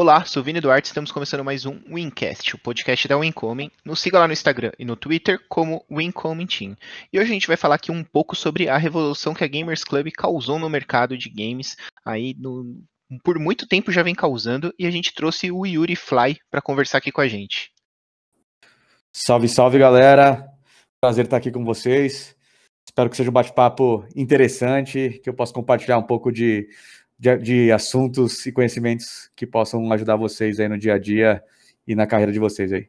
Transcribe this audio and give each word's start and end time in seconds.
Olá, 0.00 0.24
sou 0.24 0.42
Vini 0.42 0.62
Duarte, 0.62 0.86
estamos 0.86 1.12
começando 1.12 1.44
mais 1.44 1.66
um 1.66 1.78
Wincast, 1.92 2.54
o 2.54 2.58
podcast 2.58 3.06
da 3.06 3.18
Wincoming. 3.18 3.70
Nos 3.84 4.00
siga 4.00 4.18
lá 4.18 4.26
no 4.26 4.32
Instagram 4.32 4.72
e 4.78 4.84
no 4.86 4.96
Twitter 4.96 5.38
como 5.46 5.84
Wincoming 5.90 6.46
Team. 6.46 6.74
E 7.12 7.20
hoje 7.20 7.30
a 7.30 7.34
gente 7.34 7.46
vai 7.46 7.58
falar 7.58 7.74
aqui 7.74 7.92
um 7.92 8.02
pouco 8.02 8.34
sobre 8.34 8.66
a 8.66 8.78
revolução 8.78 9.34
que 9.34 9.44
a 9.44 9.46
Gamers 9.46 9.84
Club 9.84 10.10
causou 10.12 10.58
no 10.58 10.70
mercado 10.70 11.18
de 11.18 11.28
games. 11.28 11.76
Aí 12.02 12.34
no, 12.38 12.82
por 13.22 13.38
muito 13.38 13.68
tempo 13.68 13.92
já 13.92 14.02
vem 14.02 14.14
causando 14.14 14.72
e 14.78 14.86
a 14.86 14.90
gente 14.90 15.12
trouxe 15.12 15.52
o 15.52 15.66
Yuri 15.66 15.96
Fly 15.96 16.38
para 16.50 16.62
conversar 16.62 16.96
aqui 16.96 17.12
com 17.12 17.20
a 17.20 17.28
gente. 17.28 17.70
Salve, 19.12 19.50
salve 19.50 19.78
galera! 19.78 20.48
Prazer 20.98 21.26
estar 21.26 21.36
aqui 21.36 21.50
com 21.50 21.62
vocês. 21.62 22.34
Espero 22.88 23.10
que 23.10 23.18
seja 23.18 23.28
um 23.28 23.34
bate-papo 23.34 24.08
interessante, 24.16 25.20
que 25.22 25.28
eu 25.28 25.34
possa 25.34 25.52
compartilhar 25.52 25.98
um 25.98 26.06
pouco 26.06 26.32
de 26.32 26.70
de, 27.20 27.36
de, 27.36 27.72
assuntos 27.72 28.46
e 28.46 28.52
conhecimentos 28.52 29.30
que 29.36 29.46
possam 29.46 29.92
ajudar 29.92 30.16
vocês 30.16 30.58
aí 30.58 30.68
no 30.68 30.78
dia 30.78 30.94
a 30.94 30.98
dia 30.98 31.44
e 31.86 31.94
na 31.94 32.06
carreira 32.06 32.32
de 32.32 32.38
vocês 32.38 32.72
aí. 32.72 32.88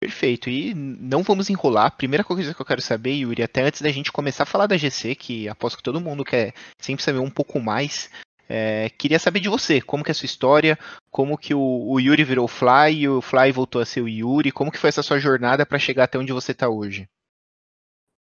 Perfeito, 0.00 0.48
e 0.50 0.74
não 0.74 1.22
vamos 1.22 1.50
enrolar. 1.50 1.96
Primeira 1.96 2.24
coisa 2.24 2.54
que 2.54 2.60
eu 2.60 2.66
quero 2.66 2.80
saber, 2.80 3.12
Yuri, 3.12 3.42
até 3.42 3.62
antes 3.62 3.82
da 3.82 3.90
gente 3.90 4.10
começar 4.10 4.44
a 4.44 4.46
falar 4.46 4.66
da 4.66 4.76
GC, 4.76 5.14
que 5.14 5.48
aposto 5.48 5.76
que 5.76 5.82
todo 5.82 6.00
mundo 6.00 6.24
quer 6.24 6.54
sempre 6.80 7.04
saber 7.04 7.18
um 7.18 7.30
pouco 7.30 7.60
mais, 7.60 8.10
é, 8.48 8.90
queria 8.90 9.18
saber 9.18 9.38
de 9.38 9.48
você, 9.48 9.80
como 9.80 10.02
que 10.02 10.10
é 10.10 10.12
a 10.12 10.14
sua 10.14 10.26
história, 10.26 10.76
como 11.10 11.38
que 11.38 11.54
o, 11.54 11.60
o 11.60 12.00
Yuri 12.00 12.24
virou 12.24 12.48
Fly 12.48 13.02
e 13.02 13.08
o 13.08 13.20
Fly 13.20 13.52
voltou 13.52 13.80
a 13.80 13.86
ser 13.86 14.00
o 14.00 14.08
Yuri, 14.08 14.50
como 14.50 14.72
que 14.72 14.78
foi 14.78 14.88
essa 14.88 15.02
sua 15.02 15.20
jornada 15.20 15.64
para 15.64 15.78
chegar 15.78 16.04
até 16.04 16.18
onde 16.18 16.32
você 16.32 16.50
está 16.52 16.68
hoje? 16.68 17.06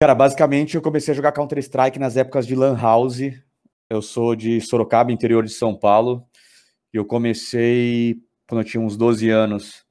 Cara, 0.01 0.15
basicamente 0.15 0.77
eu 0.77 0.81
comecei 0.81 1.13
a 1.13 1.17
jogar 1.17 1.33
Counter-Strike 1.33 1.99
nas 1.99 2.17
épocas 2.17 2.47
de 2.47 2.55
Lan 2.55 2.81
House, 2.81 3.19
eu 3.91 4.03
sou 4.03 4.37
de 4.37 4.61
Sorocaba, 4.61 5.13
interior 5.13 5.45
de 5.45 5.53
São 5.53 5.75
Paulo. 5.75 6.27
Eu 6.93 7.05
comecei 7.05 8.21
quando 8.47 8.63
eu 8.63 8.65
tinha 8.65 8.81
uns 8.81 8.97
12 8.97 9.29
anos, 9.29 9.85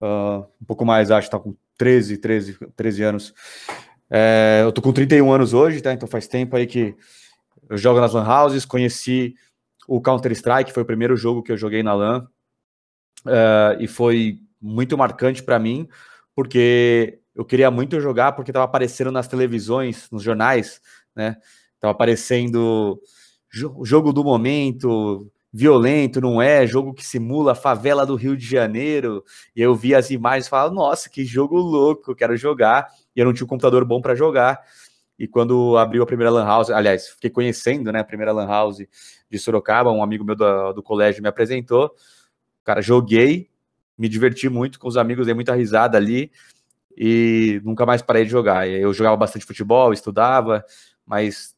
uh, 0.00 0.46
um 0.60 0.64
pouco 0.66 0.84
mais, 0.84 1.10
acho, 1.10 1.30
tá 1.30 1.38
com 1.38 1.56
13, 1.78 2.18
13, 2.18 2.58
13 2.76 3.02
anos. 3.02 3.34
É, 4.10 4.60
eu 4.62 4.72
tô 4.72 4.82
com 4.82 4.92
31 4.92 5.32
anos 5.32 5.54
hoje, 5.54 5.80
tá? 5.80 5.92
Então 5.92 6.06
faz 6.06 6.28
tempo 6.28 6.54
aí 6.54 6.66
que 6.66 6.94
eu 7.68 7.78
jogo 7.78 8.00
nas 8.00 8.12
LAN 8.12 8.26
houses, 8.28 8.66
conheci 8.66 9.34
o 9.88 10.00
Counter-Strike, 10.00 10.72
foi 10.72 10.82
o 10.82 10.86
primeiro 10.86 11.16
jogo 11.16 11.42
que 11.42 11.50
eu 11.50 11.56
joguei 11.56 11.82
na 11.82 11.94
LAN, 11.94 12.26
uh, 13.26 13.80
e 13.80 13.88
foi 13.88 14.38
muito 14.60 14.96
marcante 14.98 15.42
para 15.42 15.58
mim, 15.58 15.88
porque 16.34 17.20
eu 17.34 17.44
queria 17.44 17.70
muito 17.70 17.98
jogar, 18.00 18.32
porque 18.32 18.52
tava 18.52 18.66
aparecendo 18.66 19.10
nas 19.10 19.26
televisões, 19.26 20.08
nos 20.10 20.22
jornais, 20.22 20.80
né? 21.16 21.36
Tava 21.80 21.92
aparecendo 21.92 23.00
jogo 23.52 24.12
do 24.12 24.24
momento, 24.24 25.30
violento, 25.52 26.20
não 26.20 26.40
é? 26.40 26.66
Jogo 26.66 26.94
que 26.94 27.04
simula 27.04 27.52
a 27.52 27.54
favela 27.54 28.06
do 28.06 28.16
Rio 28.16 28.36
de 28.36 28.46
Janeiro. 28.46 29.22
E 29.54 29.60
eu 29.60 29.74
vi 29.74 29.94
as 29.94 30.10
imagens 30.10 30.46
e 30.46 30.50
falava, 30.50 30.72
nossa, 30.72 31.10
que 31.10 31.24
jogo 31.24 31.56
louco, 31.58 32.14
quero 32.14 32.36
jogar. 32.36 32.88
E 33.14 33.20
eu 33.20 33.26
não 33.26 33.32
tinha 33.32 33.44
um 33.44 33.48
computador 33.48 33.84
bom 33.84 34.00
para 34.00 34.14
jogar. 34.14 34.60
E 35.18 35.28
quando 35.28 35.76
abriu 35.76 36.02
a 36.02 36.06
primeira 36.06 36.30
Lan 36.30 36.44
House, 36.44 36.70
aliás, 36.70 37.08
fiquei 37.08 37.30
conhecendo 37.30 37.92
né, 37.92 38.00
a 38.00 38.04
primeira 38.04 38.32
Lan 38.32 38.46
House 38.46 38.78
de 39.30 39.38
Sorocaba, 39.38 39.92
um 39.92 40.02
amigo 40.02 40.24
meu 40.24 40.34
do, 40.34 40.72
do 40.72 40.82
colégio 40.82 41.22
me 41.22 41.28
apresentou. 41.28 41.94
Cara, 42.64 42.80
joguei, 42.80 43.50
me 43.96 44.08
diverti 44.08 44.48
muito 44.48 44.80
com 44.80 44.88
os 44.88 44.96
amigos, 44.96 45.26
dei 45.26 45.34
muita 45.34 45.54
risada 45.54 45.98
ali 45.98 46.32
e 46.96 47.60
nunca 47.64 47.84
mais 47.86 48.02
parei 48.02 48.24
de 48.24 48.30
jogar. 48.30 48.68
Eu 48.68 48.92
jogava 48.92 49.16
bastante 49.16 49.44
futebol, 49.44 49.92
estudava, 49.92 50.64
mas 51.06 51.54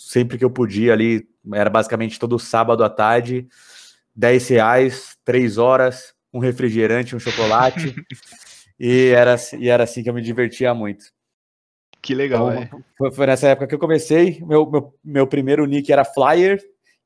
sempre 0.00 0.38
que 0.38 0.44
eu 0.44 0.50
podia 0.50 0.94
ali, 0.94 1.28
era 1.52 1.68
basicamente 1.68 2.18
todo 2.18 2.38
sábado 2.38 2.82
à 2.82 2.88
tarde, 2.88 3.46
10 4.16 4.48
reais, 4.48 5.16
3 5.26 5.58
horas, 5.58 6.14
um 6.32 6.38
refrigerante, 6.38 7.14
um 7.14 7.18
chocolate, 7.18 7.94
e, 8.80 9.08
era, 9.08 9.36
e 9.58 9.68
era 9.68 9.84
assim 9.84 10.02
que 10.02 10.08
eu 10.08 10.14
me 10.14 10.22
divertia 10.22 10.72
muito. 10.72 11.04
Que 12.00 12.14
legal, 12.14 12.50
então, 12.50 12.62
é. 12.62 12.82
Foi, 12.96 13.12
foi, 13.12 13.26
nessa 13.26 13.48
época 13.48 13.66
que 13.66 13.74
eu 13.74 13.78
comecei, 13.78 14.42
meu, 14.42 14.68
meu, 14.70 14.94
meu 15.04 15.26
primeiro 15.26 15.66
nick 15.66 15.92
era 15.92 16.02
Flyer, 16.02 16.58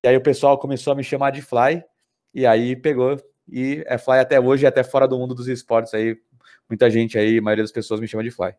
e 0.03 0.07
aí 0.07 0.17
o 0.17 0.23
pessoal 0.23 0.57
começou 0.57 0.93
a 0.93 0.97
me 0.97 1.03
chamar 1.03 1.33
de 1.33 1.43
Fly, 1.43 1.83
e 2.33 2.47
aí 2.47 2.77
pegou, 2.77 3.17
e 3.49 3.83
é 3.89 3.99
Fly 3.99 4.21
até 4.21 4.39
hoje, 4.39 4.67
até 4.67 4.85
fora 4.85 5.09
do 5.09 5.19
mundo 5.19 5.35
dos 5.35 5.49
esportes 5.49 5.93
aí, 5.95 6.17
muita 6.71 6.89
gente 6.89 7.19
aí, 7.19 7.39
a 7.39 7.43
maioria 7.43 7.65
das 7.65 7.73
pessoas 7.73 7.99
me 7.99 8.07
chama 8.07 8.23
de 8.23 8.31
Fly. 8.31 8.55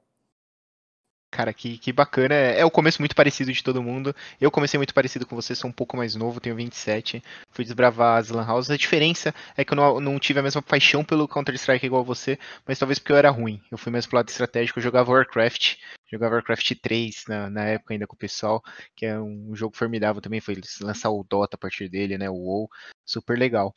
Cara, 1.35 1.51
que, 1.51 1.77
que 1.77 1.91
bacana. 1.91 2.33
É, 2.33 2.61
é 2.61 2.65
o 2.65 2.71
começo 2.71 3.01
muito 3.01 3.13
parecido 3.13 3.51
de 3.51 3.61
todo 3.61 3.83
mundo. 3.83 4.15
Eu 4.39 4.49
comecei 4.49 4.77
muito 4.77 4.93
parecido 4.93 5.25
com 5.25 5.35
você, 5.35 5.53
sou 5.53 5.69
um 5.69 5.73
pouco 5.73 5.97
mais 5.97 6.15
novo, 6.15 6.39
tenho 6.39 6.55
27. 6.55 7.21
Fui 7.51 7.65
desbravar 7.65 8.19
as 8.19 8.29
Lan 8.29 8.49
Houses. 8.49 8.71
A 8.71 8.77
diferença 8.77 9.35
é 9.57 9.65
que 9.65 9.73
eu 9.73 9.75
não, 9.75 9.99
não 9.99 10.17
tive 10.17 10.39
a 10.39 10.43
mesma 10.43 10.61
paixão 10.61 11.03
pelo 11.03 11.27
Counter-Strike 11.27 11.85
igual 11.85 12.05
você, 12.05 12.39
mas 12.65 12.79
talvez 12.79 12.99
porque 12.99 13.11
eu 13.11 13.17
era 13.17 13.29
ruim. 13.29 13.59
Eu 13.69 13.77
fui 13.77 13.91
mais 13.91 14.05
pro 14.05 14.15
lado 14.15 14.29
estratégico, 14.29 14.79
eu 14.79 14.83
jogava 14.83 15.11
Warcraft. 15.11 15.75
Jogava 16.15 16.35
Warcraft 16.35 16.75
3 16.81 17.25
na, 17.27 17.49
na 17.49 17.65
época 17.65 17.93
ainda 17.93 18.07
com 18.07 18.15
o 18.15 18.17
pessoal, 18.17 18.63
que 18.95 19.05
é 19.05 19.19
um 19.19 19.53
jogo 19.53 19.75
formidável 19.75 20.21
também, 20.21 20.39
foi 20.39 20.55
lançar 20.81 21.09
o 21.09 21.23
Dota 21.23 21.55
a 21.55 21.59
partir 21.59 21.89
dele, 21.89 22.17
né, 22.17 22.29
o 22.29 22.35
WoW, 22.35 22.69
super 23.05 23.37
legal. 23.37 23.73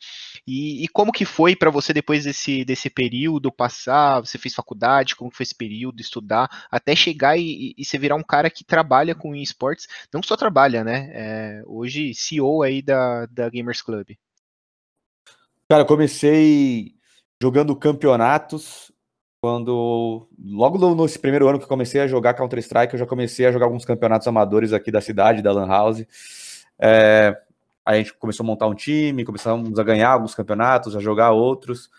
E, 0.47 0.83
e 0.83 0.87
como 0.87 1.11
que 1.11 1.25
foi 1.25 1.55
para 1.55 1.69
você 1.69 1.93
depois 1.93 2.23
desse, 2.23 2.63
desse 2.63 2.89
período 2.89 3.51
passar, 3.51 4.21
você 4.21 4.37
fez 4.37 4.55
faculdade, 4.55 5.15
como 5.15 5.31
foi 5.31 5.43
esse 5.43 5.55
período, 5.55 5.99
estudar, 5.99 6.67
até 6.71 6.95
chegar 6.95 7.37
e, 7.37 7.73
e 7.77 7.83
você 7.83 7.97
virar 7.97 8.15
um 8.15 8.23
cara 8.23 8.49
que 8.49 8.63
trabalha 8.63 9.13
com 9.13 9.35
esportes, 9.35 9.87
não 10.13 10.23
só 10.23 10.37
trabalha, 10.37 10.83
né, 10.83 11.11
é, 11.13 11.61
hoje 11.65 12.13
CEO 12.13 12.63
aí 12.63 12.81
da, 12.81 13.25
da 13.25 13.49
Gamers 13.49 13.81
Club. 13.81 14.11
Cara, 15.67 15.85
comecei 15.85 16.95
jogando 17.41 17.75
campeonatos 17.75 18.91
quando 19.41 20.27
logo 20.37 20.77
no, 20.77 21.03
nesse 21.03 21.17
primeiro 21.17 21.47
ano 21.47 21.59
que 21.59 21.65
comecei 21.65 22.01
a 22.01 22.07
jogar 22.07 22.33
Counter 22.33 22.59
Strike, 22.59 22.93
eu 22.93 22.99
já 22.99 23.05
comecei 23.05 23.45
a 23.45 23.51
jogar 23.51 23.65
alguns 23.65 23.85
campeonatos 23.85 24.27
amadores 24.27 24.73
aqui 24.73 24.91
da 24.91 25.01
cidade, 25.01 25.41
da 25.41 25.51
Lan 25.51 25.67
House. 25.67 26.05
É, 26.77 27.37
a 27.85 27.95
gente 27.95 28.13
começou 28.13 28.43
a 28.43 28.47
montar 28.47 28.67
um 28.67 28.75
time, 28.75 29.23
começamos 29.23 29.79
a 29.79 29.83
ganhar 29.83 30.09
alguns 30.09 30.35
campeonatos, 30.35 30.95
a 30.95 30.99
jogar 30.99 31.31
outros, 31.31 31.89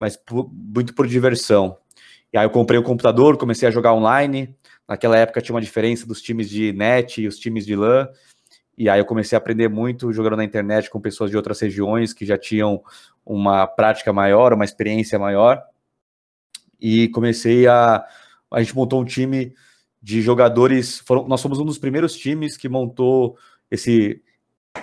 mas 0.00 0.16
por, 0.16 0.48
muito 0.52 0.94
por 0.94 1.06
diversão. 1.06 1.76
E 2.32 2.38
aí 2.38 2.44
eu 2.44 2.50
comprei 2.50 2.78
o 2.78 2.82
um 2.82 2.84
computador, 2.84 3.36
comecei 3.36 3.68
a 3.68 3.72
jogar 3.72 3.92
online. 3.92 4.54
Naquela 4.88 5.16
época 5.16 5.40
tinha 5.40 5.54
uma 5.54 5.60
diferença 5.60 6.06
dos 6.06 6.22
times 6.22 6.48
de 6.48 6.72
net 6.72 7.20
e 7.20 7.26
os 7.26 7.38
times 7.38 7.66
de 7.66 7.74
LAN. 7.74 8.08
E 8.78 8.88
aí 8.88 9.00
eu 9.00 9.06
comecei 9.06 9.34
a 9.34 9.40
aprender 9.40 9.68
muito 9.68 10.12
jogando 10.12 10.36
na 10.36 10.44
internet 10.44 10.90
com 10.90 11.00
pessoas 11.00 11.30
de 11.30 11.36
outras 11.36 11.58
regiões 11.58 12.12
que 12.12 12.26
já 12.26 12.38
tinham 12.38 12.82
uma 13.24 13.66
prática 13.66 14.12
maior, 14.12 14.52
uma 14.52 14.64
experiência 14.64 15.18
maior 15.18 15.64
e 16.80 17.08
comecei 17.08 17.66
a. 17.66 18.04
A 18.50 18.62
gente 18.62 18.74
montou 18.74 19.00
um 19.00 19.04
time 19.04 19.54
de 20.02 20.22
jogadores. 20.22 21.00
Foram, 21.00 21.26
nós 21.26 21.42
fomos 21.42 21.58
um 21.58 21.64
dos 21.64 21.78
primeiros 21.78 22.16
times 22.16 22.56
que 22.56 22.68
montou 22.68 23.36
esse 23.70 24.22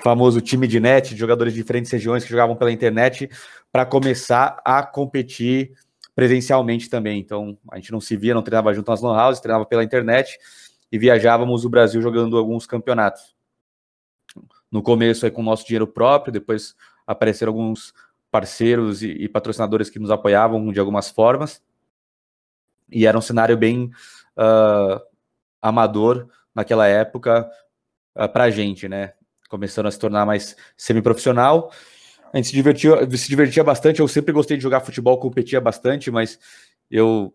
famoso 0.01 0.41
time 0.41 0.67
de 0.67 0.79
net, 0.79 1.13
de 1.13 1.19
jogadores 1.19 1.53
de 1.53 1.59
diferentes 1.59 1.91
regiões 1.91 2.23
que 2.23 2.29
jogavam 2.29 2.55
pela 2.55 2.71
internet, 2.71 3.29
para 3.71 3.85
começar 3.85 4.61
a 4.65 4.83
competir 4.83 5.71
presencialmente 6.15 6.89
também. 6.89 7.19
Então, 7.19 7.57
a 7.71 7.77
gente 7.77 7.91
não 7.91 8.01
se 8.01 8.17
via, 8.17 8.33
não 8.33 8.43
treinava 8.43 8.73
junto 8.73 8.89
nas 8.89 9.01
lan 9.01 9.15
houses, 9.15 9.41
treinava 9.41 9.65
pela 9.65 9.83
internet 9.83 10.37
e 10.91 10.97
viajávamos 10.97 11.65
o 11.65 11.69
Brasil 11.69 12.01
jogando 12.01 12.37
alguns 12.37 12.65
campeonatos. 12.65 13.35
No 14.71 14.81
começo, 14.81 15.25
aí, 15.25 15.31
com 15.31 15.41
o 15.41 15.45
nosso 15.45 15.65
dinheiro 15.65 15.87
próprio, 15.87 16.33
depois 16.33 16.75
apareceram 17.05 17.51
alguns 17.51 17.93
parceiros 18.31 19.03
e, 19.03 19.09
e 19.09 19.29
patrocinadores 19.29 19.89
que 19.89 19.99
nos 19.99 20.11
apoiavam 20.11 20.71
de 20.71 20.79
algumas 20.79 21.09
formas 21.09 21.61
e 22.93 23.05
era 23.05 23.17
um 23.17 23.21
cenário 23.21 23.57
bem 23.57 23.91
uh, 24.37 25.01
amador 25.61 26.27
naquela 26.53 26.87
época 26.87 27.49
uh, 28.15 28.29
para 28.29 28.45
a 28.45 28.49
gente, 28.49 28.87
né? 28.87 29.13
Começando 29.49 29.87
a 29.87 29.91
se 29.91 29.99
tornar 29.99 30.25
mais 30.25 30.55
semi-profissional. 30.77 31.71
A 32.31 32.37
gente 32.37 32.49
se 32.49 32.53
divertia, 32.53 33.09
se 33.17 33.27
divertia 33.27 33.63
bastante. 33.63 33.99
Eu 33.99 34.07
sempre 34.07 34.31
gostei 34.31 34.57
de 34.57 34.63
jogar 34.63 34.81
futebol, 34.81 35.19
competia 35.19 35.59
bastante, 35.59 36.09
mas 36.09 36.39
eu 36.89 37.33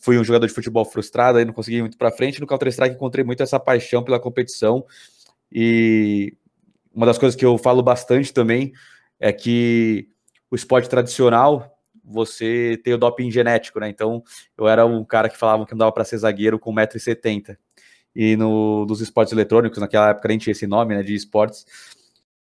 fui 0.00 0.18
um 0.18 0.24
jogador 0.24 0.46
de 0.46 0.52
futebol 0.52 0.84
frustrado, 0.84 1.38
aí 1.38 1.44
não 1.44 1.52
consegui 1.52 1.78
ir 1.78 1.80
muito 1.82 1.98
para 1.98 2.10
frente. 2.10 2.40
No 2.40 2.46
Counter-Strike 2.46 2.94
encontrei 2.94 3.24
muito 3.24 3.42
essa 3.42 3.58
paixão 3.58 4.02
pela 4.02 4.20
competição. 4.20 4.84
E 5.52 6.36
uma 6.94 7.06
das 7.06 7.18
coisas 7.18 7.36
que 7.36 7.44
eu 7.44 7.58
falo 7.58 7.82
bastante 7.82 8.32
também 8.32 8.72
é 9.18 9.32
que 9.32 10.08
o 10.50 10.56
esporte 10.56 10.88
tradicional 10.88 11.73
você 12.04 12.78
tem 12.84 12.92
o 12.92 12.98
doping 12.98 13.30
genético, 13.30 13.80
né? 13.80 13.88
Então, 13.88 14.22
eu 14.56 14.68
era 14.68 14.84
um 14.84 15.04
cara 15.04 15.28
que 15.28 15.38
falava 15.38 15.64
que 15.64 15.72
não 15.72 15.78
dava 15.78 15.92
para 15.92 16.04
ser 16.04 16.18
zagueiro 16.18 16.58
com 16.58 16.72
1,70m. 16.72 17.56
E 18.14 18.36
no, 18.36 18.84
dos 18.84 19.00
esportes 19.00 19.32
eletrônicos, 19.32 19.78
naquela 19.78 20.10
época 20.10 20.28
nem 20.28 20.38
tinha 20.38 20.52
esse 20.52 20.66
nome, 20.66 20.94
né, 20.94 21.02
de 21.02 21.14
esportes, 21.14 21.66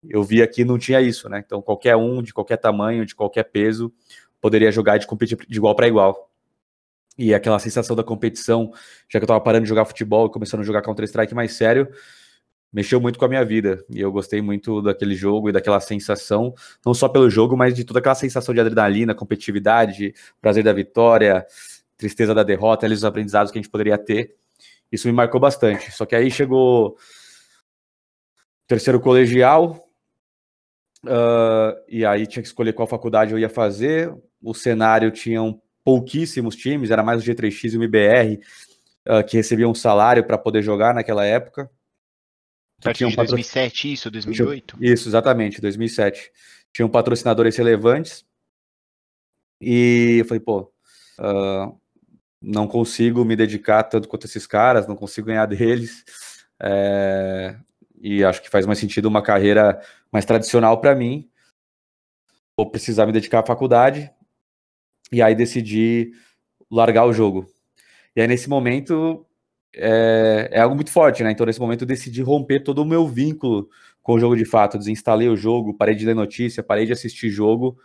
eu 0.08 0.22
via 0.22 0.46
que 0.46 0.64
não 0.64 0.78
tinha 0.78 1.00
isso, 1.00 1.28
né? 1.28 1.42
Então, 1.44 1.60
qualquer 1.60 1.96
um, 1.96 2.22
de 2.22 2.32
qualquer 2.32 2.56
tamanho, 2.56 3.04
de 3.04 3.14
qualquer 3.14 3.44
peso, 3.44 3.92
poderia 4.40 4.70
jogar 4.70 4.96
e 4.96 5.00
de 5.00 5.06
competir 5.06 5.36
de 5.36 5.56
igual 5.56 5.74
para 5.74 5.88
igual. 5.88 6.30
E 7.18 7.34
aquela 7.34 7.58
sensação 7.58 7.96
da 7.96 8.04
competição, 8.04 8.70
já 9.08 9.18
que 9.18 9.24
eu 9.24 9.26
estava 9.26 9.40
parando 9.40 9.64
de 9.64 9.68
jogar 9.68 9.84
futebol 9.84 10.26
e 10.26 10.30
começando 10.30 10.60
a 10.60 10.64
jogar 10.64 10.82
Counter-Strike 10.82 11.34
mais 11.34 11.52
sério, 11.52 11.88
mexeu 12.72 13.00
muito 13.00 13.18
com 13.18 13.24
a 13.24 13.28
minha 13.28 13.44
vida. 13.44 13.84
E 13.90 14.00
eu 14.00 14.12
gostei 14.12 14.40
muito 14.42 14.82
daquele 14.82 15.14
jogo 15.14 15.48
e 15.48 15.52
daquela 15.52 15.80
sensação, 15.80 16.54
não 16.84 16.94
só 16.94 17.08
pelo 17.08 17.30
jogo, 17.30 17.56
mas 17.56 17.74
de 17.74 17.84
toda 17.84 17.98
aquela 17.98 18.14
sensação 18.14 18.54
de 18.54 18.60
adrenalina, 18.60 19.14
competitividade, 19.14 20.14
prazer 20.40 20.62
da 20.62 20.72
vitória, 20.72 21.46
tristeza 21.96 22.34
da 22.34 22.42
derrota, 22.42 22.86
ali 22.86 22.94
os 22.94 23.04
aprendizados 23.04 23.50
que 23.50 23.58
a 23.58 23.62
gente 23.62 23.70
poderia 23.70 23.98
ter. 23.98 24.36
Isso 24.90 25.08
me 25.08 25.12
marcou 25.12 25.40
bastante. 25.40 25.90
Só 25.92 26.06
que 26.06 26.14
aí 26.14 26.30
chegou 26.30 26.96
terceiro 28.66 29.00
colegial, 29.00 29.88
uh, 31.04 31.74
e 31.88 32.04
aí 32.04 32.26
tinha 32.26 32.42
que 32.42 32.48
escolher 32.48 32.72
qual 32.72 32.86
faculdade 32.86 33.32
eu 33.32 33.38
ia 33.38 33.48
fazer. 33.48 34.14
O 34.42 34.54
cenário 34.54 35.10
tinham 35.10 35.60
pouquíssimos 35.82 36.54
times, 36.54 36.90
era 36.90 37.02
mais 37.02 37.22
o 37.22 37.24
G3X 37.24 37.72
e 37.72 37.76
o 37.76 37.82
MBR 37.82 38.40
uh, 39.06 39.24
que 39.26 39.36
recebiam 39.36 39.70
um 39.70 39.74
salário 39.74 40.22
para 40.24 40.36
poder 40.36 40.62
jogar 40.62 40.94
naquela 40.94 41.24
época. 41.24 41.70
Partir 42.82 43.08
de 43.08 43.16
2007, 43.16 43.92
isso, 43.92 44.10
2008? 44.10 44.76
Isso, 44.80 45.08
exatamente, 45.08 45.60
2007. 45.60 46.30
Tinham 46.72 46.88
patrocinadores 46.88 47.56
relevantes. 47.56 48.24
E 49.60 50.18
eu 50.20 50.24
falei, 50.24 50.40
pô, 50.40 50.72
uh, 51.18 51.76
não 52.40 52.68
consigo 52.68 53.24
me 53.24 53.34
dedicar 53.34 53.82
tanto 53.82 54.08
quanto 54.08 54.26
esses 54.26 54.46
caras, 54.46 54.86
não 54.86 54.94
consigo 54.94 55.26
ganhar 55.26 55.46
deles. 55.48 56.04
É, 56.60 57.56
e 58.00 58.24
acho 58.24 58.42
que 58.42 58.50
faz 58.50 58.64
mais 58.64 58.78
sentido 58.78 59.06
uma 59.06 59.22
carreira 59.22 59.80
mais 60.12 60.24
tradicional 60.24 60.80
para 60.80 60.94
mim. 60.94 61.28
Vou 62.56 62.70
precisar 62.70 63.06
me 63.06 63.12
dedicar 63.12 63.40
à 63.40 63.46
faculdade. 63.46 64.10
E 65.10 65.20
aí 65.20 65.34
decidi 65.34 66.12
largar 66.70 67.06
o 67.06 67.12
jogo. 67.12 67.50
E 68.14 68.20
aí, 68.20 68.28
nesse 68.28 68.48
momento, 68.48 69.24
é, 69.78 70.48
é, 70.52 70.60
algo 70.60 70.74
muito 70.74 70.90
forte, 70.90 71.22
né? 71.22 71.30
Então, 71.30 71.46
nesse 71.46 71.60
momento, 71.60 71.82
eu 71.82 71.86
decidi 71.86 72.22
romper 72.22 72.60
todo 72.60 72.80
o 72.80 72.84
meu 72.84 73.06
vínculo 73.06 73.68
com 74.02 74.14
o 74.14 74.20
jogo 74.20 74.36
de 74.36 74.44
fato. 74.44 74.78
Desinstalei 74.78 75.28
o 75.28 75.36
jogo, 75.36 75.74
parei 75.74 75.94
de 75.94 76.04
ler 76.04 76.14
notícia, 76.14 76.62
parei 76.62 76.86
de 76.86 76.92
assistir 76.92 77.30
jogo, 77.30 77.78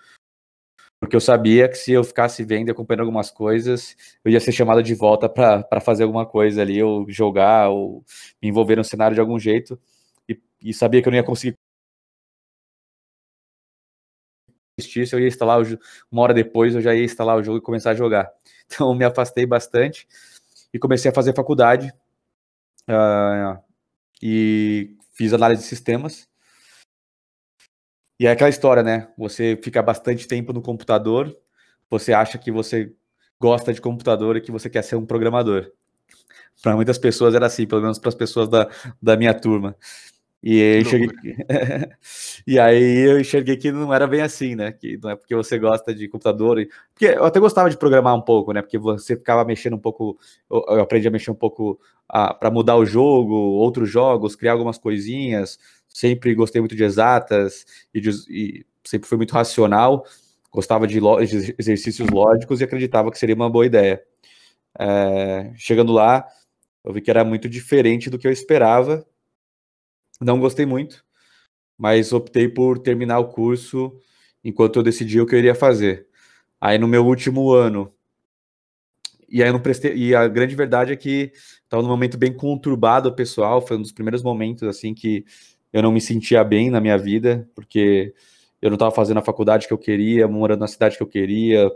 porque 1.00 1.16
eu 1.16 1.22
sabia 1.22 1.68
que 1.68 1.75
se 1.75 1.92
eu 1.92 2.04
ficasse 2.04 2.44
vendo 2.44 2.69
e 2.69 2.72
acompanhando 2.72 3.01
algumas 3.01 3.30
coisas, 3.30 3.95
eu 4.24 4.31
ia 4.31 4.40
ser 4.40 4.51
chamado 4.54 4.81
de 4.81 4.95
volta 4.95 5.28
para 5.30 5.81
fazer 5.81 6.04
alguma 6.04 6.25
coisa 6.25 6.62
ali, 6.62 6.81
ou 6.81 7.06
jogar, 7.10 7.69
ou 7.69 8.04
me 8.42 8.50
envolver 8.50 8.78
no 8.78 8.84
cenário 8.84 9.13
de 9.13 9.22
algum 9.22 9.38
jeito. 9.38 9.80
E, 10.30 10.40
e 10.62 10.74
sabia 10.74 11.01
que 11.01 11.07
eu 11.07 11.12
não 11.12 11.18
ia 11.18 11.24
conseguir 11.24 11.56
eu 15.12 15.19
ia 15.19 15.28
instalar 15.28 15.62
o, 15.62 15.80
uma 16.12 16.22
hora 16.24 16.34
depois 16.34 16.74
eu 16.74 16.81
já 16.81 16.95
ia 16.95 17.04
instalar 17.04 17.38
o 17.38 17.44
jogo 17.44 17.57
e 17.60 17.62
começar 17.62 17.92
a 17.92 17.95
jogar. 17.95 18.31
Então 18.66 18.95
me 18.95 19.06
afastei 19.06 19.45
bastante 19.45 20.07
e 20.73 20.79
comecei 20.79 21.11
a 21.11 21.13
fazer 21.13 21.35
faculdade 21.35 21.93
uh, 22.89 23.61
e 24.21 24.97
fiz 25.13 25.33
análise 25.33 25.61
de 25.61 25.67
sistemas. 25.67 26.27
E 28.19 28.25
é 28.25 28.31
aquela 28.31 28.49
história, 28.49 28.81
né? 28.81 29.11
Você 29.17 29.59
fica 29.61 29.81
bastante 29.81 30.27
tempo 30.27 30.53
no 30.53 30.61
computador, 30.61 31.35
você 31.89 32.13
acha 32.13 32.37
que 32.37 32.51
você 32.51 32.93
gosta 33.39 33.73
de 33.73 33.81
computador 33.81 34.37
e 34.37 34.41
que 34.41 34.51
você 34.51 34.69
quer 34.69 34.83
ser 34.83 34.95
um 34.95 35.05
programador. 35.05 35.71
Para 36.61 36.75
muitas 36.75 36.97
pessoas 36.97 37.35
era 37.35 37.45
assim, 37.45 37.67
pelo 37.67 37.81
menos 37.81 37.99
para 37.99 38.09
as 38.09 38.15
pessoas 38.15 38.47
da, 38.47 38.69
da 39.01 39.17
minha 39.17 39.33
turma. 39.33 39.75
E 40.45 40.62
aí, 40.62 40.81
enxerguei... 40.81 41.10
e 42.45 42.60
aí 42.60 43.10
eu 43.10 43.18
enxerguei 43.18 43.56
que 43.56 43.72
não 43.72 43.94
era 43.94 44.06
bem 44.06 44.19
assim, 44.19 44.56
né? 44.56 44.74
Que 44.74 45.00
não 45.01 45.12
é 45.12 45.16
porque 45.16 45.34
você 45.34 45.57
gosta 45.57 45.95
de 45.95 46.10
computador. 46.10 46.60
E... 46.60 46.69
Porque 46.94 47.06
eu 47.06 47.24
até 47.24 47.40
gostava 47.40 47.69
de 47.69 47.78
programar 47.78 48.13
um 48.13 48.22
pouco, 48.22 48.51
né? 48.51 48.62
Porque 48.62 48.78
você 48.78 49.16
ficava 49.16 49.45
mexendo 49.45 49.75
um 49.75 49.80
pouco. 49.80 50.19
Eu 50.50 50.81
aprendi 50.81 51.07
a 51.07 51.12
mexer 51.12 51.31
um 51.31 51.36
pouco 51.36 51.80
para 52.10 52.51
mudar 52.51 52.75
o 52.75 52.86
jogo, 52.86 53.34
outros 53.34 53.90
jogos, 53.90 54.36
criar 54.36 54.51
algumas 54.51 54.78
coisinhas. 54.78 55.57
Sempre 55.88 56.36
gostei 56.36 56.60
muito 56.60 56.75
de 56.75 56.84
exatas 56.84 57.66
e, 57.94 58.01
de... 58.01 58.10
e 58.30 58.66
sempre 58.84 59.07
fui 59.07 59.18
muito 59.18 59.31
racional. 59.31 60.06
Gostava 60.51 60.86
de, 60.86 61.00
lo... 61.00 61.24
de, 61.24 61.56
exercícios 61.57 62.10
lógicos 62.10 62.60
e 62.60 62.66
acreditava 62.66 63.10
que 63.10 63.18
seria 63.18 63.36
uma 63.36 63.50
boa 63.50 63.66
ideia. 63.66 64.04
É... 64.78 65.54
Chegando 65.56 65.94
lá, 65.94 66.28
eu 66.84 66.92
vi 66.92 67.00
que 67.00 67.10
era 67.10 67.24
muito 67.24 67.48
diferente 67.48 68.10
do 68.10 68.19
que 68.19 68.28
eu 68.28 68.31
esperava 68.31 69.06
não 70.23 70.39
gostei 70.39 70.65
muito, 70.65 71.03
mas 71.77 72.13
optei 72.13 72.47
por 72.47 72.79
terminar 72.79 73.19
o 73.19 73.29
curso 73.29 73.91
enquanto 74.43 74.77
eu 74.77 74.83
decidi 74.83 75.19
o 75.19 75.25
que 75.25 75.35
eu 75.35 75.39
iria 75.39 75.55
fazer. 75.55 76.07
Aí 76.59 76.77
no 76.77 76.87
meu 76.87 77.05
último 77.05 77.51
ano, 77.51 77.93
e 79.27 79.41
aí 79.41 79.49
eu 79.49 79.53
não 79.53 79.59
prestei, 79.59 79.95
e 79.95 80.15
a 80.15 80.27
grande 80.27 80.55
verdade 80.55 80.93
é 80.93 80.95
que 80.95 81.31
estava 81.63 81.81
num 81.81 81.89
momento 81.89 82.17
bem 82.17 82.31
conturbado 82.31 83.13
pessoal, 83.13 83.65
foi 83.65 83.77
um 83.77 83.81
dos 83.81 83.91
primeiros 83.91 84.21
momentos 84.21 84.63
assim 84.63 84.93
que 84.93 85.25
eu 85.71 85.81
não 85.81 85.91
me 85.91 85.99
sentia 85.99 86.43
bem 86.43 86.69
na 86.69 86.79
minha 86.79 86.97
vida, 86.97 87.49
porque 87.55 88.13
eu 88.61 88.69
não 88.69 88.75
estava 88.75 88.91
fazendo 88.91 89.17
a 89.17 89.23
faculdade 89.23 89.67
que 89.67 89.73
eu 89.73 89.77
queria, 89.77 90.27
morando 90.27 90.59
na 90.59 90.67
cidade 90.67 90.95
que 90.95 91.03
eu 91.03 91.07
queria, 91.07 91.71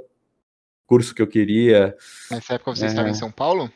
curso 0.85 1.13
que 1.13 1.21
eu 1.21 1.27
queria. 1.27 1.95
Nessa 2.29 2.53
época 2.53 2.75
você 2.75 2.85
é... 2.85 2.88
estava 2.88 3.09
em 3.09 3.13
São 3.13 3.31
Paulo? 3.31 3.71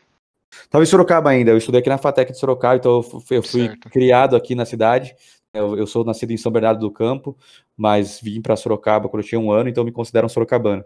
Estava 0.51 0.83
em 0.83 0.87
Sorocaba 0.87 1.29
ainda, 1.29 1.51
eu 1.51 1.57
estudei 1.57 1.79
aqui 1.79 1.89
na 1.89 1.97
FATEC 1.97 2.31
de 2.31 2.39
Sorocaba, 2.39 2.75
então 2.75 2.97
eu 2.97 3.03
fui, 3.03 3.37
eu 3.37 3.43
fui 3.43 3.69
criado 3.89 4.35
aqui 4.35 4.53
na 4.53 4.65
cidade. 4.65 5.15
Eu, 5.53 5.77
eu, 5.77 5.85
sou 5.85 6.05
nascido 6.05 6.31
em 6.31 6.37
São 6.37 6.51
Bernardo 6.51 6.79
do 6.79 6.91
Campo, 6.91 7.37
mas 7.75 8.19
vim 8.21 8.41
para 8.41 8.55
Sorocaba 8.55 9.09
quando 9.09 9.23
eu 9.23 9.27
tinha 9.27 9.39
um 9.39 9.51
ano, 9.51 9.69
então 9.69 9.83
me 9.83 9.91
considero 9.91 10.25
um 10.25 10.29
sorocabano. 10.29 10.83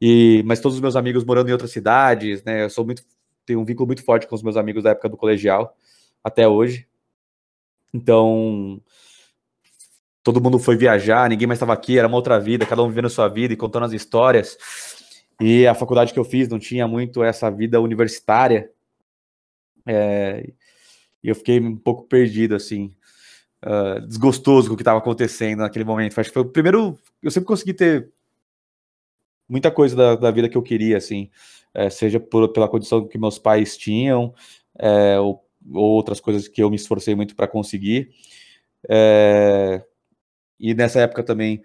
E, 0.00 0.42
mas 0.46 0.60
todos 0.60 0.76
os 0.76 0.80
meus 0.80 0.96
amigos 0.96 1.24
morando 1.24 1.48
em 1.48 1.52
outras 1.52 1.70
cidades, 1.70 2.42
né? 2.44 2.64
Eu 2.64 2.70
sou 2.70 2.84
muito, 2.84 3.02
tenho 3.44 3.60
um 3.60 3.64
vínculo 3.64 3.86
muito 3.86 4.04
forte 4.04 4.26
com 4.26 4.34
os 4.34 4.42
meus 4.42 4.56
amigos 4.56 4.84
da 4.84 4.90
época 4.90 5.08
do 5.08 5.16
colegial 5.16 5.76
até 6.22 6.46
hoje. 6.48 6.86
Então, 7.92 8.80
todo 10.22 10.40
mundo 10.40 10.58
foi 10.58 10.76
viajar, 10.76 11.28
ninguém 11.28 11.46
mais 11.46 11.56
estava 11.56 11.72
aqui, 11.72 11.98
era 11.98 12.08
uma 12.08 12.16
outra 12.16 12.38
vida, 12.38 12.66
cada 12.66 12.82
um 12.82 12.88
vivendo 12.88 13.06
a 13.06 13.10
sua 13.10 13.28
vida 13.28 13.54
e 13.54 13.56
contando 13.56 13.84
as 13.84 13.92
histórias. 13.92 14.58
E 15.40 15.66
a 15.66 15.74
faculdade 15.74 16.12
que 16.12 16.18
eu 16.18 16.24
fiz 16.24 16.48
não 16.48 16.58
tinha 16.58 16.88
muito 16.88 17.22
essa 17.22 17.50
vida 17.50 17.80
universitária. 17.80 18.70
É, 19.86 20.50
e 21.22 21.28
eu 21.28 21.34
fiquei 21.34 21.60
um 21.60 21.76
pouco 21.76 22.04
perdido, 22.04 22.54
assim, 22.54 22.94
uh, 23.64 24.00
desgostoso 24.06 24.68
com 24.68 24.74
o 24.74 24.76
que 24.76 24.82
estava 24.82 24.98
acontecendo 24.98 25.60
naquele 25.60 25.84
momento. 25.84 26.18
Acho 26.18 26.30
que 26.30 26.34
foi 26.34 26.42
o 26.42 26.50
primeiro. 26.50 26.98
Eu 27.22 27.30
sempre 27.30 27.46
consegui 27.46 27.74
ter 27.74 28.10
muita 29.48 29.70
coisa 29.70 29.94
da, 29.94 30.16
da 30.16 30.30
vida 30.30 30.48
que 30.48 30.56
eu 30.56 30.62
queria, 30.62 30.96
assim, 30.96 31.30
é, 31.74 31.90
seja 31.90 32.18
por, 32.18 32.48
pela 32.52 32.68
condição 32.68 33.06
que 33.06 33.18
meus 33.18 33.38
pais 33.38 33.76
tinham, 33.76 34.34
é, 34.78 35.18
ou, 35.20 35.44
ou, 35.72 35.94
outras 35.94 36.20
coisas 36.20 36.48
que 36.48 36.62
eu 36.62 36.70
me 36.70 36.76
esforcei 36.76 37.14
muito 37.14 37.36
para 37.36 37.46
conseguir. 37.46 38.10
É, 38.88 39.82
e 40.58 40.74
nessa 40.74 41.00
época 41.00 41.22
também, 41.22 41.62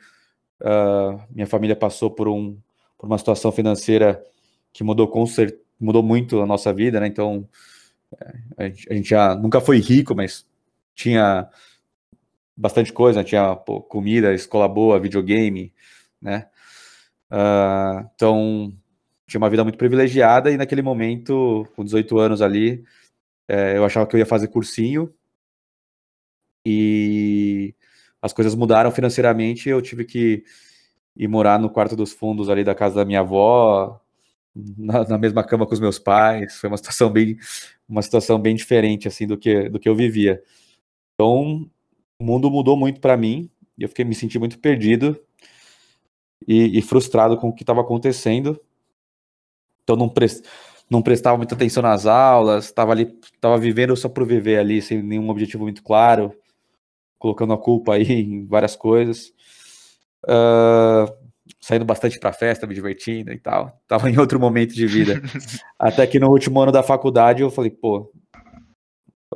uh, 0.62 1.22
minha 1.30 1.48
família 1.48 1.76
passou 1.76 2.12
por 2.12 2.28
um 2.28 2.58
por 3.02 3.08
uma 3.08 3.18
situação 3.18 3.52
financeira 3.52 4.24
que 4.72 4.84
mudou 4.84 5.08
com 5.08 5.26
mudou 5.80 6.04
muito 6.04 6.40
a 6.40 6.46
nossa 6.46 6.72
vida, 6.72 7.00
né? 7.00 7.08
Então 7.08 7.50
é, 8.60 8.74
a 8.92 8.94
gente 8.94 9.10
já 9.10 9.34
nunca 9.34 9.60
foi 9.60 9.80
rico, 9.80 10.14
mas 10.14 10.46
tinha 10.94 11.50
bastante 12.56 12.94
coisa, 12.94 13.20
né? 13.22 13.24
tinha 13.24 13.56
pô, 13.56 13.82
comida, 13.82 14.36
escola 14.36 14.68
boa, 14.68 15.00
videogame, 15.00 15.74
né? 16.22 16.48
Uh, 17.32 18.08
então 18.14 18.72
tinha 19.26 19.40
uma 19.40 19.50
vida 19.50 19.64
muito 19.64 19.80
privilegiada 19.80 20.52
e 20.52 20.58
naquele 20.58 20.84
momento, 20.84 21.68
com 21.76 21.84
18 21.84 22.20
anos 22.20 22.40
ali, 22.40 22.84
é, 23.48 23.78
eu 23.78 23.84
achava 23.84 24.06
que 24.06 24.16
eu 24.16 24.20
ia 24.20 24.28
fazer 24.28 24.48
cursinho 24.50 25.12
e 26.64 27.74
as 28.22 28.32
coisas 28.32 28.54
mudaram 28.54 28.92
financeiramente. 28.92 29.70
Eu 29.70 29.82
tive 29.82 30.06
que 30.06 30.44
e 31.16 31.28
morar 31.28 31.60
no 31.60 31.70
quarto 31.70 31.96
dos 31.96 32.14
fundos 32.14 32.50
ali 32.50 32.64
da 32.64 32.76
casa 32.76 32.96
da 32.96 33.06
minha 33.06 33.20
avó, 33.20 34.00
na, 34.56 35.08
na, 35.08 35.18
mesma 35.18 35.44
cama 35.44 35.66
com 35.66 35.74
os 35.74 35.80
meus 35.80 36.00
pais. 36.00 36.56
Foi 36.58 36.70
uma 36.70 36.78
situação 36.78 37.10
bem, 37.10 37.38
uma 37.88 38.02
situação 38.02 38.40
bem 38.40 38.56
diferente 38.56 39.08
assim 39.08 39.28
do 39.28 39.38
que 39.38 39.70
do 39.70 39.80
que 39.80 39.90
eu 39.90 39.96
vivia. 39.96 40.42
Então, 41.14 41.70
o 42.20 42.24
mundo 42.24 42.50
mudou 42.50 42.78
muito 42.78 43.00
para 43.00 43.18
mim 43.18 43.50
e 43.78 43.84
eu 43.84 43.90
fiquei 43.90 44.06
me 44.06 44.16
senti 44.16 44.40
muito 44.40 44.60
perdido 44.60 45.20
e, 46.48 46.78
e 46.78 46.82
frustrado 46.82 47.38
com 47.38 47.50
o 47.50 47.54
que 47.54 47.64
estava 47.64 47.82
acontecendo. 47.82 48.60
Então, 49.84 49.96
não 49.96 50.10
prest, 50.10 50.44
não 50.90 51.02
prestava 51.02 51.38
muita 51.38 51.56
atenção 51.56 51.84
nas 51.84 52.06
aulas, 52.06 52.66
estava 52.66 52.92
ali, 52.92 53.18
estava 53.24 53.58
vivendo 53.58 53.96
só 53.96 54.10
por 54.10 54.26
viver 54.26 54.60
ali, 54.60 54.82
sem 54.82 55.02
nenhum 55.02 55.30
objetivo 55.30 55.64
muito 55.64 55.84
claro, 55.84 56.34
colocando 57.18 57.54
a 57.54 57.58
culpa 57.58 57.94
aí 57.96 58.12
em 58.12 58.46
várias 58.46 58.76
coisas. 58.76 59.34
Uh, 60.26 61.22
saindo 61.60 61.86
bastante 61.86 62.20
para 62.20 62.34
festa, 62.34 62.66
me 62.66 62.74
divertindo 62.74 63.32
e 63.32 63.40
tal. 63.40 63.82
Tava 63.88 64.10
em 64.10 64.18
outro 64.18 64.40
momento 64.40 64.74
de 64.74 64.88
vida. 64.88 65.22
Até 65.78 66.08
que 66.08 66.20
no 66.20 66.30
último 66.30 66.60
ano 66.60 66.72
da 66.72 66.84
faculdade 66.84 67.42
eu 67.42 67.52
falei, 67.52 67.70
pô, 67.70 68.12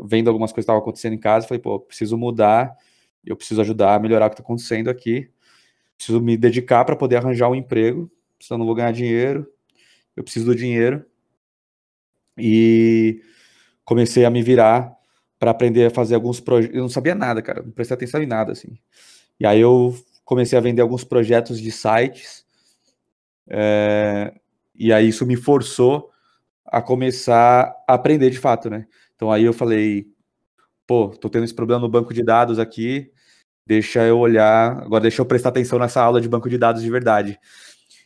vendo 0.01 0.29
algumas 0.29 0.51
coisas 0.51 0.55
que 0.55 0.59
estavam 0.61 0.81
acontecendo 0.81 1.13
em 1.13 1.19
casa, 1.19 1.47
falei, 1.47 1.61
pô, 1.61 1.79
preciso 1.79 2.17
mudar, 2.17 2.75
eu 3.25 3.35
preciso 3.35 3.61
ajudar 3.61 3.95
a 3.95 3.99
melhorar 3.99 4.25
o 4.27 4.29
que 4.29 4.33
está 4.33 4.43
acontecendo 4.43 4.89
aqui. 4.89 5.29
Preciso 5.97 6.19
me 6.19 6.35
dedicar 6.35 6.83
para 6.83 6.95
poder 6.95 7.17
arranjar 7.17 7.49
um 7.49 7.55
emprego, 7.55 8.11
senão 8.39 8.59
não 8.59 8.65
vou 8.65 8.75
ganhar 8.75 8.91
dinheiro. 8.91 9.47
Eu 10.15 10.23
preciso 10.23 10.45
do 10.47 10.55
dinheiro. 10.55 11.05
E 12.37 13.21
comecei 13.85 14.25
a 14.25 14.29
me 14.29 14.41
virar 14.41 14.93
para 15.39 15.51
aprender 15.51 15.85
a 15.85 15.89
fazer 15.89 16.15
alguns 16.15 16.39
projetos. 16.39 16.75
Eu 16.75 16.81
não 16.81 16.89
sabia 16.89 17.15
nada, 17.15 17.41
cara, 17.41 17.61
não 17.61 17.71
prestei 17.71 17.95
atenção 17.95 18.21
em 18.21 18.25
nada, 18.25 18.51
assim. 18.51 18.77
E 19.39 19.45
aí 19.45 19.59
eu 19.61 19.95
comecei 20.25 20.58
a 20.58 20.62
vender 20.62 20.82
alguns 20.82 21.03
projetos 21.03 21.62
de 21.62 21.72
sites, 21.72 22.46
é, 23.48 24.34
e 24.74 24.91
aí 24.91 25.08
isso 25.08 25.25
me 25.25 25.36
forçou 25.36 26.12
a 26.65 26.82
começar 26.82 27.74
a 27.88 27.94
aprender 27.94 28.29
de 28.32 28.39
fato, 28.39 28.70
né? 28.70 28.88
Então 29.15 29.32
aí 29.32 29.44
eu 29.44 29.53
falei, 29.53 30.08
pô, 30.88 31.10
tô 31.10 31.29
tendo 31.29 31.46
esse 31.46 31.53
problema 31.53 31.82
no 31.82 31.89
banco 31.89 32.13
de 32.13 32.24
dados 32.24 32.60
aqui, 32.60 33.12
deixa 33.65 34.03
eu 34.03 34.20
olhar, 34.20 34.82
agora 34.82 35.03
deixa 35.03 35.22
eu 35.22 35.25
prestar 35.25 35.50
atenção 35.50 35.79
nessa 35.79 36.01
aula 36.01 36.20
de 36.20 36.27
banco 36.27 36.50
de 36.50 36.58
dados 36.58 36.82
de 36.82 36.89
verdade. 36.89 37.39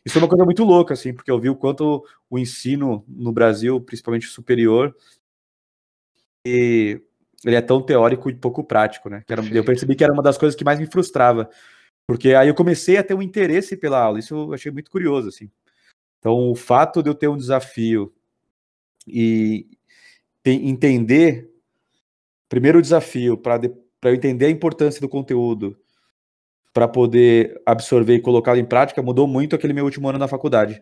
Isso 0.05 0.17
é 0.17 0.21
uma 0.21 0.27
coisa 0.27 0.45
muito 0.45 0.63
louca, 0.63 0.93
assim, 0.93 1.13
porque 1.13 1.31
eu 1.31 1.39
vi 1.39 1.49
o 1.49 1.55
quanto 1.55 2.03
o 2.29 2.37
ensino 2.37 3.03
no 3.07 3.31
Brasil, 3.31 3.81
principalmente 3.81 4.27
superior, 4.27 4.95
ele 6.45 7.01
é 7.45 7.61
tão 7.61 7.81
teórico 7.81 8.29
e 8.29 8.35
pouco 8.35 8.63
prático, 8.63 9.09
né? 9.09 9.23
Eu 9.57 9.63
percebi 9.63 9.95
que 9.95 10.03
era 10.03 10.13
uma 10.13 10.23
das 10.23 10.37
coisas 10.37 10.55
que 10.55 10.63
mais 10.63 10.79
me 10.79 10.85
frustrava, 10.85 11.49
porque 12.09 12.33
aí 12.33 12.47
eu 12.47 12.55
comecei 12.55 12.97
a 12.97 13.03
ter 13.03 13.13
um 13.13 13.21
interesse 13.21 13.77
pela 13.77 14.01
aula, 14.01 14.17
isso 14.17 14.33
eu 14.33 14.51
achei 14.51 14.71
muito 14.71 14.89
curioso, 14.89 15.27
assim. 15.27 15.47
Então, 16.17 16.49
o 16.49 16.55
fato 16.55 17.03
de 17.03 17.09
eu 17.11 17.13
ter 17.13 17.27
um 17.27 17.37
desafio 17.37 18.11
e 19.05 19.67
entender, 20.43 21.53
primeiro 22.49 22.79
o 22.79 22.81
desafio, 22.81 23.37
para 23.37 23.61
eu 24.05 24.15
entender 24.15 24.47
a 24.47 24.49
importância 24.49 24.99
do 24.99 25.07
conteúdo, 25.07 25.79
para 26.73 26.87
poder 26.87 27.61
absorver 27.63 28.15
e 28.15 28.21
colocá-lo 28.21 28.57
em 28.57 28.65
prática, 28.65 29.03
mudou 29.03 29.27
muito 29.27 29.55
aquele 29.55 29.73
meu 29.73 29.85
último 29.85 30.09
ano 30.09 30.17
na 30.17 30.27
faculdade. 30.27 30.81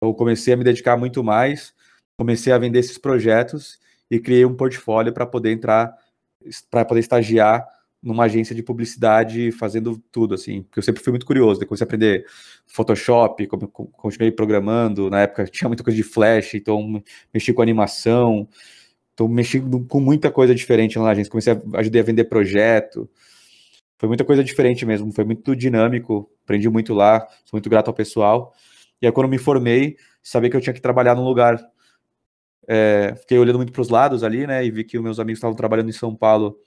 Eu 0.00 0.14
comecei 0.14 0.54
a 0.54 0.56
me 0.56 0.64
dedicar 0.64 0.96
muito 0.96 1.22
mais, 1.22 1.74
comecei 2.16 2.50
a 2.50 2.56
vender 2.56 2.78
esses 2.78 2.96
projetos 2.96 3.78
e 4.10 4.18
criei 4.18 4.46
um 4.46 4.56
portfólio 4.56 5.12
para 5.12 5.26
poder 5.26 5.52
entrar, 5.52 5.94
para 6.70 6.82
poder 6.82 7.00
estagiar 7.00 7.62
numa 8.02 8.24
agência 8.24 8.54
de 8.54 8.62
publicidade 8.62 9.52
fazendo 9.52 10.02
tudo, 10.10 10.34
assim, 10.34 10.62
porque 10.62 10.80
eu 10.80 10.82
sempre 10.82 11.02
fui 11.02 11.12
muito 11.12 11.24
curioso, 11.24 11.60
depois 11.60 11.78
comecei 11.78 11.84
a 11.84 11.86
aprender 11.86 12.26
Photoshop, 12.66 13.46
continuei 13.92 14.32
programando, 14.32 15.08
na 15.08 15.20
época 15.20 15.44
tinha 15.44 15.68
muita 15.68 15.84
coisa 15.84 15.96
de 15.96 16.02
Flash, 16.02 16.54
então 16.54 17.00
mexi 17.32 17.52
com 17.52 17.62
animação, 17.62 18.48
então 19.14 19.28
mexi 19.28 19.62
com 19.88 20.00
muita 20.00 20.30
coisa 20.32 20.52
diferente 20.54 20.98
lá 20.98 21.04
na 21.04 21.10
agência, 21.12 21.30
comecei 21.30 21.52
a 21.52 21.78
ajudei 21.78 22.00
a 22.00 22.04
vender 22.04 22.24
projeto, 22.24 23.08
foi 23.96 24.08
muita 24.08 24.24
coisa 24.24 24.42
diferente 24.42 24.84
mesmo, 24.84 25.12
foi 25.12 25.24
muito 25.24 25.54
dinâmico, 25.54 26.28
aprendi 26.42 26.68
muito 26.68 26.92
lá, 26.92 27.20
sou 27.44 27.52
muito 27.52 27.70
grato 27.70 27.86
ao 27.86 27.94
pessoal, 27.94 28.52
e 29.00 29.06
aí 29.06 29.12
quando 29.12 29.28
me 29.28 29.38
formei, 29.38 29.96
sabia 30.20 30.50
que 30.50 30.56
eu 30.56 30.60
tinha 30.60 30.74
que 30.74 30.80
trabalhar 30.80 31.14
num 31.14 31.24
lugar, 31.24 31.56
é, 32.66 33.14
fiquei 33.20 33.38
olhando 33.38 33.58
muito 33.58 33.72
para 33.72 33.82
os 33.82 33.88
lados 33.88 34.24
ali, 34.24 34.44
né, 34.44 34.64
e 34.64 34.72
vi 34.72 34.82
que 34.82 34.98
meus 34.98 35.20
amigos 35.20 35.38
estavam 35.38 35.54
trabalhando 35.54 35.88
em 35.88 35.92
São 35.92 36.16
Paulo, 36.16 36.58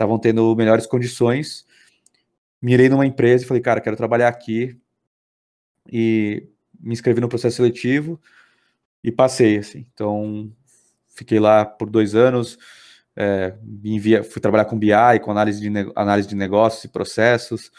estavam 0.00 0.18
tendo 0.18 0.56
melhores 0.56 0.86
condições. 0.86 1.66
Mirei 2.60 2.88
numa 2.88 3.04
empresa 3.04 3.44
e 3.44 3.46
falei, 3.46 3.62
cara, 3.62 3.80
quero 3.80 3.96
trabalhar 3.96 4.28
aqui. 4.28 4.80
E 5.86 6.48
me 6.78 6.94
inscrevi 6.94 7.20
no 7.20 7.28
processo 7.28 7.56
seletivo 7.56 8.18
e 9.04 9.12
passei, 9.12 9.58
assim. 9.58 9.86
Então, 9.92 10.50
fiquei 11.14 11.38
lá 11.38 11.66
por 11.66 11.90
dois 11.90 12.14
anos, 12.14 12.58
é, 13.14 13.54
envia, 13.84 14.24
fui 14.24 14.40
trabalhar 14.40 14.64
com 14.64 14.78
BI, 14.78 15.20
com 15.22 15.30
análise 15.30 15.60
de, 15.60 15.92
análise 15.94 16.28
de 16.28 16.34
negócios 16.34 16.84
e 16.84 16.88
processos. 16.88 17.70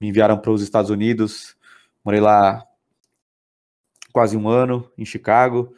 Me 0.00 0.08
enviaram 0.08 0.38
para 0.38 0.50
os 0.50 0.62
Estados 0.62 0.90
Unidos, 0.90 1.54
morei 2.02 2.20
lá 2.20 2.66
quase 4.10 4.36
um 4.36 4.48
ano, 4.48 4.90
em 4.96 5.04
Chicago, 5.04 5.74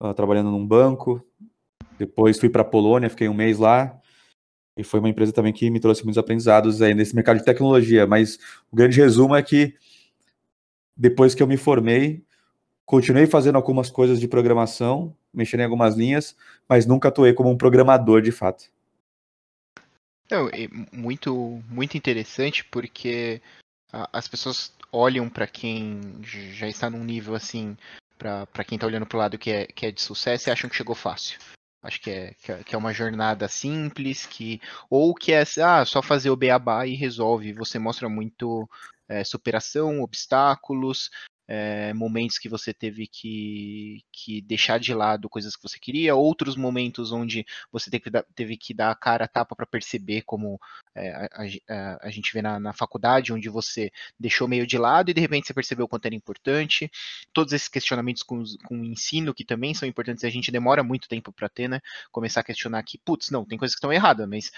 uh, 0.00 0.14
trabalhando 0.14 0.50
num 0.50 0.66
banco. 0.66 1.22
Depois 1.98 2.38
fui 2.38 2.48
para 2.48 2.62
a 2.62 2.64
Polônia, 2.64 3.10
fiquei 3.10 3.28
um 3.28 3.34
mês 3.34 3.58
lá. 3.58 4.00
E 4.76 4.82
foi 4.82 5.00
uma 5.00 5.08
empresa 5.08 5.32
também 5.32 5.52
que 5.52 5.70
me 5.70 5.78
trouxe 5.78 6.02
muitos 6.02 6.18
aprendizados 6.18 6.82
aí 6.82 6.94
nesse 6.94 7.14
mercado 7.14 7.38
de 7.38 7.44
tecnologia. 7.44 8.06
Mas 8.06 8.38
o 8.72 8.76
grande 8.76 9.00
resumo 9.00 9.34
é 9.34 9.42
que 9.42 9.74
depois 10.96 11.34
que 11.34 11.42
eu 11.42 11.46
me 11.46 11.56
formei, 11.56 12.24
continuei 12.84 13.26
fazendo 13.26 13.56
algumas 13.56 13.88
coisas 13.88 14.18
de 14.18 14.28
programação, 14.28 15.14
mexendo 15.32 15.60
em 15.60 15.64
algumas 15.64 15.96
linhas, 15.96 16.36
mas 16.68 16.86
nunca 16.86 17.08
atuei 17.08 17.32
como 17.32 17.50
um 17.50 17.56
programador 17.56 18.20
de 18.20 18.32
fato. 18.32 18.70
Não, 20.30 20.48
muito, 20.92 21.62
muito 21.68 21.96
interessante 21.96 22.64
porque 22.64 23.40
as 24.12 24.26
pessoas 24.26 24.72
olham 24.90 25.28
para 25.28 25.46
quem 25.46 26.00
já 26.22 26.66
está 26.66 26.88
num 26.88 27.04
nível 27.04 27.34
assim, 27.34 27.76
para 28.18 28.64
quem 28.64 28.76
está 28.76 28.86
olhando 28.86 29.06
para 29.06 29.16
o 29.16 29.20
lado 29.20 29.38
que 29.38 29.50
é, 29.50 29.66
que 29.66 29.86
é 29.86 29.92
de 29.92 30.00
sucesso 30.00 30.48
e 30.48 30.50
acham 30.50 30.68
que 30.70 30.76
chegou 30.76 30.94
fácil. 30.94 31.38
Acho 31.84 32.00
que 32.00 32.10
é, 32.10 32.34
é, 32.48 32.64
que 32.64 32.74
é 32.74 32.78
uma 32.78 32.94
jornada 32.94 33.46
simples, 33.46 34.24
que 34.24 34.58
ou 34.88 35.14
que 35.14 35.32
é 35.32 35.44
ah, 35.62 35.84
só 35.84 36.00
fazer 36.00 36.30
o 36.30 36.36
beabá 36.36 36.86
e 36.86 36.94
resolve. 36.94 37.52
Você 37.52 37.78
mostra 37.78 38.08
muito 38.08 38.66
é, 39.06 39.22
superação, 39.22 40.00
obstáculos, 40.00 41.10
é, 41.46 41.92
momentos 41.92 42.38
que 42.38 42.48
você 42.48 42.72
teve 42.72 43.06
que, 43.06 44.02
que 44.10 44.40
deixar 44.42 44.78
de 44.78 44.94
lado 44.94 45.28
coisas 45.28 45.54
que 45.56 45.62
você 45.62 45.78
queria, 45.78 46.14
outros 46.14 46.56
momentos 46.56 47.12
onde 47.12 47.44
você 47.70 47.90
teve 47.90 48.04
que 48.04 48.10
dar, 48.10 48.24
teve 48.34 48.56
que 48.56 48.72
dar 48.72 48.90
a 48.90 48.94
cara 48.94 49.24
a 49.24 49.28
tapa 49.28 49.54
para 49.54 49.66
perceber, 49.66 50.22
como 50.22 50.58
é, 50.94 51.10
a, 51.10 51.28
a, 51.68 52.06
a, 52.06 52.10
gente 52.10 52.32
vê 52.32 52.40
na, 52.40 52.58
na, 52.58 52.72
faculdade, 52.72 53.32
onde 53.32 53.48
você 53.48 53.90
deixou 54.18 54.48
meio 54.48 54.66
de 54.66 54.78
lado 54.78 55.10
e 55.10 55.14
de 55.14 55.20
repente 55.20 55.46
você 55.46 55.54
percebeu 55.54 55.84
o 55.84 55.88
quanto 55.88 56.06
era 56.06 56.14
importante. 56.14 56.90
Todos 57.32 57.52
esses 57.52 57.68
questionamentos 57.68 58.22
com, 58.22 58.42
com 58.64 58.80
o 58.80 58.84
ensino, 58.84 59.34
que 59.34 59.44
também 59.44 59.74
são 59.74 59.88
importantes, 59.88 60.24
a 60.24 60.30
gente 60.30 60.50
demora 60.50 60.82
muito 60.82 61.08
tempo 61.08 61.32
para 61.32 61.48
ter, 61.48 61.68
né? 61.68 61.80
Começar 62.10 62.40
a 62.40 62.44
questionar 62.44 62.82
que, 62.82 62.98
putz, 62.98 63.30
não, 63.30 63.44
tem 63.44 63.58
coisas 63.58 63.74
que 63.74 63.78
estão 63.78 63.92
erradas, 63.92 64.28
mas 64.28 64.50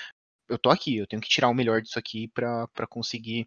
eu 0.49 0.59
tô 0.59 0.71
aqui, 0.71 0.97
eu 0.97 1.07
tenho 1.07 1.21
que 1.21 1.29
tirar 1.29 1.49
o 1.49 1.55
melhor 1.55 1.83
disso 1.83 1.99
aqui 1.99 2.29
para 2.29 2.87
conseguir 2.89 3.47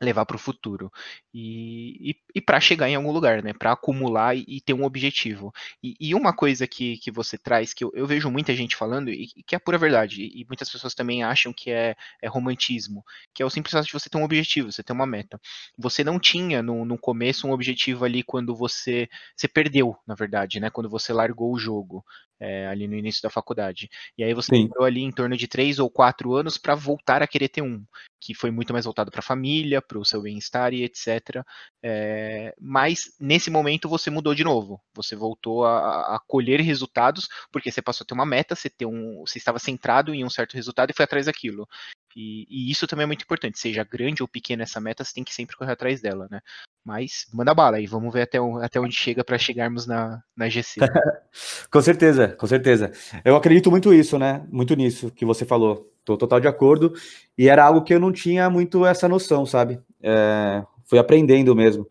levar 0.00 0.26
para 0.26 0.36
o 0.36 0.38
futuro 0.38 0.92
e, 1.32 2.10
e, 2.10 2.16
e 2.34 2.40
para 2.40 2.60
chegar 2.60 2.88
em 2.88 2.94
algum 2.94 3.10
lugar, 3.10 3.42
né? 3.42 3.52
Para 3.52 3.72
acumular 3.72 4.36
e, 4.36 4.44
e, 4.46 4.60
ter 4.60 4.74
um 4.74 4.84
objetivo. 4.84 5.52
E, 5.82 6.14
uma 6.14 6.34
coisa 6.34 6.66
que, 6.66 6.98
que 6.98 7.10
você 7.10 7.38
traz, 7.38 7.72
que 7.72 7.82
eu, 7.82 7.90
eu 7.94 8.06
vejo 8.06 8.30
muita 8.30 8.54
gente 8.54 8.76
falando, 8.76 9.10
e, 9.10 9.28
que 9.46 9.54
é 9.54 9.58
pura 9.58 9.78
verdade, 9.78 10.22
e, 10.22 10.44
muitas 10.46 10.68
pessoas 10.68 10.94
também 10.94 11.22
acham 11.22 11.52
que 11.52 11.70
é, 11.70 11.96
é, 12.20 12.28
romantismo, 12.28 13.04
que 13.32 13.42
é 13.42 13.46
o 13.46 13.50
simples 13.50 13.72
fato 13.72 13.86
de 13.86 13.92
você 13.92 14.10
ter 14.10 14.18
um 14.18 14.24
objetivo, 14.24 14.70
você 14.70 14.82
ter 14.82 14.92
uma 14.92 15.06
meta. 15.06 15.40
Você 15.78 16.04
não 16.04 16.18
tinha 16.18 16.62
no, 16.62 16.84
no 16.84 16.98
começo 16.98 17.46
um 17.46 17.52
objetivo 17.52 18.04
ali 18.04 18.22
quando 18.22 18.54
você, 18.54 19.08
você 19.34 19.48
perdeu, 19.48 19.96
na 20.06 20.14
verdade, 20.14 20.60
né? 20.60 20.68
Quando 20.68 20.90
você 20.90 21.12
largou 21.12 21.52
o 21.52 21.58
jogo 21.58 22.04
é, 22.40 22.66
ali 22.66 22.86
no 22.86 22.94
início 22.94 23.22
da 23.22 23.30
faculdade. 23.30 23.88
E 24.16 24.24
aí 24.24 24.34
você 24.34 24.56
entrou 24.56 24.84
ali 24.84 25.02
em 25.02 25.10
torno 25.10 25.36
de 25.36 25.46
três 25.46 25.78
ou 25.78 25.90
quatro 25.90 26.34
anos 26.34 26.58
para 26.58 26.74
voltar 26.74 27.22
a 27.22 27.26
querer 27.26 27.48
ter 27.48 27.62
um, 27.62 27.84
que 28.20 28.34
foi 28.34 28.50
muito 28.50 28.72
mais 28.72 28.84
voltado 28.84 29.10
para 29.10 29.20
a 29.20 29.22
família, 29.22 29.80
para 29.80 29.98
o 29.98 30.04
seu 30.04 30.22
bem-estar 30.22 30.72
e 30.72 30.84
etc. 30.84 31.44
É, 31.82 32.54
mas 32.60 33.14
nesse 33.20 33.50
momento 33.50 33.88
você 33.88 34.10
mudou 34.10 34.34
de 34.34 34.44
novo. 34.44 34.80
Você 34.94 35.14
voltou 35.14 35.64
a, 35.64 36.16
a, 36.16 36.20
colher 36.26 36.60
resultados, 36.60 37.28
porque 37.50 37.70
você 37.70 37.80
passou 37.82 38.04
a 38.04 38.06
ter 38.06 38.14
uma 38.14 38.26
meta, 38.26 38.54
você, 38.54 38.68
ter 38.68 38.86
um, 38.86 39.20
você 39.20 39.38
estava 39.38 39.58
centrado 39.58 40.14
em 40.14 40.24
um 40.24 40.30
certo 40.30 40.54
resultado 40.54 40.90
e 40.90 40.94
foi 40.94 41.04
atrás 41.04 41.26
daquilo. 41.26 41.68
E, 42.16 42.46
e, 42.48 42.70
isso 42.70 42.86
também 42.86 43.04
é 43.04 43.06
muito 43.06 43.22
importante, 43.22 43.58
seja 43.58 43.84
grande 43.84 44.22
ou 44.22 44.28
pequena 44.28 44.62
essa 44.62 44.80
meta, 44.80 45.04
você 45.04 45.12
tem 45.12 45.24
que 45.24 45.34
sempre 45.34 45.54
correr 45.54 45.72
atrás 45.72 46.00
dela, 46.00 46.26
né? 46.30 46.40
Mas 46.86 47.26
manda 47.34 47.52
bala 47.52 47.78
aí, 47.78 47.86
vamos 47.88 48.14
ver 48.14 48.22
até, 48.22 48.38
até 48.62 48.78
onde 48.78 48.94
chega 48.94 49.24
para 49.24 49.36
chegarmos 49.36 49.88
na, 49.88 50.22
na 50.36 50.48
GC. 50.48 50.78
com 51.68 51.82
certeza, 51.82 52.28
com 52.28 52.46
certeza. 52.46 52.92
Eu 53.24 53.34
acredito 53.34 53.72
muito 53.72 53.92
isso, 53.92 54.16
né? 54.16 54.46
Muito 54.52 54.72
nisso 54.76 55.10
que 55.10 55.24
você 55.24 55.44
falou. 55.44 55.92
Tô 56.04 56.16
total 56.16 56.38
de 56.38 56.46
acordo. 56.46 56.94
E 57.36 57.48
era 57.48 57.64
algo 57.64 57.82
que 57.82 57.92
eu 57.92 57.98
não 57.98 58.12
tinha 58.12 58.48
muito 58.48 58.86
essa 58.86 59.08
noção, 59.08 59.44
sabe? 59.44 59.80
É, 60.00 60.64
fui 60.84 60.96
aprendendo 60.96 61.56
mesmo. 61.56 61.90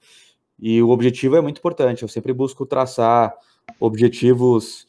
E 0.58 0.82
o 0.82 0.88
objetivo 0.88 1.36
é 1.36 1.42
muito 1.42 1.58
importante. 1.58 2.04
Eu 2.04 2.08
sempre 2.08 2.32
busco 2.32 2.66
traçar 2.66 3.36
objetivos 3.82 4.88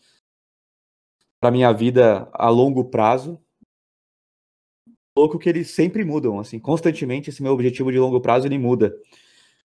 para 1.41 1.51
minha 1.51 1.73
vida 1.73 2.29
a 2.33 2.49
longo 2.49 2.85
prazo, 2.85 3.41
louco 5.19 5.37
que 5.37 5.49
eles 5.49 5.71
sempre 5.71 6.05
mudam, 6.05 6.39
assim, 6.39 6.61
constantemente 6.61 7.31
esse 7.31 7.43
meu 7.43 7.53
objetivo 7.53 7.91
de 7.91 7.99
longo 7.99 8.21
prazo 8.21 8.47
ele 8.47 8.57
muda. 8.57 8.95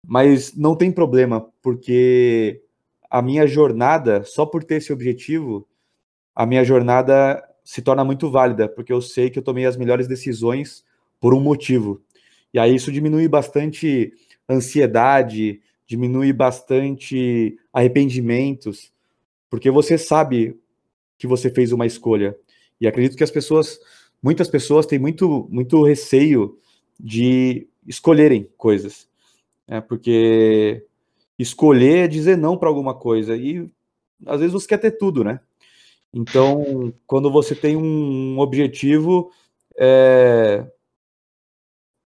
Mas 0.06 0.56
não 0.56 0.76
tem 0.76 0.92
problema, 0.92 1.48
porque 1.62 2.62
a 3.10 3.22
minha 3.22 3.46
jornada, 3.46 4.24
só 4.24 4.46
por 4.46 4.64
ter 4.64 4.76
esse 4.76 4.92
objetivo, 4.92 5.68
a 6.36 6.46
minha 6.46 6.64
jornada 6.64 7.44
se 7.64 7.82
torna 7.82 8.04
muito 8.04 8.30
válida, 8.30 8.68
porque 8.68 8.92
eu 8.92 9.02
sei 9.02 9.30
que 9.30 9.38
eu 9.38 9.44
tomei 9.44 9.66
as 9.66 9.78
melhores 9.78 10.08
decisões 10.08 10.84
por 11.20 11.34
um 11.34 11.40
motivo. 11.40 12.02
E 12.54 12.60
aí 12.60 12.76
isso 12.76 12.92
diminui 12.92 13.28
bastante 13.28 14.14
ansiedade, 14.50 15.62
diminui 15.86 16.34
bastante 16.34 17.58
arrependimentos, 17.72 18.92
porque 19.50 19.70
você 19.70 19.98
sabe 19.98 20.60
que 21.18 21.28
você 21.28 21.50
fez 21.50 21.72
uma 21.72 21.86
escolha. 21.86 22.36
E 22.80 22.88
acredito 22.88 23.16
que 23.16 23.24
as 23.24 23.32
pessoas 23.32 23.80
muitas 24.22 24.48
pessoas 24.48 24.86
têm 24.86 25.00
muito, 25.00 25.48
muito 25.50 25.84
receio 25.84 26.58
de 27.00 27.68
escolherem 27.88 28.48
coisas, 28.58 29.08
né? 29.72 29.80
porque 29.80 30.86
escolher 31.40 32.04
é 32.04 32.08
dizer 32.08 32.38
não 32.38 32.58
para 32.58 32.68
alguma 32.68 32.94
coisa, 32.94 33.38
e 33.38 33.72
às 34.26 34.42
vezes 34.42 34.52
você 34.52 34.68
quer 34.68 34.78
ter 34.78 34.92
tudo, 34.92 35.24
né? 35.24 35.40
Então, 36.14 36.94
quando 37.08 37.32
você 37.32 37.56
tem 37.56 37.78
um 37.78 38.38
objetivo, 38.38 39.32
é, 39.78 40.70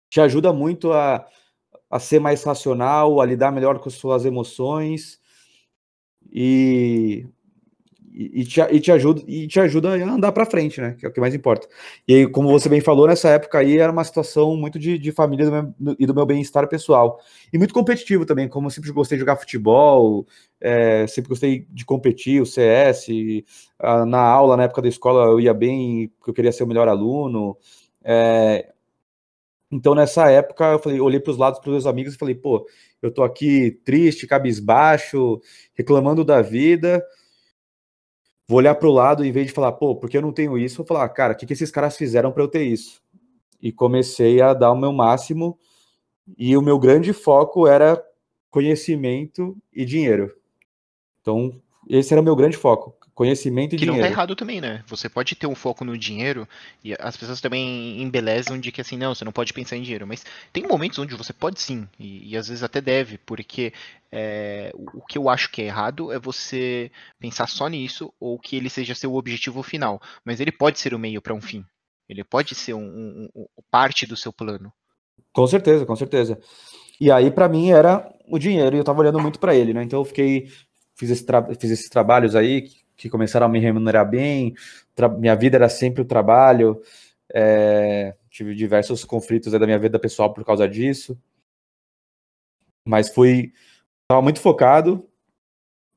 te 0.09 0.21
ajuda 0.21 0.53
muito 0.53 0.93
a, 0.93 1.27
a 1.89 1.99
ser 1.99 2.19
mais 2.19 2.43
racional, 2.43 3.19
a 3.19 3.25
lidar 3.25 3.51
melhor 3.51 3.77
com 3.79 3.89
suas 3.89 4.23
emoções 4.23 5.19
e, 6.31 7.27
e, 8.21 8.43
te, 8.43 8.59
e, 8.59 8.79
te, 8.81 8.91
ajuda, 8.91 9.23
e 9.25 9.47
te 9.47 9.59
ajuda 9.61 9.95
a 9.95 10.13
andar 10.13 10.33
para 10.33 10.45
frente, 10.45 10.81
né? 10.81 10.93
Que 10.99 11.05
é 11.05 11.09
o 11.09 11.11
que 11.11 11.21
mais 11.21 11.33
importa. 11.33 11.69
E 12.05 12.13
aí, 12.13 12.27
como 12.27 12.49
você 12.49 12.67
bem 12.67 12.81
falou, 12.81 13.07
nessa 13.07 13.29
época 13.29 13.59
aí 13.59 13.77
era 13.77 13.91
uma 13.91 14.03
situação 14.03 14.57
muito 14.57 14.77
de, 14.77 14.97
de 14.97 15.11
família 15.13 15.45
do 15.45 15.51
meu, 15.51 15.95
e 15.97 16.05
do 16.05 16.13
meu 16.13 16.25
bem-estar 16.25 16.67
pessoal. 16.67 17.17
E 17.53 17.57
muito 17.57 17.73
competitivo 17.73 18.25
também, 18.25 18.49
como 18.49 18.67
eu 18.67 18.71
sempre 18.71 18.91
gostei 18.91 19.17
de 19.17 19.21
jogar 19.21 19.37
futebol, 19.37 20.27
é, 20.59 21.07
sempre 21.07 21.29
gostei 21.29 21.65
de 21.69 21.85
competir, 21.85 22.41
o 22.41 22.45
CS. 22.45 23.07
na 24.05 24.19
aula, 24.21 24.57
na 24.57 24.63
época 24.63 24.81
da 24.81 24.89
escola, 24.89 25.25
eu 25.31 25.39
ia 25.39 25.53
bem, 25.53 26.09
porque 26.17 26.31
eu 26.31 26.33
queria 26.33 26.51
ser 26.51 26.63
o 26.63 26.67
melhor 26.67 26.89
aluno. 26.89 27.57
É, 28.03 28.73
então, 29.71 29.93
nessa 29.93 30.29
época, 30.31 30.65
eu 30.71 30.79
falei, 30.79 30.99
olhei 30.99 31.19
para 31.19 31.31
os 31.31 31.37
lados 31.37 31.59
para 31.59 31.69
os 31.69 31.73
meus 31.73 31.85
amigos 31.85 32.15
e 32.15 32.17
falei, 32.17 32.35
pô, 32.35 32.67
eu 33.01 33.11
tô 33.11 33.23
aqui 33.23 33.79
triste, 33.85 34.27
cabisbaixo, 34.27 35.39
reclamando 35.73 36.25
da 36.25 36.41
vida. 36.41 37.01
Vou 38.49 38.57
olhar 38.57 38.73
para 38.73 38.89
o 38.89 38.91
lado, 38.91 39.23
em 39.23 39.31
vez 39.31 39.45
de 39.45 39.53
falar, 39.53 39.73
pô, 39.73 39.95
porque 39.95 40.17
eu 40.17 40.23
não 40.23 40.33
tenho 40.33 40.57
isso, 40.57 40.77
vou 40.77 40.85
falar, 40.87 41.07
cara, 41.09 41.33
o 41.33 41.37
que, 41.37 41.45
que 41.45 41.53
esses 41.53 41.69
caras 41.69 41.95
fizeram 41.95 42.31
para 42.31 42.41
eu 42.41 42.47
ter 42.47 42.63
isso? 42.63 42.99
E 43.61 43.71
comecei 43.71 44.41
a 44.41 44.55
dar 44.55 44.71
o 44.71 44.75
meu 44.75 44.91
máximo, 44.91 45.55
e 46.35 46.57
o 46.57 46.61
meu 46.61 46.79
grande 46.79 47.13
foco 47.13 47.67
era 47.67 48.03
conhecimento 48.49 49.55
e 49.71 49.85
dinheiro. 49.85 50.35
Então, 51.21 51.61
esse 51.87 52.11
era 52.11 52.19
o 52.19 52.23
meu 52.23 52.35
grande 52.35 52.57
foco. 52.57 52.97
Conhecimento 53.19 53.75
e 53.75 53.77
que 53.77 53.83
dinheiro. 53.83 53.95
Que 53.95 53.99
não 53.99 54.07
tá 54.07 54.13
errado 54.13 54.33
também, 54.33 54.61
né? 54.61 54.81
Você 54.87 55.09
pode 55.09 55.35
ter 55.35 55.45
um 55.45 55.53
foco 55.53 55.83
no 55.83 55.97
dinheiro 55.97 56.47
e 56.81 56.95
as 56.97 57.17
pessoas 57.17 57.41
também 57.41 58.01
embelezam 58.01 58.57
de 58.57 58.71
que 58.71 58.79
assim, 58.79 58.95
não, 58.95 59.13
você 59.13 59.25
não 59.25 59.31
pode 59.33 59.51
pensar 59.51 59.75
em 59.75 59.81
dinheiro. 59.81 60.07
Mas 60.07 60.25
tem 60.53 60.65
momentos 60.65 60.97
onde 60.99 61.13
você 61.15 61.33
pode 61.33 61.59
sim, 61.59 61.85
e, 61.99 62.31
e 62.31 62.37
às 62.37 62.47
vezes 62.47 62.63
até 62.63 62.79
deve, 62.79 63.17
porque 63.17 63.73
é, 64.09 64.71
o, 64.73 65.05
que 65.05 65.17
eu 65.17 65.27
acho 65.27 65.51
que 65.51 65.61
é 65.61 65.65
errado 65.65 66.13
é 66.13 66.17
você 66.17 66.89
pensar 67.19 67.49
só 67.49 67.67
nisso 67.67 68.13
ou 68.21 68.39
que 68.39 68.55
ele 68.55 68.69
seja 68.69 68.95
seu 68.95 69.13
objetivo 69.13 69.61
final. 69.63 70.01
Mas 70.23 70.39
ele 70.39 70.53
pode 70.53 70.79
ser 70.79 70.93
o 70.93 70.99
meio 70.99 71.21
para 71.21 71.33
um 71.33 71.41
fim. 71.41 71.65
Ele 72.07 72.23
pode 72.23 72.55
ser 72.55 72.73
um, 72.73 72.79
um, 72.85 73.29
um, 73.35 73.45
parte 73.69 74.05
do 74.05 74.15
seu 74.15 74.31
plano. 74.31 74.71
Com 75.33 75.45
certeza, 75.45 75.85
com 75.85 75.95
certeza. 75.97 76.39
E 77.01 77.11
aí, 77.11 77.29
para 77.29 77.49
mim, 77.49 77.69
era 77.69 78.09
o 78.29 78.39
dinheiro, 78.39 78.77
e 78.77 78.79
eu 78.79 78.83
tava 78.85 79.01
olhando 79.01 79.19
muito 79.19 79.41
para 79.41 79.53
ele, 79.53 79.73
né? 79.73 79.83
Então 79.83 79.99
eu 79.99 80.05
fiquei. 80.05 80.47
Fiz, 80.95 81.09
esse 81.09 81.25
fiz 81.59 81.71
esses 81.71 81.89
trabalhos 81.89 82.33
aí, 82.33 82.67
que 82.99 83.09
começaram 83.09 83.45
a 83.45 83.49
me 83.49 83.59
remunerar 83.59 84.07
bem, 84.07 84.53
minha 85.17 85.33
vida 85.33 85.55
era 85.55 85.69
sempre 85.69 86.01
o 86.01 86.05
trabalho, 86.05 86.81
é, 87.33 88.13
tive 88.29 88.53
diversos 88.53 89.05
conflitos 89.05 89.53
da 89.53 89.65
minha 89.65 89.79
vida 89.79 89.97
pessoal 89.97 90.33
por 90.33 90.43
causa 90.43 90.67
disso, 90.67 91.17
mas 92.85 93.07
fui, 93.07 93.53
estava 94.01 94.21
muito 94.21 94.41
focado, 94.41 95.07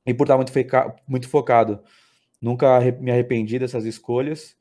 e 0.06 0.14
por 0.14 0.25
estar 0.25 0.37
muito, 0.37 0.52
muito 1.09 1.28
focado, 1.28 1.82
nunca 2.40 2.78
me 3.00 3.11
arrependi 3.11 3.59
dessas 3.59 3.85
escolhas, 3.85 4.56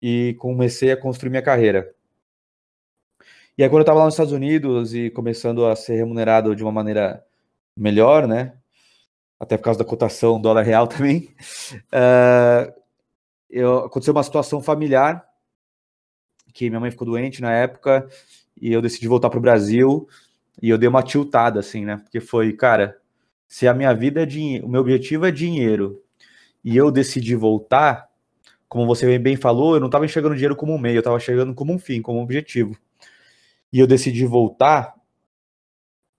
e 0.00 0.36
comecei 0.38 0.92
a 0.92 0.96
construir 0.96 1.30
minha 1.30 1.42
carreira. 1.42 1.92
E 3.58 3.64
aí, 3.64 3.68
quando 3.68 3.80
eu 3.80 3.82
estava 3.82 3.98
lá 3.98 4.04
nos 4.04 4.14
Estados 4.14 4.32
Unidos 4.32 4.94
e 4.94 5.10
começando 5.10 5.66
a 5.66 5.74
ser 5.74 5.96
remunerado 5.96 6.54
de 6.54 6.62
uma 6.62 6.72
maneira 6.72 7.26
melhor, 7.76 8.28
né? 8.28 8.59
Até 9.40 9.56
por 9.56 9.64
causa 9.64 9.78
da 9.78 9.84
cotação 9.86 10.38
dólar 10.38 10.62
real 10.62 10.86
também, 10.86 11.34
uh, 11.86 12.72
eu, 13.48 13.78
aconteceu 13.78 14.12
uma 14.12 14.22
situação 14.22 14.62
familiar, 14.62 15.24
que 16.52 16.68
minha 16.68 16.78
mãe 16.78 16.90
ficou 16.90 17.06
doente 17.06 17.40
na 17.40 17.50
época, 17.50 18.06
e 18.60 18.70
eu 18.70 18.82
decidi 18.82 19.08
voltar 19.08 19.30
para 19.30 19.38
o 19.38 19.42
Brasil, 19.42 20.06
e 20.60 20.68
eu 20.68 20.76
dei 20.76 20.88
uma 20.88 21.02
tiltada, 21.02 21.58
assim, 21.58 21.86
né? 21.86 21.96
Porque 21.96 22.20
foi, 22.20 22.52
cara, 22.52 22.98
se 23.48 23.66
a 23.66 23.72
minha 23.72 23.94
vida 23.94 24.22
é 24.22 24.26
dinheiro, 24.26 24.66
o 24.66 24.68
meu 24.68 24.82
objetivo 24.82 25.24
é 25.24 25.30
dinheiro, 25.30 26.02
e 26.62 26.76
eu 26.76 26.90
decidi 26.90 27.34
voltar, 27.34 28.08
como 28.68 28.86
você 28.86 29.18
bem 29.18 29.36
falou, 29.36 29.74
eu 29.74 29.80
não 29.80 29.88
estava 29.88 30.04
enxergando 30.04 30.34
dinheiro 30.34 30.54
como 30.54 30.74
um 30.74 30.78
meio, 30.78 30.96
eu 30.96 31.00
estava 31.00 31.16
enxergando 31.16 31.54
como 31.54 31.72
um 31.72 31.78
fim, 31.78 32.02
como 32.02 32.20
um 32.20 32.22
objetivo. 32.22 32.76
E 33.72 33.80
eu 33.80 33.86
decidi 33.86 34.26
voltar, 34.26 34.94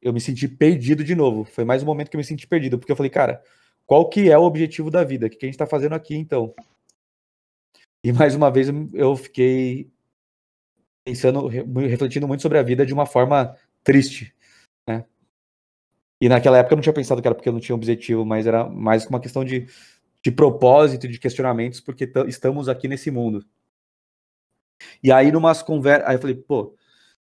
eu 0.01 0.11
me 0.11 0.19
senti 0.19 0.47
perdido 0.47 1.03
de 1.03 1.15
novo. 1.15 1.43
Foi 1.43 1.63
mais 1.63 1.83
um 1.83 1.85
momento 1.85 2.09
que 2.09 2.15
eu 2.15 2.19
me 2.19 2.23
senti 2.23 2.47
perdido, 2.47 2.79
porque 2.79 2.91
eu 2.91 2.95
falei, 2.95 3.09
cara, 3.09 3.41
qual 3.85 4.09
que 4.09 4.29
é 4.29 4.37
o 4.37 4.43
objetivo 4.43 4.89
da 4.89 5.03
vida? 5.03 5.27
O 5.27 5.29
que 5.29 5.37
a 5.41 5.45
gente 5.45 5.53
está 5.53 5.67
fazendo 5.67 5.93
aqui, 5.93 6.15
então? 6.15 6.53
E 8.03 8.11
mais 8.11 8.33
uma 8.33 8.49
vez 8.49 8.67
eu 8.93 9.15
fiquei 9.15 9.91
pensando, 11.05 11.47
refletindo 11.47 12.27
muito 12.27 12.41
sobre 12.41 12.57
a 12.57 12.63
vida 12.63 12.85
de 12.85 12.93
uma 12.93 13.05
forma 13.05 13.55
triste, 13.83 14.33
né? 14.87 15.05
E 16.19 16.29
naquela 16.29 16.57
época 16.57 16.73
eu 16.73 16.77
não 16.77 16.83
tinha 16.83 16.93
pensado 16.93 17.21
que 17.21 17.27
era 17.27 17.35
porque 17.35 17.49
eu 17.49 17.53
não 17.53 17.59
tinha 17.59 17.75
objetivo, 17.75 18.25
mas 18.25 18.47
era 18.47 18.67
mais 18.69 19.05
uma 19.05 19.19
questão 19.19 19.43
de, 19.43 19.67
de 20.23 20.31
propósito, 20.31 21.07
de 21.07 21.19
questionamentos, 21.19 21.79
porque 21.79 22.11
estamos 22.27 22.69
aqui 22.69 22.87
nesse 22.87 23.11
mundo. 23.11 23.45
E 25.03 25.11
aí, 25.11 25.31
numas 25.31 25.61
conversas, 25.61 26.07
aí 26.07 26.15
eu 26.15 26.19
falei, 26.19 26.35
pô, 26.35 26.75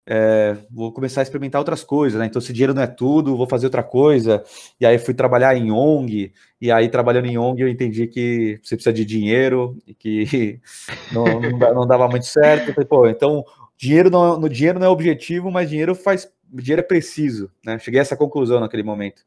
é, 0.07 0.55
vou 0.69 0.91
começar 0.91 1.21
a 1.21 1.23
experimentar 1.23 1.59
outras 1.59 1.83
coisas, 1.83 2.19
né? 2.19 2.27
Então, 2.27 2.39
se 2.39 2.53
dinheiro 2.53 2.73
não 2.73 2.83
é 2.83 2.87
tudo, 2.87 3.35
vou 3.35 3.47
fazer 3.47 3.65
outra 3.65 3.81
coisa. 3.81 4.43
E 4.79 4.85
aí 4.85 4.99
fui 4.99 5.13
trabalhar 5.13 5.55
em 5.57 5.71
ONG, 5.71 6.31
e 6.61 6.71
aí 6.71 6.87
trabalhando 6.89 7.25
em 7.25 7.37
ONG 7.37 7.63
eu 7.63 7.67
entendi 7.67 8.05
que 8.05 8.59
você 8.61 8.75
precisa 8.75 8.93
de 8.93 9.03
dinheiro 9.03 9.77
e 9.87 9.95
que 9.95 10.59
não, 11.11 11.25
não 11.73 11.87
dava 11.87 12.07
muito 12.07 12.27
certo. 12.27 12.73
falei, 12.73 12.87
pô, 12.87 13.07
então 13.07 13.43
dinheiro 13.75 14.09
não, 14.09 14.39
no 14.39 14.47
dinheiro 14.47 14.79
não 14.79 14.87
é 14.87 14.89
objetivo, 14.89 15.49
mas 15.49 15.69
dinheiro 15.69 15.95
faz, 15.95 16.31
dinheiro 16.53 16.81
é 16.81 16.85
preciso, 16.85 17.49
né? 17.65 17.79
Cheguei 17.79 17.99
a 17.99 18.03
essa 18.03 18.15
conclusão 18.15 18.59
naquele 18.59 18.83
momento. 18.83 19.23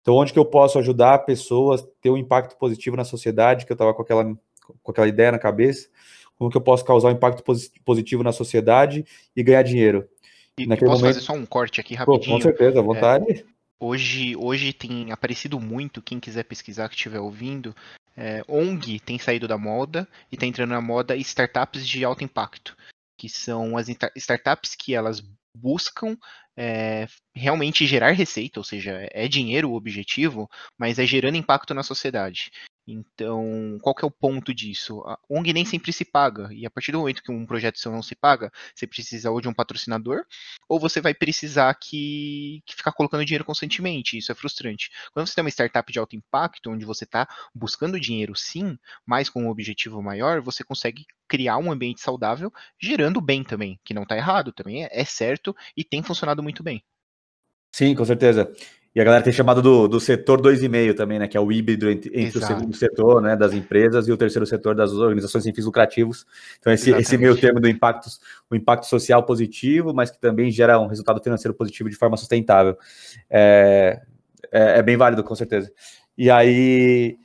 Então, 0.00 0.14
onde 0.14 0.32
que 0.32 0.38
eu 0.38 0.46
posso 0.46 0.78
ajudar 0.78 1.26
pessoas 1.26 1.86
ter 2.00 2.08
um 2.08 2.16
impacto 2.16 2.56
positivo 2.56 2.96
na 2.96 3.04
sociedade, 3.04 3.66
que 3.66 3.72
eu 3.72 3.74
estava 3.74 3.92
com 3.92 4.00
aquela, 4.00 4.24
com 4.82 4.90
aquela 4.90 5.08
ideia 5.08 5.32
na 5.32 5.38
cabeça 5.38 5.88
como 6.40 6.50
que 6.50 6.56
eu 6.56 6.62
posso 6.62 6.82
causar 6.86 7.08
um 7.08 7.12
impacto 7.12 7.44
positivo 7.84 8.22
na 8.22 8.32
sociedade 8.32 9.04
e 9.36 9.42
ganhar 9.42 9.62
dinheiro. 9.62 10.08
E, 10.58 10.66
Naquele 10.66 10.90
posso 10.90 11.02
momento... 11.02 11.14
fazer 11.16 11.26
só 11.26 11.34
um 11.34 11.44
corte 11.44 11.82
aqui 11.82 11.94
rapidinho? 11.94 12.24
Pô, 12.24 12.32
com 12.32 12.40
certeza, 12.40 12.80
à 12.80 12.82
vontade. 12.82 13.30
É, 13.30 13.44
hoje, 13.78 14.34
hoje 14.36 14.72
tem 14.72 15.12
aparecido 15.12 15.60
muito, 15.60 16.00
quem 16.00 16.18
quiser 16.18 16.44
pesquisar, 16.44 16.88
que 16.88 16.94
estiver 16.94 17.20
ouvindo, 17.20 17.76
é, 18.16 18.42
ONG 18.48 18.98
tem 19.00 19.18
saído 19.18 19.46
da 19.46 19.58
moda 19.58 20.08
e 20.32 20.34
está 20.34 20.46
entrando 20.46 20.70
na 20.70 20.80
moda 20.80 21.14
startups 21.14 21.86
de 21.86 22.02
alto 22.06 22.24
impacto, 22.24 22.74
que 23.18 23.28
são 23.28 23.76
as 23.76 23.88
startups 24.16 24.74
que 24.74 24.94
elas 24.94 25.22
buscam 25.54 26.16
é, 26.56 27.06
realmente 27.34 27.86
gerar 27.86 28.12
receita, 28.12 28.58
ou 28.60 28.64
seja, 28.64 29.06
é 29.12 29.28
dinheiro 29.28 29.70
o 29.70 29.74
objetivo, 29.74 30.48
mas 30.78 30.98
é 30.98 31.04
gerando 31.04 31.36
impacto 31.36 31.74
na 31.74 31.82
sociedade. 31.82 32.50
Então, 32.92 33.78
qual 33.82 33.94
que 33.94 34.04
é 34.04 34.08
o 34.08 34.10
ponto 34.10 34.52
disso? 34.52 35.00
A 35.02 35.18
ONG 35.28 35.52
nem 35.52 35.64
sempre 35.64 35.92
se 35.92 36.04
paga, 36.04 36.48
e 36.52 36.66
a 36.66 36.70
partir 36.70 36.92
do 36.92 36.98
momento 36.98 37.22
que 37.22 37.30
um 37.30 37.46
projeto 37.46 37.78
seu 37.78 37.92
não 37.92 38.02
se 38.02 38.14
paga, 38.14 38.50
você 38.74 38.86
precisa 38.86 39.30
ou 39.30 39.40
de 39.40 39.48
um 39.48 39.54
patrocinador, 39.54 40.24
ou 40.68 40.78
você 40.78 41.00
vai 41.00 41.14
precisar 41.14 41.72
que, 41.74 42.62
que 42.66 42.74
ficar 42.74 42.92
colocando 42.92 43.24
dinheiro 43.24 43.44
constantemente, 43.44 44.18
isso 44.18 44.32
é 44.32 44.34
frustrante. 44.34 44.90
Quando 45.12 45.26
você 45.26 45.34
tem 45.34 45.44
uma 45.44 45.50
startup 45.50 45.92
de 45.92 45.98
alto 45.98 46.16
impacto, 46.16 46.70
onde 46.70 46.84
você 46.84 47.04
está 47.04 47.28
buscando 47.54 48.00
dinheiro 48.00 48.34
sim, 48.36 48.78
mas 49.06 49.28
com 49.28 49.44
um 49.44 49.48
objetivo 49.48 50.02
maior, 50.02 50.40
você 50.40 50.64
consegue 50.64 51.06
criar 51.28 51.58
um 51.58 51.70
ambiente 51.70 52.00
saudável, 52.00 52.52
gerando 52.78 53.20
bem 53.20 53.44
também, 53.44 53.78
que 53.84 53.94
não 53.94 54.02
está 54.02 54.16
errado, 54.16 54.52
também 54.52 54.84
é, 54.84 54.88
é 54.92 55.04
certo 55.04 55.54
e 55.76 55.84
tem 55.84 56.02
funcionado 56.02 56.42
muito 56.42 56.62
bem. 56.62 56.82
Sim, 57.72 57.94
com 57.94 58.04
certeza. 58.04 58.52
E 58.92 59.00
a 59.00 59.04
galera 59.04 59.22
tem 59.22 59.32
chamado 59.32 59.62
do, 59.62 59.86
do 59.86 60.00
setor 60.00 60.40
2,5 60.40 60.96
também, 60.96 61.18
né? 61.18 61.28
Que 61.28 61.36
é 61.36 61.40
o 61.40 61.52
híbrido 61.52 61.88
entre, 61.88 62.10
entre 62.12 62.38
o 62.38 62.44
segundo 62.44 62.74
setor, 62.74 63.22
né? 63.22 63.36
Das 63.36 63.52
empresas 63.52 64.08
e 64.08 64.12
o 64.12 64.16
terceiro 64.16 64.44
setor 64.44 64.74
das 64.74 64.92
organizações 64.92 65.44
sem 65.44 65.54
fins 65.54 65.64
lucrativos. 65.64 66.26
Então, 66.58 66.72
esse, 66.72 66.90
esse 66.90 67.16
meio 67.16 67.36
termo 67.38 67.60
do 67.60 67.68
impacto, 67.68 68.08
o 68.50 68.56
impacto 68.56 68.86
social 68.86 69.24
positivo, 69.24 69.94
mas 69.94 70.10
que 70.10 70.18
também 70.18 70.50
gera 70.50 70.80
um 70.80 70.88
resultado 70.88 71.22
financeiro 71.22 71.54
positivo 71.54 71.88
de 71.88 71.94
forma 71.94 72.16
sustentável. 72.16 72.76
É, 73.30 74.02
é, 74.50 74.78
é 74.78 74.82
bem 74.82 74.96
válido, 74.96 75.22
com 75.22 75.36
certeza. 75.36 75.72
E 76.18 76.28
aí, 76.28 77.16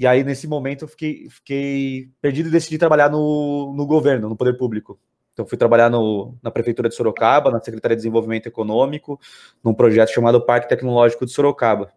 e 0.00 0.06
aí 0.06 0.24
nesse 0.24 0.48
momento, 0.48 0.82
eu 0.82 0.88
fiquei, 0.88 1.28
fiquei 1.30 2.10
perdido 2.20 2.48
e 2.48 2.52
decidi 2.52 2.76
trabalhar 2.76 3.08
no, 3.08 3.72
no 3.76 3.86
governo, 3.86 4.28
no 4.28 4.36
poder 4.36 4.54
público. 4.54 4.98
Então, 5.36 5.46
fui 5.46 5.58
trabalhar 5.58 5.90
no, 5.90 6.34
na 6.42 6.50
Prefeitura 6.50 6.88
de 6.88 6.94
Sorocaba, 6.94 7.50
na 7.50 7.60
Secretaria 7.60 7.94
de 7.94 8.00
Desenvolvimento 8.00 8.46
Econômico, 8.46 9.20
num 9.62 9.74
projeto 9.74 10.08
chamado 10.08 10.40
Parque 10.40 10.66
Tecnológico 10.66 11.26
de 11.26 11.32
Sorocaba. 11.32 11.92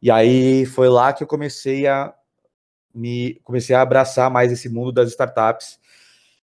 E 0.00 0.10
aí 0.10 0.64
foi 0.64 0.88
lá 0.88 1.12
que 1.12 1.22
eu 1.22 1.26
comecei 1.26 1.86
a 1.86 2.14
me 2.94 3.34
comecei 3.44 3.76
a 3.76 3.82
abraçar 3.82 4.30
mais 4.30 4.50
esse 4.50 4.66
mundo 4.70 4.90
das 4.90 5.10
startups, 5.10 5.78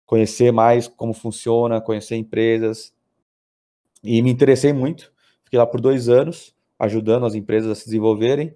conhecer 0.05 0.53
mais 0.53 0.87
como 0.87 1.13
funciona, 1.13 1.81
conhecer 1.81 2.15
empresas. 2.15 2.93
E 4.01 4.21
me 4.21 4.31
interessei 4.31 4.71
muito. 4.71 5.11
Fiquei 5.43 5.59
lá 5.59 5.67
por 5.67 5.81
dois 5.81 6.07
anos, 6.07 6.55
ajudando 6.79 7.25
as 7.25 7.35
empresas 7.35 7.69
a 7.69 7.75
se 7.75 7.83
desenvolverem. 7.83 8.55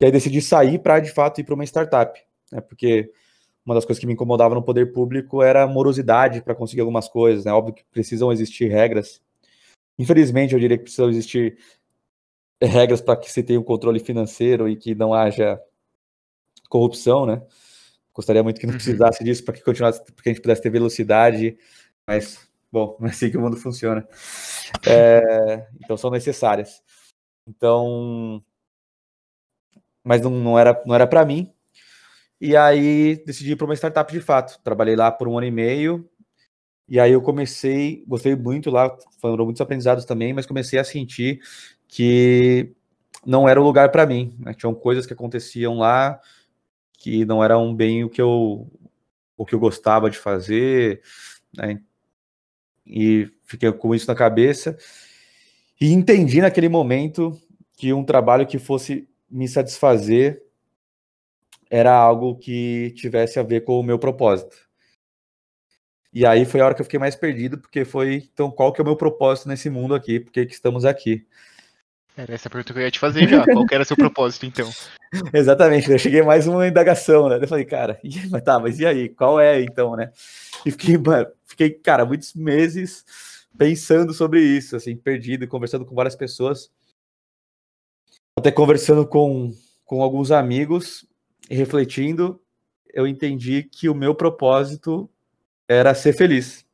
E 0.00 0.04
aí 0.04 0.10
decidi 0.10 0.42
sair 0.42 0.80
para, 0.80 0.98
de 0.98 1.12
fato, 1.12 1.40
ir 1.40 1.44
para 1.44 1.54
uma 1.54 1.62
startup. 1.62 2.20
né? 2.50 2.60
Porque 2.60 3.12
uma 3.64 3.74
das 3.74 3.84
coisas 3.84 4.00
que 4.00 4.06
me 4.06 4.12
incomodava 4.12 4.54
no 4.54 4.62
poder 4.62 4.92
público 4.92 5.42
era 5.42 5.62
a 5.62 5.66
morosidade 5.66 6.42
para 6.42 6.54
conseguir 6.54 6.80
algumas 6.80 7.08
coisas, 7.08 7.44
né? 7.44 7.52
Óbvio 7.52 7.74
que 7.74 7.84
precisam 7.90 8.32
existir 8.32 8.68
regras. 8.68 9.20
Infelizmente, 9.98 10.54
eu 10.54 10.60
diria 10.60 10.76
que 10.76 10.84
precisam 10.84 11.08
existir 11.08 11.58
regras 12.60 13.00
para 13.00 13.16
que 13.16 13.30
se 13.30 13.42
tenha 13.42 13.60
um 13.60 13.64
controle 13.64 14.00
financeiro 14.00 14.68
e 14.68 14.76
que 14.76 14.94
não 14.94 15.14
haja 15.14 15.60
corrupção, 16.68 17.26
né? 17.26 17.42
Gostaria 18.14 18.42
muito 18.42 18.60
que 18.60 18.66
não 18.66 18.72
uhum. 18.72 18.78
precisasse 18.78 19.24
disso 19.24 19.44
para 19.44 19.54
que 19.54 19.62
continuasse, 19.62 20.04
para 20.04 20.22
que 20.22 20.28
a 20.28 20.32
gente 20.32 20.42
pudesse 20.42 20.62
ter 20.62 20.70
velocidade, 20.70 21.56
mas 22.06 22.48
bom, 22.70 22.96
não 22.98 23.06
é 23.08 23.10
assim 23.10 23.30
que 23.30 23.36
o 23.36 23.40
mundo 23.40 23.56
funciona. 23.56 24.06
É, 24.86 25.66
então 25.82 25.96
são 25.96 26.10
necessárias. 26.10 26.82
Então, 27.46 28.42
mas 30.04 30.20
não, 30.20 30.30
não 30.30 30.58
era 30.58 30.82
não 30.86 30.94
era 30.94 31.06
para 31.06 31.24
mim. 31.24 31.52
E 32.44 32.56
aí 32.56 33.22
decidi 33.24 33.52
ir 33.52 33.56
para 33.56 33.66
uma 33.66 33.76
startup 33.76 34.12
de 34.12 34.20
fato. 34.20 34.58
Trabalhei 34.64 34.96
lá 34.96 35.12
por 35.12 35.28
um 35.28 35.38
ano 35.38 35.46
e 35.46 35.50
meio. 35.52 36.10
E 36.88 36.98
aí 36.98 37.12
eu 37.12 37.22
comecei, 37.22 38.04
gostei 38.04 38.34
muito 38.34 38.68
lá, 38.68 38.98
foram 39.20 39.44
muitos 39.44 39.60
aprendizados 39.60 40.04
também, 40.04 40.32
mas 40.32 40.44
comecei 40.44 40.76
a 40.76 40.82
sentir 40.82 41.40
que 41.86 42.72
não 43.24 43.48
era 43.48 43.60
o 43.60 43.64
lugar 43.64 43.92
para 43.92 44.04
mim. 44.04 44.36
Né? 44.40 44.54
Tinham 44.54 44.74
coisas 44.74 45.06
que 45.06 45.12
aconteciam 45.12 45.78
lá 45.78 46.20
que 46.98 47.24
não 47.24 47.44
eram 47.44 47.72
bem 47.72 48.02
o 48.02 48.10
que 48.10 48.20
eu 48.20 48.68
o 49.36 49.46
que 49.46 49.54
eu 49.54 49.60
gostava 49.60 50.10
de 50.10 50.18
fazer, 50.18 51.00
né? 51.56 51.80
E 52.84 53.30
fiquei 53.44 53.70
com 53.72 53.94
isso 53.94 54.08
na 54.08 54.16
cabeça 54.16 54.76
e 55.80 55.92
entendi 55.92 56.40
naquele 56.40 56.68
momento 56.68 57.40
que 57.76 57.92
um 57.92 58.04
trabalho 58.04 58.46
que 58.48 58.58
fosse 58.58 59.08
me 59.30 59.46
satisfazer 59.46 60.42
era 61.72 61.90
algo 61.96 62.36
que 62.36 62.92
tivesse 62.98 63.38
a 63.40 63.42
ver 63.42 63.62
com 63.62 63.80
o 63.80 63.82
meu 63.82 63.98
propósito. 63.98 64.54
E 66.12 66.26
aí 66.26 66.44
foi 66.44 66.60
a 66.60 66.66
hora 66.66 66.74
que 66.74 66.82
eu 66.82 66.84
fiquei 66.84 67.00
mais 67.00 67.16
perdido, 67.16 67.56
porque 67.56 67.82
foi, 67.86 68.28
então, 68.30 68.50
qual 68.50 68.74
que 68.74 68.80
é 68.82 68.84
o 68.84 68.86
meu 68.86 68.94
propósito 68.94 69.48
nesse 69.48 69.70
mundo 69.70 69.94
aqui? 69.94 70.20
Por 70.20 70.30
que, 70.30 70.44
que 70.44 70.52
estamos 70.52 70.84
aqui? 70.84 71.26
Era 72.14 72.34
essa 72.34 72.50
pergunta 72.50 72.74
que 72.74 72.78
eu 72.78 72.82
ia 72.82 72.90
te 72.90 72.98
fazer 72.98 73.26
já. 73.26 73.42
Qual 73.46 73.64
era 73.70 73.86
seu 73.86 73.96
propósito, 73.96 74.44
então? 74.44 74.68
Exatamente, 75.32 75.90
eu 75.90 75.98
cheguei 75.98 76.20
mais 76.20 76.46
uma 76.46 76.68
indagação, 76.68 77.30
né? 77.30 77.38
Eu 77.40 77.48
falei, 77.48 77.64
cara, 77.64 77.98
mas 78.30 78.42
tá, 78.42 78.58
mas 78.58 78.78
e 78.78 78.84
aí? 78.84 79.08
Qual 79.08 79.40
é, 79.40 79.62
então, 79.62 79.96
né? 79.96 80.12
E 80.66 80.70
fiquei, 80.70 80.96
fiquei, 81.46 81.70
cara, 81.70 82.04
muitos 82.04 82.34
meses 82.34 83.02
pensando 83.56 84.12
sobre 84.12 84.42
isso, 84.42 84.76
assim, 84.76 84.94
perdido, 84.94 85.48
conversando 85.48 85.86
com 85.86 85.94
várias 85.94 86.14
pessoas. 86.14 86.70
Até 88.38 88.50
conversando 88.52 89.06
com, 89.06 89.50
com 89.86 90.02
alguns 90.02 90.30
amigos 90.30 91.10
refletindo, 91.50 92.40
eu 92.92 93.06
entendi 93.06 93.62
que 93.62 93.88
o 93.88 93.94
meu 93.94 94.14
propósito 94.14 95.08
era 95.68 95.94
ser 95.94 96.12
feliz 96.12 96.64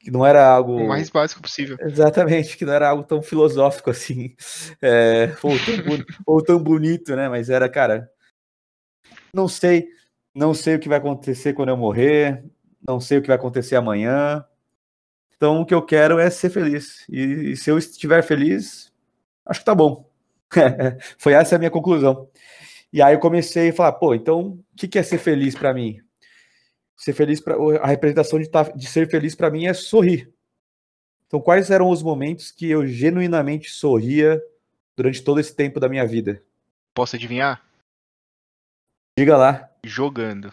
que 0.00 0.10
não 0.10 0.24
era 0.24 0.46
algo. 0.46 0.76
O 0.76 0.88
mais 0.88 1.10
básico 1.10 1.42
possível. 1.42 1.76
Exatamente, 1.78 2.56
que 2.56 2.64
não 2.64 2.72
era 2.72 2.88
algo 2.88 3.04
tão 3.04 3.22
filosófico 3.22 3.90
assim, 3.90 4.34
é, 4.80 5.36
ou, 5.42 5.52
tão 5.58 6.04
ou, 6.26 6.42
tão 6.42 6.58
bonito, 6.58 7.14
né? 7.14 7.28
Mas 7.28 7.50
era, 7.50 7.68
cara, 7.68 8.10
não 9.32 9.46
sei, 9.46 9.88
não 10.34 10.54
sei 10.54 10.76
o 10.76 10.78
que 10.78 10.88
vai 10.88 10.98
acontecer 10.98 11.52
quando 11.52 11.68
eu 11.68 11.76
morrer, 11.76 12.42
não 12.86 12.98
sei 12.98 13.18
o 13.18 13.22
que 13.22 13.28
vai 13.28 13.36
acontecer 13.36 13.76
amanhã. 13.76 14.44
Então, 15.36 15.60
o 15.60 15.66
que 15.66 15.74
eu 15.74 15.82
quero 15.82 16.18
é 16.18 16.30
ser 16.30 16.50
feliz. 16.50 17.04
E, 17.08 17.52
e 17.52 17.56
se 17.56 17.70
eu 17.70 17.78
estiver 17.78 18.22
feliz, 18.22 18.90
acho 19.44 19.60
que 19.60 19.66
tá 19.66 19.74
bom. 19.74 20.08
Foi 21.18 21.34
essa 21.34 21.56
a 21.56 21.58
minha 21.58 21.70
conclusão. 21.70 22.28
E 22.92 23.00
aí 23.00 23.14
eu 23.14 23.20
comecei 23.20 23.70
a 23.70 23.72
falar, 23.72 23.92
pô, 23.92 24.14
então, 24.14 24.40
o 24.40 24.76
que, 24.76 24.88
que 24.88 24.98
é 24.98 25.02
ser 25.02 25.18
feliz 25.18 25.54
para 25.54 25.72
mim? 25.72 26.00
ser 27.00 27.14
feliz 27.14 27.40
para 27.40 27.56
a 27.82 27.86
representação 27.86 28.38
de, 28.38 28.48
tá, 28.48 28.62
de 28.62 28.86
ser 28.86 29.08
feliz 29.08 29.34
para 29.34 29.50
mim 29.50 29.64
é 29.64 29.72
sorrir. 29.72 30.30
Então, 31.26 31.40
quais 31.40 31.70
eram 31.70 31.88
os 31.88 32.02
momentos 32.02 32.50
que 32.50 32.68
eu 32.68 32.86
genuinamente 32.86 33.70
sorria 33.70 34.40
durante 34.94 35.22
todo 35.22 35.40
esse 35.40 35.54
tempo 35.54 35.80
da 35.80 35.88
minha 35.88 36.06
vida? 36.06 36.42
Posso 36.92 37.16
adivinhar? 37.16 37.64
Diga 39.16 39.36
lá. 39.36 39.70
Jogando. 39.82 40.52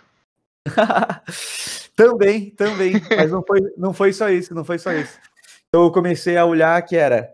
também, 1.96 2.52
também. 2.52 2.94
Mas 3.10 3.30
não 3.30 3.44
foi, 3.46 3.60
não 3.78 3.94
foi 3.94 4.14
só 4.14 4.30
isso, 4.30 4.54
não 4.54 4.64
foi 4.64 4.80
só 4.80 4.94
isso. 4.94 5.20
Então 5.68 5.84
eu 5.84 5.92
comecei 5.92 6.38
a 6.38 6.46
olhar 6.46 6.82
que 6.84 6.96
era. 6.96 7.30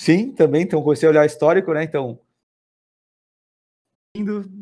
Sim, 0.00 0.30
também. 0.30 0.62
Então 0.62 0.82
comecei 0.82 1.08
a 1.08 1.10
olhar 1.10 1.26
histórico, 1.26 1.72
né? 1.72 1.82
Então. 1.82 2.20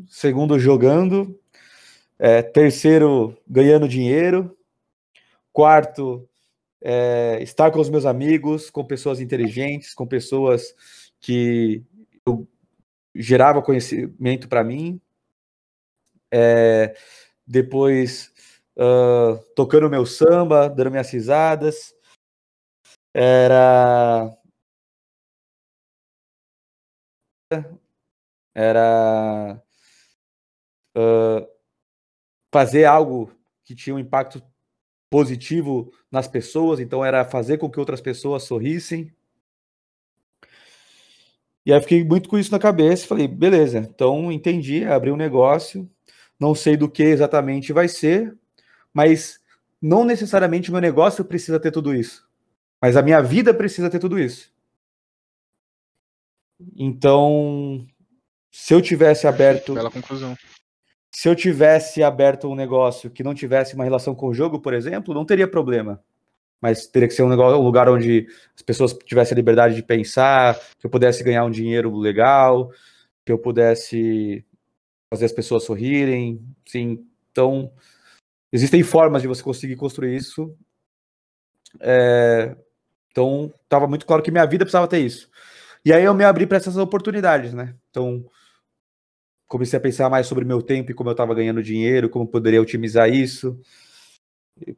Segundo, 0.09 0.59
jogando. 0.59 1.39
É, 2.19 2.43
terceiro, 2.43 3.37
ganhando 3.47 3.89
dinheiro. 3.89 4.57
Quarto, 5.53 6.29
é, 6.83 7.39
estar 7.43 7.71
com 7.71 7.81
os 7.81 7.89
meus 7.89 8.05
amigos, 8.05 8.71
com 8.71 8.85
pessoas 8.85 9.21
inteligentes, 9.21 9.95
com 9.95 10.07
pessoas 10.07 10.75
que 11.21 11.83
eu 12.27 12.47
gerava 13.15 13.63
conhecimento 13.63 14.49
para 14.49 14.65
mim. 14.65 15.01
É, 16.31 16.95
depois, 17.47 18.33
uh, 18.77 19.39
tocando 19.55 19.89
meu 19.91 20.05
samba, 20.05 20.69
dando 20.69 20.91
minhas 20.91 21.11
risadas. 21.11 21.95
Era. 23.15 24.37
Era. 28.55 29.61
Uh, 30.97 31.55
fazer 32.53 32.85
algo 32.85 33.33
que 33.65 33.75
tinha 33.75 33.97
um 33.97 33.99
impacto 33.99 34.41
positivo 35.11 35.93
nas 36.11 36.29
pessoas, 36.29 36.79
então 36.79 37.05
era 37.05 37.25
fazer 37.25 37.59
com 37.59 37.71
que 37.71 37.81
outras 37.81 38.01
pessoas 38.01 38.45
sorrissem. 38.45 39.13
E 41.67 41.73
aí 41.73 41.81
fiquei 41.81 42.05
muito 42.05 42.29
com 42.29 42.39
isso 42.39 42.53
na 42.53 42.59
cabeça, 42.59 43.07
falei, 43.07 43.27
beleza, 43.27 43.79
então 43.79 44.31
entendi, 44.31 44.85
abri 44.85 45.11
um 45.11 45.17
negócio, 45.17 45.91
não 46.39 46.55
sei 46.55 46.77
do 46.77 46.91
que 46.91 47.03
exatamente 47.03 47.73
vai 47.73 47.89
ser, 47.89 48.37
mas 48.93 49.41
não 49.81 50.05
necessariamente 50.05 50.71
meu 50.71 50.81
negócio 50.81 51.25
precisa 51.25 51.59
ter 51.59 51.71
tudo 51.71 51.95
isso, 51.95 52.29
mas 52.81 52.97
a 52.97 53.03
minha 53.03 53.23
vida 53.23 53.55
precisa 53.55 53.91
ter 53.91 53.99
tudo 53.99 54.19
isso. 54.19 54.53
Então, 56.77 57.87
se 58.57 58.73
eu 58.73 58.81
tivesse 58.81 59.27
aberto. 59.27 59.75
Bela 59.75 59.91
conclusão. 59.91 60.37
Se 61.13 61.29
eu 61.29 61.35
tivesse 61.35 62.05
aberto 62.05 62.49
um 62.49 62.55
negócio 62.55 63.11
que 63.11 63.25
não 63.25 63.35
tivesse 63.35 63.75
uma 63.75 63.83
relação 63.83 64.15
com 64.15 64.29
o 64.29 64.35
jogo, 64.35 64.61
por 64.61 64.73
exemplo, 64.73 65.13
não 65.13 65.25
teria 65.25 65.49
problema. 65.49 66.01
Mas 66.63 66.87
teria 66.87 67.09
que 67.09 67.15
ser 67.15 67.25
um, 67.25 67.29
negócio, 67.29 67.59
um 67.59 67.65
lugar 67.65 67.89
onde 67.89 68.29
as 68.55 68.63
pessoas 68.63 68.93
tivessem 68.93 69.35
a 69.35 69.37
liberdade 69.37 69.75
de 69.75 69.83
pensar, 69.83 70.57
que 70.79 70.87
eu 70.87 70.91
pudesse 70.91 71.25
ganhar 71.25 71.45
um 71.45 71.51
dinheiro 71.51 71.95
legal, 71.97 72.71
que 73.27 73.33
eu 73.33 73.39
pudesse 73.39 74.45
fazer 75.13 75.25
as 75.25 75.33
pessoas 75.33 75.65
sorrirem. 75.65 76.41
Sim, 76.65 77.05
então 77.33 77.73
existem 78.53 78.85
formas 78.85 79.21
de 79.21 79.27
você 79.27 79.43
conseguir 79.43 79.75
construir 79.75 80.15
isso. 80.15 80.57
É, 81.81 82.57
então 83.11 83.53
estava 83.65 83.89
muito 83.89 84.07
claro 84.07 84.23
que 84.23 84.31
minha 84.31 84.47
vida 84.47 84.65
precisava 84.65 84.87
ter 84.87 85.01
isso. 85.01 85.29
E 85.85 85.93
aí 85.93 86.05
eu 86.05 86.15
me 86.15 86.25
abri 86.25 86.47
para 86.47 86.57
essas 86.57 86.77
oportunidades, 86.77 87.53
né? 87.53 87.75
Então 87.91 88.25
comecei 89.55 89.77
a 89.77 89.81
pensar 89.81 90.11
mais 90.11 90.27
sobre 90.27 90.45
meu 90.45 90.61
tempo 90.61 90.91
e 90.91 90.95
como 90.95 91.11
eu 91.11 91.13
estava 91.13 91.33
ganhando 91.33 91.63
dinheiro, 91.63 92.11
como 92.11 92.27
poderia 92.27 92.61
otimizar 92.61 93.09
isso. 93.09 93.57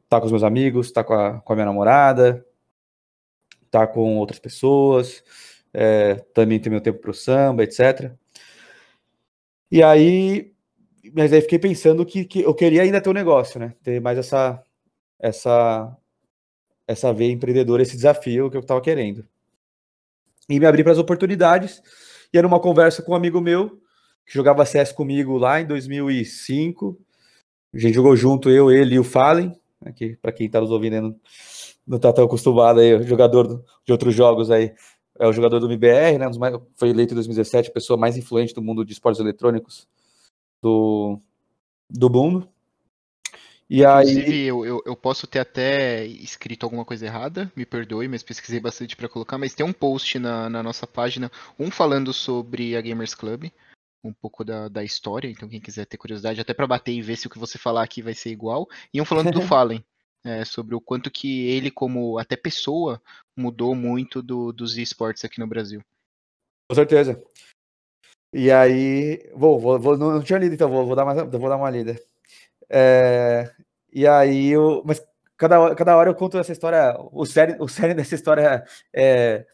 Tá 0.07 0.19
com 0.19 0.27
os 0.27 0.31
meus 0.31 0.43
amigos, 0.43 0.91
tá 0.91 1.03
com 1.03 1.15
a, 1.15 1.41
com 1.41 1.51
a 1.51 1.55
minha 1.55 1.65
namorada, 1.65 2.45
tá 3.71 3.87
com 3.87 4.17
outras 4.17 4.37
pessoas, 4.37 5.23
é, 5.73 6.17
também 6.31 6.59
ter 6.59 6.69
meu 6.69 6.79
tempo 6.79 6.99
para 6.99 7.09
o 7.09 7.13
samba, 7.13 7.63
etc. 7.63 8.11
E 9.71 9.81
aí, 9.81 10.53
mas 11.11 11.33
aí 11.33 11.41
fiquei 11.41 11.57
pensando 11.57 12.05
que, 12.05 12.23
que 12.23 12.43
eu 12.43 12.53
queria 12.53 12.83
ainda 12.83 13.01
ter 13.01 13.09
um 13.09 13.13
negócio, 13.13 13.59
né? 13.59 13.73
Ter 13.81 13.99
mais 13.99 14.19
essa, 14.19 14.63
essa, 15.17 15.97
essa 16.87 17.11
veia 17.11 17.31
empreendedora, 17.31 17.81
esse 17.81 17.95
desafio 17.95 18.51
que 18.51 18.57
eu 18.57 18.61
estava 18.61 18.79
querendo. 18.79 19.27
E 20.47 20.59
me 20.59 20.67
abri 20.67 20.83
para 20.83 20.91
as 20.91 20.99
oportunidades. 20.99 21.81
E 22.31 22.37
era 22.37 22.45
uma 22.45 22.59
conversa 22.59 23.01
com 23.01 23.13
um 23.13 23.15
amigo 23.15 23.41
meu 23.41 23.81
que 24.27 24.33
jogava 24.33 24.65
CS 24.65 24.91
comigo 24.91 25.37
lá 25.37 25.61
em 25.61 25.65
2005. 25.65 26.99
A 27.73 27.79
gente 27.79 27.95
jogou 27.95 28.15
junto, 28.15 28.49
eu, 28.49 28.69
ele 28.69 28.95
e 28.95 28.99
o 28.99 29.03
Fallen, 29.03 29.57
né, 29.81 29.93
que 29.93 30.17
para 30.17 30.33
quem 30.33 30.47
está 30.47 30.59
nos 30.59 30.69
ouvindo 30.69 31.01
não, 31.01 31.15
não 31.87 31.99
tá 31.99 32.11
tão 32.11 32.25
acostumado 32.25 32.81
aí, 32.81 33.01
jogador 33.03 33.63
de 33.85 33.91
outros 33.91 34.13
jogos 34.13 34.51
aí, 34.51 34.73
é 35.17 35.25
o 35.25 35.31
jogador 35.31 35.59
do 35.59 35.67
MBR, 35.67 36.17
né, 36.17 36.29
mais, 36.37 36.55
foi 36.75 36.89
eleito 36.89 37.13
em 37.13 37.15
2017 37.15 37.69
a 37.69 37.73
pessoa 37.73 37.97
mais 37.97 38.17
influente 38.17 38.53
do 38.53 38.61
mundo 38.61 38.83
de 38.83 38.91
esportes 38.91 39.21
eletrônicos 39.21 39.87
do, 40.61 41.19
do 41.89 42.09
mundo. 42.09 42.47
E 43.69 43.83
Inclusive, 43.83 44.31
aí... 44.31 44.43
eu, 44.43 44.65
eu, 44.65 44.81
eu, 44.85 44.95
posso 44.95 45.27
ter 45.27 45.39
até 45.39 46.05
escrito 46.05 46.65
alguma 46.65 46.85
coisa 46.85 47.05
errada, 47.05 47.51
me 47.55 47.65
perdoe, 47.65 48.07
mas 48.07 48.23
pesquisei 48.23 48.59
bastante 48.59 48.95
para 48.95 49.09
colocar, 49.09 49.37
mas 49.37 49.53
tem 49.53 49.65
um 49.65 49.73
post 49.73 50.17
na, 50.19 50.49
na 50.49 50.63
nossa 50.63 50.87
página, 50.87 51.29
um 51.59 51.69
falando 51.69 52.13
sobre 52.13 52.77
a 52.77 52.81
Gamers 52.81 53.13
Club, 53.13 53.51
um 54.03 54.13
pouco 54.13 54.43
da, 54.43 54.67
da 54.67 54.83
história, 54.83 55.29
então 55.29 55.49
quem 55.49 55.59
quiser 55.59 55.85
ter 55.85 55.97
curiosidade, 55.97 56.39
até 56.39 56.53
para 56.53 56.67
bater 56.67 56.93
e 56.93 57.01
ver 57.01 57.15
se 57.15 57.27
o 57.27 57.29
que 57.29 57.39
você 57.39 57.57
falar 57.57 57.83
aqui 57.83 58.01
vai 58.01 58.13
ser 58.13 58.29
igual. 58.29 58.67
E 58.93 59.01
um 59.01 59.05
falando 59.05 59.31
do 59.31 59.41
Fallen, 59.47 59.83
é, 60.23 60.43
sobre 60.45 60.75
o 60.75 60.81
quanto 60.81 61.11
que 61.11 61.47
ele, 61.47 61.71
como 61.71 62.17
até 62.17 62.35
pessoa, 62.35 63.01
mudou 63.35 63.73
muito 63.73 64.21
do, 64.21 64.51
dos 64.51 64.77
esportes 64.77 65.23
aqui 65.23 65.39
no 65.39 65.47
Brasil. 65.47 65.81
Com 66.69 66.75
certeza. 66.75 67.21
E 68.33 68.51
aí, 68.51 69.29
vou, 69.33 69.59
vou, 69.59 69.79
vou 69.79 69.97
não, 69.97 70.11
não, 70.11 70.21
tinha 70.21 70.37
lido, 70.37 70.53
então 70.53 70.69
vou, 70.69 70.85
vou, 70.85 70.95
dar, 70.95 71.05
uma, 71.05 71.25
vou 71.25 71.49
dar 71.49 71.55
uma 71.55 71.69
lida. 71.69 71.97
É, 72.69 73.49
e 73.91 74.05
aí, 74.05 74.49
eu, 74.49 74.83
mas 74.85 75.01
cada, 75.37 75.73
cada 75.75 75.95
hora 75.95 76.09
eu 76.09 76.15
conto 76.15 76.37
essa 76.37 76.51
história, 76.51 76.95
o 77.13 77.25
série, 77.25 77.55
o 77.59 77.67
série 77.67 77.93
dessa 77.95 78.15
história 78.15 78.65
é, 78.93 79.45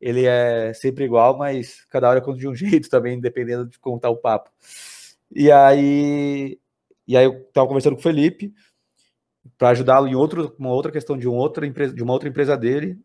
ele 0.00 0.24
é 0.24 0.72
sempre 0.72 1.04
igual, 1.04 1.36
mas 1.36 1.84
cada 1.90 2.08
hora 2.08 2.20
eu 2.20 2.24
conto 2.24 2.38
de 2.38 2.48
um 2.48 2.54
jeito 2.56 2.88
também, 2.88 3.20
dependendo 3.20 3.66
de 3.66 3.78
contar 3.78 4.10
o 4.10 4.16
papo. 4.16 4.50
E 5.30 5.50
aí, 5.50 6.58
e 7.06 7.16
aí 7.16 7.24
eu 7.24 7.44
tava 7.52 7.66
conversando 7.66 7.94
com 7.94 8.00
o 8.00 8.02
Felipe 8.02 8.52
para 9.58 9.70
ajudá-lo 9.70 10.08
em 10.08 10.14
outro, 10.14 10.54
uma 10.58 10.70
outra 10.70 10.90
questão 10.90 11.16
de, 11.16 11.28
um 11.28 11.34
outra 11.34 11.66
empresa, 11.66 11.94
de 11.94 12.02
uma 12.02 12.12
outra 12.12 12.28
empresa 12.28 12.56
dele. 12.56 12.98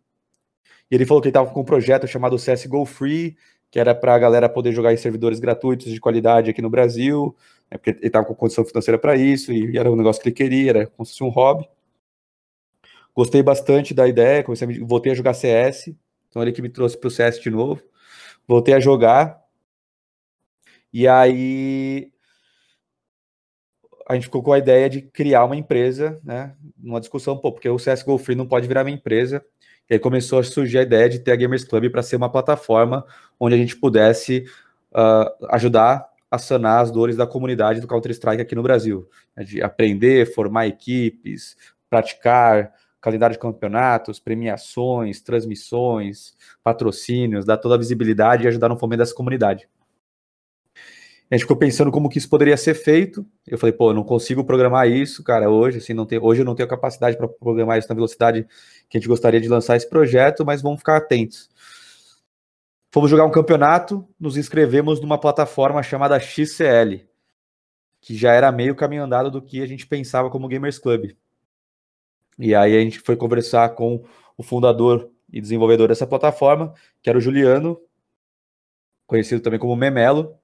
E 0.90 0.96
ele 0.96 1.06
falou 1.06 1.22
que 1.22 1.28
ele 1.28 1.32
estava 1.32 1.52
com 1.52 1.62
um 1.62 1.66
projeto 1.66 2.08
chamado 2.08 2.38
CSGO 2.38 2.86
Free, 2.86 3.36
que 3.70 3.80
era 3.80 3.94
para 3.94 4.16
a 4.16 4.20
galera 4.20 4.48
poder 4.48 4.72
jogar 4.72 4.94
em 4.94 4.98
servidores 4.98 5.40
gratuitos 5.40 5.92
de 5.92 6.00
qualidade 6.00 6.50
aqui 6.50 6.62
no 6.62 6.70
Brasil, 6.70 7.36
né, 7.70 7.78
porque 7.78 7.90
ele 7.92 8.08
estava 8.08 8.26
com 8.26 8.36
condição 8.36 8.64
financeira 8.64 8.98
para 8.98 9.16
isso, 9.16 9.52
e 9.52 9.78
era 9.78 9.92
um 9.92 9.96
negócio 9.96 10.22
que 10.22 10.30
ele 10.30 10.36
queria, 10.36 10.70
era 10.70 10.88
como 10.88 11.06
se 11.06 11.14
fosse 11.14 11.24
um 11.24 11.30
hobby. 11.30 11.68
Gostei 13.14 13.42
bastante 13.42 13.94
da 13.94 14.08
ideia, 14.08 14.44
comecei 14.44 14.68
a, 14.68 14.86
voltei 14.86 15.12
a 15.12 15.16
jogar 15.16 15.34
CS, 15.34 15.94
então 16.36 16.44
ele 16.44 16.52
que 16.52 16.62
me 16.62 16.68
trouxe 16.68 16.98
para 16.98 17.08
o 17.08 17.12
CS 17.12 17.40
de 17.40 17.50
novo. 17.50 17.82
Voltei 18.46 18.74
a 18.74 18.80
jogar, 18.80 19.42
e 20.92 21.08
aí 21.08 22.12
a 24.06 24.16
gente 24.16 24.26
ficou 24.26 24.44
com 24.44 24.52
a 24.52 24.60
ideia 24.60 24.90
de 24.90 25.02
criar 25.02 25.46
uma 25.46 25.56
empresa, 25.56 26.20
né? 26.26 26.54
Uma 26.84 27.00
discussão, 27.00 27.38
pô, 27.38 27.54
porque 27.54 27.70
o 27.70 27.78
CSGO 27.78 28.18
Free 28.18 28.36
não 28.36 28.46
pode 28.46 28.68
virar 28.68 28.84
uma 28.84 28.92
empresa. 28.92 29.44
E 29.90 29.94
aí 29.94 30.00
começou 30.00 30.40
a 30.40 30.44
surgir 30.44 30.80
a 30.80 30.82
ideia 30.82 31.08
de 31.08 31.20
ter 31.20 31.32
a 31.32 31.36
Gamers 31.38 31.64
Club 31.64 31.90
para 31.90 32.04
ser 32.04 32.18
uma 32.18 32.30
plataforma 32.30 33.06
onde 33.40 33.56
a 33.56 33.58
gente 33.58 33.78
pudesse 33.78 34.46
uh, 34.92 35.48
ajudar 35.52 36.06
a 36.30 36.38
sanar 36.38 36.82
as 36.82 36.92
dores 36.92 37.16
da 37.16 37.26
comunidade 37.26 37.80
do 37.80 37.88
Counter-Strike 37.88 38.42
aqui 38.42 38.56
no 38.56 38.64
Brasil. 38.64 39.10
Né? 39.38 39.46
De 39.46 39.62
aprender, 39.62 40.34
formar 40.34 40.68
equipes, 40.68 41.56
praticar, 41.90 42.74
calendário 43.06 43.36
de 43.36 43.40
campeonatos, 43.40 44.20
premiações, 44.20 45.22
transmissões, 45.22 46.34
patrocínios, 46.64 47.46
dar 47.46 47.58
toda 47.58 47.76
a 47.76 47.78
visibilidade 47.78 48.44
e 48.44 48.48
ajudar 48.48 48.68
no 48.68 48.80
fomento 48.80 48.98
dessa 48.98 49.14
comunidade. 49.14 49.70
A 51.30 51.36
gente 51.36 51.44
ficou 51.44 51.56
pensando 51.56 51.92
como 51.92 52.10
que 52.10 52.18
isso 52.18 52.28
poderia 52.28 52.58
ser 52.58 52.74
feito. 52.74 53.24
Eu 53.46 53.60
falei, 53.60 53.74
pô, 53.74 53.92
eu 53.92 53.94
não 53.94 54.04
consigo 54.04 54.44
programar 54.44 54.90
isso, 54.90 55.24
cara, 55.24 55.52
hoje, 55.52 55.78
assim, 55.78 55.94
não 55.94 56.06
tem, 56.06 56.18
hoje 56.20 56.42
eu 56.42 56.46
não 56.46 56.56
tenho 56.56 56.68
capacidade 56.68 57.16
para 57.16 57.28
programar 57.28 57.78
isso 57.78 57.88
na 57.88 57.94
velocidade 57.94 58.48
que 58.90 58.98
a 58.98 59.00
gente 59.00 59.08
gostaria 59.08 59.40
de 59.40 59.48
lançar 59.48 59.76
esse 59.76 59.88
projeto, 59.88 60.44
mas 60.44 60.64
vamos 60.64 60.80
ficar 60.80 60.98
atentos. 60.98 61.48
Fomos 62.92 63.12
jogar 63.12 63.26
um 63.26 63.32
campeonato, 63.32 64.08
nos 64.20 64.36
inscrevemos 64.36 65.00
numa 65.00 65.20
plataforma 65.20 65.84
chamada 65.84 66.20
XCL, 66.20 67.06
que 68.02 68.16
já 68.16 68.34
era 68.34 68.52
meio 68.52 68.74
caminho 68.76 69.04
andado 69.04 69.30
do 69.30 69.44
que 69.44 69.62
a 69.62 69.68
gente 69.68 69.86
pensava 69.86 70.32
como 70.32 70.48
Gamers 70.48 70.80
Club. 70.80 71.12
E 72.38 72.54
aí 72.54 72.76
a 72.76 72.82
gente 72.82 73.00
foi 73.00 73.16
conversar 73.16 73.70
com 73.70 74.04
o 74.38 74.44
fundador 74.44 75.10
e 75.32 75.40
desenvolvedor 75.40 75.88
dessa 75.88 76.06
plataforma, 76.06 76.74
que 77.02 77.10
era 77.10 77.18
o 77.18 77.22
Juliano, 77.22 77.80
conhecido 79.08 79.42
também 79.42 79.60
como 79.60 79.76
Memelo, 79.76 80.38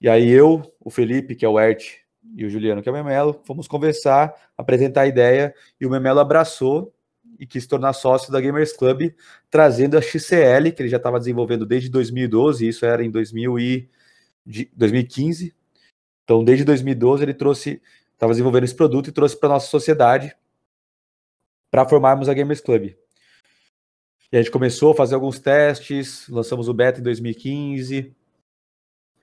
e 0.00 0.08
aí 0.08 0.28
eu, 0.28 0.62
o 0.80 0.90
Felipe, 0.90 1.34
que 1.34 1.44
é 1.44 1.48
o 1.48 1.58
Ert, 1.58 2.00
e 2.34 2.44
o 2.44 2.50
Juliano, 2.50 2.82
que 2.82 2.88
é 2.88 2.92
o 2.92 2.94
Memelo, 2.94 3.40
fomos 3.44 3.66
conversar, 3.66 4.34
apresentar 4.56 5.02
a 5.02 5.06
ideia, 5.06 5.54
e 5.80 5.86
o 5.86 5.90
Memelo 5.90 6.20
abraçou 6.20 6.92
e 7.38 7.46
quis 7.46 7.66
tornar 7.66 7.92
sócio 7.92 8.32
da 8.32 8.40
Gamers 8.40 8.72
Club, 8.72 9.12
trazendo 9.50 9.96
a 9.96 10.02
XCL, 10.02 10.72
que 10.72 10.82
ele 10.82 10.88
já 10.88 10.96
estava 10.96 11.18
desenvolvendo 11.18 11.64
desde 11.64 11.88
2012, 11.88 12.66
isso 12.66 12.84
era 12.84 13.04
em 13.04 13.10
2000 13.10 13.58
e, 13.58 13.88
2015. 14.74 15.54
Então, 16.24 16.44
desde 16.44 16.64
2012, 16.64 17.22
ele 17.22 17.34
trouxe, 17.34 17.80
estava 18.12 18.32
desenvolvendo 18.32 18.64
esse 18.64 18.74
produto 18.74 19.08
e 19.08 19.12
trouxe 19.12 19.38
para 19.38 19.50
nossa 19.50 19.68
sociedade 19.68 20.34
para 21.76 21.86
formarmos 21.86 22.26
a 22.26 22.32
Gamers 22.32 22.62
Club. 22.62 22.94
E 24.32 24.36
a 24.36 24.40
gente 24.40 24.50
começou 24.50 24.92
a 24.92 24.94
fazer 24.94 25.14
alguns 25.14 25.38
testes, 25.38 26.26
lançamos 26.26 26.70
o 26.70 26.72
beta 26.72 27.00
em 27.00 27.02
2015, 27.02 28.16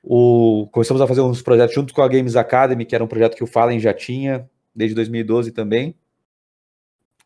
o, 0.04 0.70
começamos 0.72 1.02
a 1.02 1.08
fazer 1.08 1.22
uns 1.22 1.42
projetos 1.42 1.74
junto 1.74 1.96
com 1.96 2.04
a 2.04 2.08
Games 2.08 2.36
Academy, 2.36 2.86
que 2.86 2.94
era 2.94 3.04
um 3.04 3.08
projeto 3.08 3.36
que 3.36 3.44
o 3.44 3.48
Fallen 3.48 3.80
já 3.80 3.92
tinha 3.92 4.48
desde 4.76 4.94
2012 4.94 5.52
também, 5.52 5.96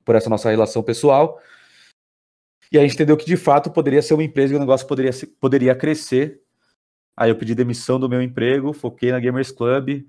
por 0.06 0.16
essa 0.16 0.30
nossa 0.30 0.50
relação 0.50 0.82
pessoal. 0.82 1.42
E 2.72 2.80
a 2.80 2.82
gente 2.82 2.94
entendeu 2.94 3.18
que 3.18 3.26
de 3.26 3.36
fato 3.36 3.70
poderia 3.70 4.02
ser 4.02 4.14
uma 4.14 4.24
empresa 4.24 4.54
e 4.54 4.56
o 4.56 4.62
negócio 4.62 4.88
poderia, 4.88 5.12
poderia 5.42 5.76
crescer. 5.76 6.40
Aí 7.18 7.30
eu 7.30 7.36
pedi 7.36 7.54
demissão 7.54 8.00
do 8.00 8.08
meu 8.08 8.22
emprego, 8.22 8.72
foquei 8.72 9.12
na 9.12 9.20
Gamers 9.20 9.52
Club. 9.52 10.06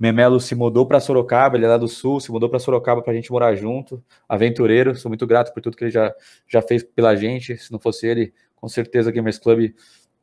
Memelo 0.00 0.40
se 0.40 0.54
mudou 0.54 0.86
para 0.86 0.98
Sorocaba, 0.98 1.58
ele 1.58 1.66
é 1.66 1.68
lá 1.68 1.76
do 1.76 1.86
Sul, 1.86 2.18
se 2.20 2.32
mudou 2.32 2.48
para 2.48 2.58
Sorocaba 2.58 3.02
para 3.02 3.12
a 3.12 3.14
gente 3.14 3.30
morar 3.30 3.54
junto. 3.54 4.02
Aventureiro, 4.26 4.96
sou 4.96 5.10
muito 5.10 5.26
grato 5.26 5.52
por 5.52 5.60
tudo 5.60 5.76
que 5.76 5.84
ele 5.84 5.90
já, 5.90 6.12
já 6.48 6.62
fez 6.62 6.82
pela 6.82 7.14
gente. 7.14 7.56
Se 7.58 7.70
não 7.70 7.78
fosse 7.78 8.06
ele, 8.06 8.32
com 8.56 8.66
certeza 8.66 9.10
a 9.10 9.12
Gamers 9.12 9.38
Club 9.38 9.74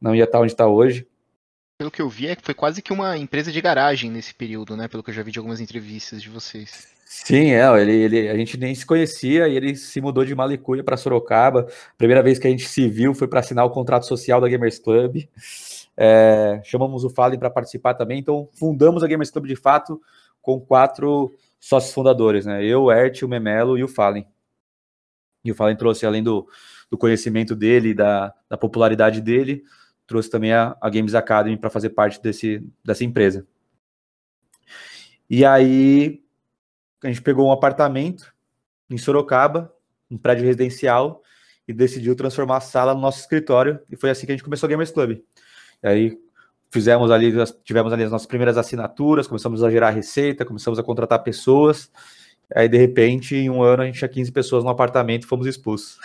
não 0.01 0.15
ia 0.15 0.23
estar 0.23 0.39
onde 0.39 0.51
está 0.51 0.67
hoje 0.67 1.07
pelo 1.77 1.91
que 1.91 2.01
eu 2.01 2.09
vi, 2.09 2.27
é 2.27 2.35
foi 2.41 2.55
quase 2.55 2.81
que 2.81 2.91
uma 2.91 3.15
empresa 3.17 3.51
de 3.51 3.61
garagem 3.61 4.09
nesse 4.09 4.33
período, 4.33 4.75
né? 4.75 4.87
Pelo 4.87 5.03
que 5.03 5.11
eu 5.11 5.13
já 5.13 5.21
vi 5.21 5.31
de 5.31 5.37
algumas 5.37 5.61
entrevistas 5.61 6.21
de 6.23 6.29
vocês. 6.29 6.87
Sim, 7.05 7.51
é, 7.51 7.81
ele, 7.81 7.93
ele, 7.93 8.29
a 8.29 8.35
gente 8.35 8.57
nem 8.57 8.73
se 8.73 8.85
conhecia 8.85 9.47
e 9.47 9.55
ele 9.55 9.75
se 9.75 10.01
mudou 10.01 10.25
de 10.25 10.33
Malicuia 10.33 10.83
para 10.83 10.97
Sorocaba. 10.97 11.67
Primeira 11.97 12.23
vez 12.23 12.39
que 12.39 12.47
a 12.47 12.49
gente 12.49 12.67
se 12.67 12.89
viu 12.89 13.13
foi 13.13 13.27
para 13.27 13.41
assinar 13.41 13.63
o 13.63 13.69
contrato 13.69 14.07
social 14.07 14.41
da 14.41 14.49
Gamers 14.49 14.79
Club. 14.79 15.27
É, 15.97 16.61
chamamos 16.63 17.03
o 17.03 17.09
Fallen 17.09 17.39
para 17.39 17.49
participar 17.49 17.95
também, 17.95 18.19
então 18.19 18.47
fundamos 18.53 19.03
a 19.03 19.07
Gamers 19.07 19.31
Club 19.31 19.47
de 19.47 19.55
fato 19.55 19.99
com 20.41 20.61
quatro 20.61 21.33
sócios 21.59 21.93
fundadores, 21.93 22.45
né? 22.45 22.63
Eu, 22.63 22.83
o 22.83 22.91
Ert, 22.91 23.23
o 23.23 23.27
Memelo 23.27 23.77
e 23.77 23.83
o 23.83 23.87
Fallen. 23.87 24.27
E 25.43 25.51
o 25.51 25.55
Fallen 25.55 25.75
trouxe, 25.75 26.05
além 26.05 26.21
do, 26.21 26.47
do 26.89 26.97
conhecimento 26.97 27.55
dele, 27.55 27.93
da, 27.93 28.33
da 28.47 28.57
popularidade 28.57 29.21
dele, 29.21 29.63
trouxe 30.05 30.29
também 30.29 30.53
a, 30.53 30.77
a 30.79 30.89
Games 30.89 31.15
Academy 31.15 31.57
para 31.57 31.69
fazer 31.69 31.89
parte 31.89 32.21
desse, 32.21 32.63
dessa 32.85 33.03
empresa. 33.03 33.45
E 35.29 35.43
aí 35.43 36.23
a 37.03 37.07
gente 37.07 37.21
pegou 37.21 37.47
um 37.47 37.51
apartamento 37.51 38.33
em 38.89 38.97
Sorocaba, 38.97 39.73
um 40.09 40.17
prédio 40.17 40.45
residencial, 40.45 41.21
e 41.67 41.73
decidiu 41.73 42.15
transformar 42.15 42.57
a 42.57 42.61
sala 42.61 42.93
no 42.93 43.01
nosso 43.01 43.19
escritório, 43.19 43.79
e 43.91 43.97
foi 43.97 44.09
assim 44.09 44.25
que 44.25 44.31
a 44.31 44.35
gente 44.35 44.43
começou 44.43 44.67
o 44.67 44.69
Gamers 44.69 44.91
Club. 44.91 45.19
E 45.83 45.87
aí 45.87 46.17
fizemos 46.69 47.11
ali, 47.11 47.33
tivemos 47.63 47.93
ali 47.93 48.03
as 48.03 48.11
nossas 48.11 48.27
primeiras 48.27 48.57
assinaturas, 48.57 49.27
começamos 49.27 49.63
a 49.63 49.71
gerar 49.71 49.91
receita, 49.91 50.45
começamos 50.45 50.77
a 50.77 50.83
contratar 50.83 51.23
pessoas, 51.23 51.91
aí 52.53 52.67
de 52.67 52.77
repente, 52.77 53.35
em 53.35 53.49
um 53.49 53.61
ano, 53.63 53.83
a 53.83 53.85
gente 53.85 53.99
tinha 53.99 54.09
15 54.09 54.31
pessoas 54.31 54.63
no 54.63 54.69
apartamento 54.69 55.23
e 55.23 55.27
fomos 55.27 55.47
expulsos. 55.47 55.97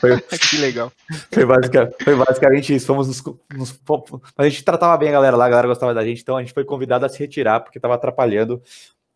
Foi, 0.00 0.20
que 0.50 0.58
legal. 0.58 0.92
Foi, 1.32 1.46
basicamente, 1.46 2.04
foi 2.04 2.16
basicamente 2.16 2.74
isso. 2.74 2.86
Fomos 2.86 3.08
nos, 3.08 3.22
nos, 3.54 3.80
a 4.36 4.48
gente 4.48 4.64
tratava 4.64 4.96
bem 4.98 5.08
a 5.08 5.12
galera 5.12 5.36
lá, 5.36 5.46
a 5.46 5.48
galera 5.48 5.68
gostava 5.68 5.94
da 5.94 6.04
gente, 6.04 6.20
então 6.20 6.36
a 6.36 6.42
gente 6.42 6.52
foi 6.52 6.64
convidado 6.64 7.06
a 7.06 7.08
se 7.08 7.18
retirar 7.18 7.60
porque 7.60 7.78
estava 7.78 7.94
atrapalhando 7.94 8.62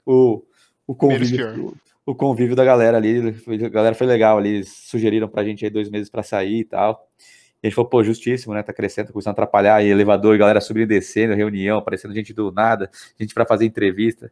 o, 0.04 0.42
o 0.86 0.94
convívio. 0.94 1.76
O, 2.06 2.12
o, 2.12 2.14
convívio 2.14 2.56
da 2.56 2.64
galera 2.64 2.96
ali. 2.96 3.34
A 3.64 3.68
galera 3.68 3.94
foi 3.94 4.06
legal 4.06 4.38
ali. 4.38 4.56
Eles 4.56 4.68
sugeriram 4.68 5.28
pra 5.28 5.44
gente 5.44 5.64
aí 5.64 5.70
dois 5.70 5.90
meses 5.90 6.08
para 6.08 6.22
sair 6.22 6.60
e 6.60 6.64
tal. 6.64 7.06
E 7.66 7.68
a 7.68 7.68
gente 7.68 7.74
falou, 7.74 7.90
pô, 7.90 8.04
justíssimo, 8.04 8.54
né? 8.54 8.62
Tá 8.62 8.72
crescendo, 8.72 9.08
tá 9.08 9.12
começando 9.12 9.30
a 9.30 9.32
atrapalhar 9.32 9.74
aí, 9.74 9.88
elevador, 9.88 10.38
galera 10.38 10.60
subindo 10.60 10.84
e 10.84 10.86
descendo, 10.86 11.34
reunião, 11.34 11.78
aparecendo 11.78 12.14
gente 12.14 12.32
do 12.32 12.52
nada, 12.52 12.88
gente 13.18 13.34
para 13.34 13.44
fazer 13.44 13.64
entrevista. 13.64 14.30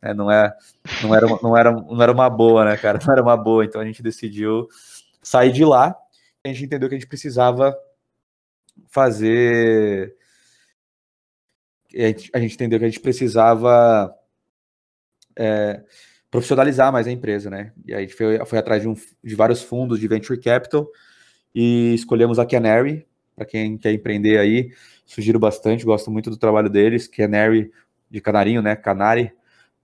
É, 0.00 0.12
não, 0.12 0.28
é, 0.28 0.52
não, 1.00 1.14
era, 1.14 1.26
não, 1.28 1.56
era, 1.56 1.70
não 1.70 2.02
era 2.02 2.10
uma 2.10 2.28
boa, 2.28 2.64
né, 2.64 2.76
cara? 2.76 2.98
Não 3.06 3.12
era 3.12 3.22
uma 3.22 3.36
boa, 3.36 3.64
então 3.64 3.80
a 3.80 3.84
gente 3.84 4.02
decidiu 4.02 4.66
sair 5.22 5.52
de 5.52 5.64
lá, 5.64 5.96
a 6.44 6.48
gente 6.48 6.64
entendeu 6.64 6.88
que 6.88 6.96
a 6.96 6.98
gente 6.98 7.06
precisava 7.06 7.76
fazer. 8.88 10.16
A 12.34 12.38
gente 12.40 12.54
entendeu 12.54 12.80
que 12.80 12.84
a 12.84 12.88
gente 12.88 13.00
precisava 13.00 14.12
é, 15.36 15.84
profissionalizar 16.32 16.90
mais 16.90 17.06
a 17.06 17.12
empresa, 17.12 17.48
né? 17.48 17.72
E 17.86 17.94
a 17.94 18.00
gente 18.00 18.14
foi, 18.14 18.44
foi 18.44 18.58
atrás 18.58 18.82
de, 18.82 18.88
um, 18.88 18.96
de 19.22 19.36
vários 19.36 19.62
fundos 19.62 20.00
de 20.00 20.08
venture 20.08 20.40
capital 20.40 20.88
e 21.54 21.94
escolhemos 21.94 22.38
a 22.38 22.46
Canary, 22.46 23.06
para 23.34 23.44
quem 23.44 23.76
quer 23.76 23.92
empreender 23.92 24.38
aí, 24.38 24.72
sugiro 25.04 25.38
bastante, 25.38 25.84
gosto 25.84 26.10
muito 26.10 26.30
do 26.30 26.36
trabalho 26.36 26.70
deles, 26.70 27.06
Canary 27.06 27.70
de 28.12 28.20
canarinho, 28.20 28.60
né? 28.60 28.76
Canary. 28.76 29.32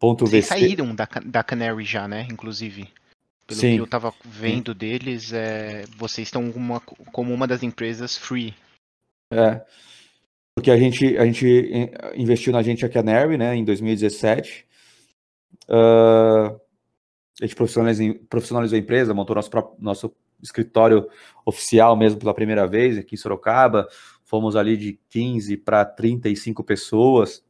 Vocês 0.01 0.47
saíram 0.47 0.95
da, 0.95 1.09
da 1.25 1.43
Canary 1.43 1.83
já, 1.85 2.07
né? 2.07 2.29
Inclusive. 2.31 2.89
Pelo 3.47 3.61
Sim. 3.61 3.75
que 3.75 3.81
eu 3.81 3.85
estava 3.85 4.13
vendo 4.23 4.73
Sim. 4.73 4.79
deles, 4.79 5.33
é, 5.33 5.85
vocês 5.97 6.29
estão 6.29 6.49
uma, 6.51 6.79
como 6.81 7.33
uma 7.33 7.47
das 7.47 7.63
empresas 7.63 8.17
free. 8.17 8.55
É. 9.31 9.61
porque 10.55 10.71
a 10.71 10.77
gente, 10.77 11.17
a 11.19 11.25
gente 11.25 11.91
investiu 12.15 12.53
na 12.53 12.63
gente 12.63 12.85
a 12.85 12.89
Canary, 12.89 13.39
né, 13.39 13.57
em 13.57 13.65
2017. 13.65 14.67
Uh, 15.69 16.61
a 17.41 17.45
gente 17.45 17.55
profissionalizou, 17.55 18.15
profissionalizou 18.29 18.77
a 18.77 18.81
empresa, 18.81 19.15
montou 19.15 19.37
nosso, 19.37 19.51
nosso 19.79 20.17
escritório 20.43 21.09
oficial 21.45 21.97
mesmo 21.97 22.19
pela 22.19 22.35
primeira 22.35 22.67
vez 22.67 22.99
aqui 22.99 23.15
em 23.15 23.19
Sorocaba. 23.19 23.89
Fomos 24.25 24.57
ali 24.57 24.77
de 24.77 25.01
15 25.09 25.57
para 25.59 25.85
35 25.85 26.63
pessoas. 26.63 27.45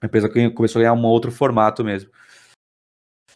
A 0.00 0.06
empresa 0.06 0.28
começou 0.54 0.80
a 0.80 0.82
ganhar 0.82 0.94
um 0.94 1.04
outro 1.04 1.30
formato 1.30 1.84
mesmo. 1.84 2.10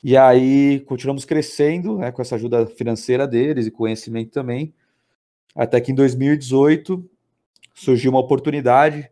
E 0.02 0.16
aí 0.16 0.80
continuamos 0.80 1.24
crescendo 1.24 1.96
né, 1.98 2.12
com 2.12 2.20
essa 2.20 2.34
ajuda 2.34 2.66
financeira 2.66 3.26
deles 3.26 3.66
e 3.66 3.70
conhecimento 3.70 4.30
também. 4.30 4.74
Até 5.54 5.80
que 5.80 5.92
em 5.92 5.94
2018 5.94 7.08
surgiu 7.74 8.10
uma 8.10 8.20
oportunidade 8.20 9.10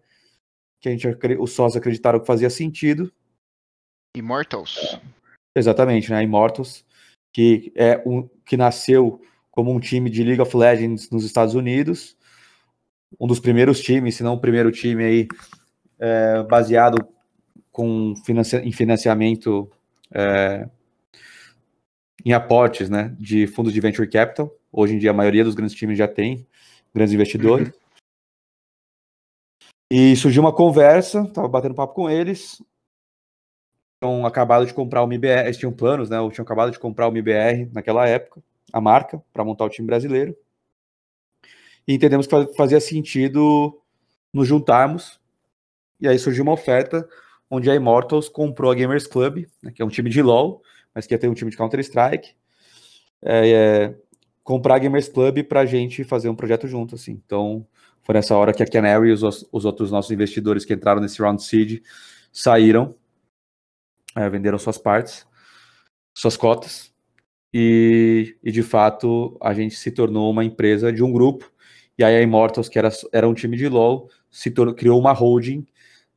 que 0.80 0.88
a 0.88 0.92
gente, 0.92 1.06
os 1.38 1.52
sócios 1.52 1.76
acreditaram 1.76 2.20
que 2.20 2.26
fazia 2.26 2.50
sentido. 2.50 3.12
Immortals. 4.16 4.98
Exatamente, 5.56 6.10
né? 6.10 6.22
Immortals, 6.22 6.84
que 7.32 7.72
é 7.76 8.02
um 8.04 8.28
que 8.44 8.56
nasceu 8.56 9.22
como 9.52 9.70
um 9.70 9.78
time 9.78 10.10
de 10.10 10.24
League 10.24 10.40
of 10.40 10.56
Legends 10.56 11.08
nos 11.10 11.24
Estados 11.24 11.54
Unidos, 11.54 12.16
um 13.20 13.26
dos 13.26 13.38
primeiros 13.38 13.80
times, 13.80 14.16
se 14.16 14.22
não 14.24 14.34
o 14.34 14.40
primeiro 14.40 14.72
time 14.72 15.04
aí 15.04 15.28
é, 16.00 16.42
baseado 16.42 16.96
com 17.70 18.14
financi 18.24 18.56
em 18.56 18.72
financiamento 18.72 19.70
é, 20.10 20.68
em 22.24 22.32
aportes, 22.32 22.88
né, 22.88 23.14
de 23.18 23.46
fundos 23.46 23.72
de 23.72 23.80
venture 23.80 24.08
capital. 24.08 24.50
Hoje 24.72 24.94
em 24.94 24.98
dia 24.98 25.10
a 25.10 25.14
maioria 25.14 25.44
dos 25.44 25.54
grandes 25.54 25.76
times 25.76 25.98
já 25.98 26.08
tem 26.08 26.46
grandes 26.94 27.14
investidores. 27.14 27.68
Uhum. 27.68 27.74
E 29.90 30.16
surgiu 30.16 30.42
uma 30.42 30.54
conversa, 30.54 31.26
tava 31.26 31.48
batendo 31.48 31.74
papo 31.74 31.92
com 31.92 32.08
eles. 32.08 32.62
Tinham 34.02 34.24
acabado 34.24 34.64
de 34.64 34.72
comprar 34.72 35.02
o 35.02 35.06
MBR, 35.06 35.44
eles 35.44 35.58
tinham 35.58 35.72
planos, 35.72 36.08
né? 36.08 36.18
Ou 36.18 36.30
tinham 36.30 36.44
acabado 36.44 36.70
de 36.70 36.78
comprar 36.78 37.06
o 37.06 37.10
MBR 37.10 37.70
naquela 37.72 38.08
época, 38.08 38.42
a 38.72 38.80
marca, 38.80 39.22
para 39.32 39.44
montar 39.44 39.64
o 39.64 39.68
time 39.68 39.86
brasileiro. 39.86 40.36
E 41.86 41.94
entendemos 41.94 42.26
que 42.26 42.54
fazia 42.54 42.80
sentido 42.80 43.80
nos 44.32 44.48
juntarmos. 44.48 45.20
E 46.00 46.08
aí 46.08 46.18
surgiu 46.18 46.42
uma 46.42 46.52
oferta 46.52 47.08
onde 47.50 47.70
a 47.70 47.74
Immortals 47.74 48.28
comprou 48.28 48.70
a 48.70 48.74
Gamers 48.74 49.06
Club, 49.06 49.46
né, 49.62 49.70
que 49.72 49.82
é 49.82 49.84
um 49.84 49.88
time 49.88 50.08
de 50.08 50.22
LoL, 50.22 50.62
mas 50.94 51.06
que 51.06 51.12
ia 51.12 51.18
ter 51.18 51.28
um 51.28 51.34
time 51.34 51.50
de 51.50 51.56
Counter-Strike. 51.56 52.34
É, 53.24 53.50
é, 53.50 53.94
comprar 54.42 54.76
a 54.76 54.78
Gamers 54.78 55.08
Club 55.08 55.44
para 55.44 55.60
a 55.60 55.66
gente 55.66 56.02
fazer 56.02 56.28
um 56.28 56.34
projeto 56.34 56.66
junto, 56.66 56.94
assim. 56.94 57.20
Então, 57.24 57.66
foi 58.02 58.14
nessa 58.14 58.36
hora 58.36 58.52
que 58.52 58.62
a 58.62 58.66
Canary 58.66 59.08
e 59.08 59.12
os, 59.12 59.46
os 59.52 59.64
outros 59.64 59.90
nossos 59.90 60.10
investidores 60.10 60.64
que 60.64 60.74
entraram 60.74 61.00
nesse 61.00 61.20
round 61.20 61.42
seed 61.42 61.82
saíram, 62.32 62.94
é, 64.16 64.28
venderam 64.28 64.58
suas 64.58 64.78
partes, 64.78 65.26
suas 66.14 66.36
cotas, 66.36 66.91
e, 67.52 68.36
e, 68.42 68.50
de 68.50 68.62
fato 68.62 69.36
a 69.40 69.52
gente 69.52 69.74
se 69.76 69.90
tornou 69.90 70.30
uma 70.30 70.44
empresa 70.44 70.92
de 70.92 71.02
um 71.02 71.12
grupo, 71.12 71.50
e 71.98 72.04
aí 72.04 72.16
a 72.16 72.22
Immortals, 72.22 72.68
que 72.68 72.78
era, 72.78 72.90
era 73.12 73.28
um 73.28 73.34
time 73.34 73.56
de 73.56 73.68
LoL, 73.68 74.08
se 74.30 74.50
tornou, 74.50 74.74
criou 74.74 74.98
uma 74.98 75.12
holding, 75.12 75.66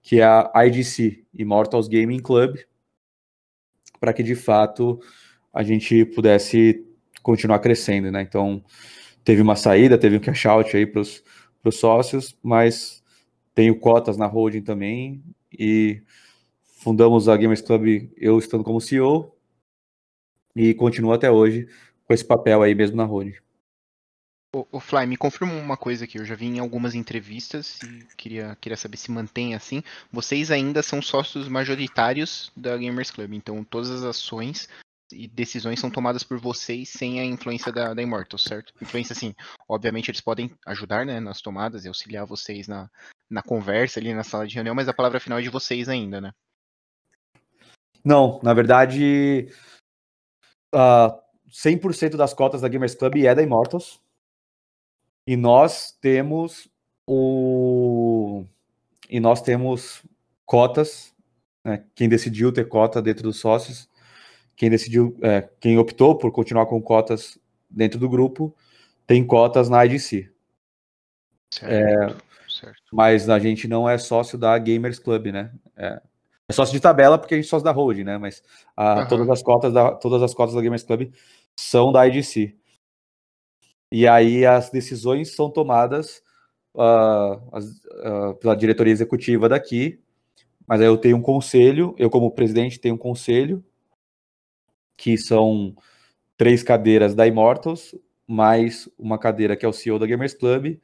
que 0.01 0.21
é 0.21 0.23
a 0.23 0.65
IGC, 0.65 1.25
Immortals 1.33 1.87
Gaming 1.87 2.19
Club, 2.19 2.57
para 3.99 4.13
que 4.13 4.23
de 4.23 4.35
fato 4.35 4.99
a 5.53 5.63
gente 5.63 6.05
pudesse 6.05 6.85
continuar 7.23 7.59
crescendo, 7.59 8.11
né? 8.11 8.21
Então, 8.21 8.63
teve 9.23 9.41
uma 9.41 9.55
saída, 9.55 9.97
teve 9.97 10.17
um 10.17 10.19
cash 10.19 10.45
out 10.45 10.77
aí 10.77 10.85
para 10.85 11.01
os 11.01 11.23
sócios, 11.71 12.37
mas 12.43 13.03
tenho 13.55 13.79
cotas 13.79 14.17
na 14.17 14.27
holding 14.27 14.61
também. 14.61 15.23
E 15.51 16.03
fundamos 16.63 17.27
a 17.27 17.35
Gamers 17.35 17.61
Club 17.61 18.09
eu 18.15 18.37
estando 18.37 18.63
como 18.63 18.79
CEO 18.79 19.34
e 20.55 20.73
continuo 20.73 21.11
até 21.11 21.29
hoje 21.29 21.67
com 22.05 22.13
esse 22.13 22.23
papel 22.23 22.61
aí 22.61 22.73
mesmo 22.73 22.95
na 22.95 23.03
holding. 23.03 23.35
O, 24.55 24.65
o 24.71 24.79
Fly, 24.79 25.05
me 25.05 25.17
confirma 25.17 25.53
uma 25.53 25.75
coisa 25.75 26.05
aqui. 26.05 26.17
Eu 26.17 26.25
já 26.25 26.33
vi 26.33 26.45
em 26.45 26.59
algumas 26.59 26.95
entrevistas 26.95 27.79
e 27.83 28.05
queria, 28.15 28.55
queria 28.61 28.77
saber 28.77 28.95
se 28.95 29.11
mantém 29.11 29.53
assim. 29.53 29.83
Vocês 30.11 30.49
ainda 30.49 30.81
são 30.81 31.01
sócios 31.01 31.49
majoritários 31.49 32.51
da 32.55 32.77
Gamers 32.77 33.11
Club, 33.11 33.33
então 33.33 33.63
todas 33.65 33.89
as 33.89 34.03
ações 34.03 34.69
e 35.11 35.27
decisões 35.27 35.79
são 35.79 35.89
tomadas 35.89 36.23
por 36.23 36.39
vocês 36.39 36.89
sem 36.89 37.19
a 37.19 37.25
influência 37.25 37.71
da, 37.71 37.93
da 37.93 38.01
Immortal, 38.01 38.39
certo? 38.39 38.73
Influência, 38.81 39.13
assim, 39.13 39.35
obviamente 39.67 40.09
eles 40.09 40.21
podem 40.21 40.49
ajudar 40.65 41.05
né, 41.05 41.19
nas 41.19 41.41
tomadas 41.41 41.85
e 41.85 41.87
auxiliar 41.87 42.25
vocês 42.25 42.67
na, 42.67 42.89
na 43.29 43.43
conversa 43.43 43.99
ali 43.99 44.13
na 44.13 44.23
sala 44.23 44.47
de 44.47 44.55
reunião, 44.55 44.73
mas 44.73 44.87
a 44.87 44.93
palavra 44.93 45.19
final 45.19 45.39
é 45.39 45.41
de 45.41 45.49
vocês 45.49 45.89
ainda, 45.89 46.21
né? 46.21 46.31
Não, 48.03 48.39
na 48.43 48.53
verdade, 48.53 49.49
uh, 50.73 50.77
ah, 50.77 51.19
100% 51.49 52.15
das 52.15 52.33
cotas 52.33 52.61
da 52.61 52.67
Gamers 52.67 52.95
Club 52.95 53.17
é 53.17 53.35
da 53.35 53.43
Immortals. 53.43 54.01
E 55.27 55.35
nós 55.35 55.91
temos 55.99 56.69
o. 57.07 58.45
E 59.09 59.19
nós 59.19 59.41
temos 59.41 60.03
cotas. 60.45 61.13
Né? 61.63 61.83
Quem 61.95 62.07
decidiu 62.07 62.51
ter 62.51 62.67
cota 62.67 63.01
dentro 63.01 63.23
dos 63.23 63.39
sócios 63.39 63.89
quem 64.55 64.69
decidiu, 64.69 65.17
é, 65.21 65.47
quem 65.59 65.77
optou 65.77 66.17
por 66.17 66.31
continuar 66.31 66.65
com 66.65 66.81
cotas 66.81 67.37
dentro 67.69 67.99
do 67.99 68.07
grupo, 68.07 68.55
tem 69.05 69.25
cotas 69.25 69.69
na 69.69 69.85
IDC. 69.85 70.31
Certo, 71.51 71.71
é, 71.71 72.15
certo. 72.49 72.81
Mas 72.91 73.29
a 73.29 73.37
gente 73.37 73.67
não 73.67 73.87
é 73.87 73.97
sócio 73.97 74.37
da 74.37 74.57
Gamers 74.57 74.97
Club, 74.97 75.27
né? 75.27 75.51
É, 75.75 76.01
é 76.47 76.53
sócio 76.53 76.73
de 76.73 76.79
tabela 76.79 77.17
porque 77.17 77.33
a 77.33 77.37
gente 77.37 77.47
é 77.47 77.49
sócio 77.49 77.65
da 77.65 77.71
Road, 77.71 78.03
né? 78.03 78.17
Mas 78.17 78.43
a, 78.75 79.01
uhum. 79.01 79.07
todas 79.07 79.29
as 79.29 79.41
cotas 79.41 79.73
da 79.73 79.91
todas 79.91 80.21
as 80.21 80.33
cotas 80.33 80.55
da 80.55 80.61
Gamers 80.61 80.83
Club 80.83 81.11
são 81.55 81.91
da 81.91 82.05
IDC. 82.07 82.55
E 83.91 84.07
aí 84.07 84.45
as 84.45 84.69
decisões 84.69 85.35
são 85.35 85.49
tomadas 85.49 86.21
uh, 86.75 87.41
as, 87.51 87.65
uh, 87.65 88.35
pela 88.39 88.55
diretoria 88.55 88.93
executiva 88.93 89.49
daqui. 89.49 89.99
Mas 90.67 90.81
aí 90.81 90.87
eu 90.87 90.97
tenho 90.97 91.17
um 91.17 91.21
conselho, 91.21 91.95
eu 91.97 92.09
como 92.09 92.31
presidente 92.31 92.79
tenho 92.79 92.95
um 92.95 92.97
conselho 92.97 93.63
que 94.97 95.17
são 95.17 95.75
três 96.37 96.63
cadeiras 96.63 97.13
da 97.13 97.27
Immortals, 97.27 97.95
mais 98.27 98.89
uma 98.97 99.17
cadeira 99.17 99.55
que 99.55 99.65
é 99.65 99.69
o 99.69 99.73
CEO 99.73 99.99
da 99.99 100.07
Gamers 100.07 100.33
Club, 100.33 100.79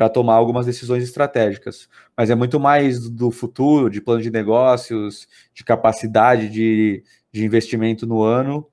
para 0.00 0.08
tomar 0.08 0.36
algumas 0.36 0.64
decisões 0.64 1.04
estratégicas. 1.04 1.86
Mas 2.16 2.30
é 2.30 2.34
muito 2.34 2.58
mais 2.58 3.10
do 3.10 3.30
futuro, 3.30 3.90
de 3.90 4.00
plano 4.00 4.22
de 4.22 4.30
negócios, 4.30 5.28
de 5.52 5.62
capacidade 5.62 6.48
de, 6.48 7.04
de 7.30 7.44
investimento 7.44 8.06
no 8.06 8.22
ano, 8.22 8.66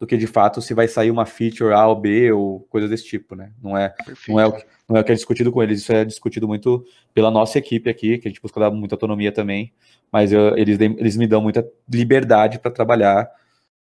do 0.00 0.08
que 0.08 0.16
de 0.16 0.26
fato 0.26 0.60
se 0.60 0.74
vai 0.74 0.88
sair 0.88 1.12
uma 1.12 1.24
feature 1.24 1.72
A 1.72 1.86
ou 1.86 1.94
B 1.94 2.32
ou 2.32 2.62
coisa 2.62 2.88
desse 2.88 3.04
tipo, 3.04 3.36
né? 3.36 3.52
Não 3.62 3.78
é, 3.78 3.94
não 4.26 4.40
é, 4.40 4.46
o, 4.46 4.50
que, 4.50 4.64
não 4.88 4.96
é 4.96 5.00
o 5.00 5.04
que 5.04 5.12
é 5.12 5.14
discutido 5.14 5.52
com 5.52 5.62
eles, 5.62 5.82
isso 5.82 5.92
é 5.92 6.04
discutido 6.04 6.48
muito 6.48 6.84
pela 7.14 7.30
nossa 7.30 7.58
equipe 7.58 7.88
aqui, 7.88 8.18
que 8.18 8.26
a 8.26 8.30
gente 8.32 8.42
busca 8.42 8.58
dar 8.58 8.72
muita 8.72 8.96
autonomia 8.96 9.30
também, 9.30 9.72
mas 10.10 10.32
eu, 10.32 10.58
eles, 10.58 10.80
eles 10.80 11.16
me 11.16 11.28
dão 11.28 11.40
muita 11.40 11.64
liberdade 11.88 12.58
para 12.58 12.72
trabalhar 12.72 13.30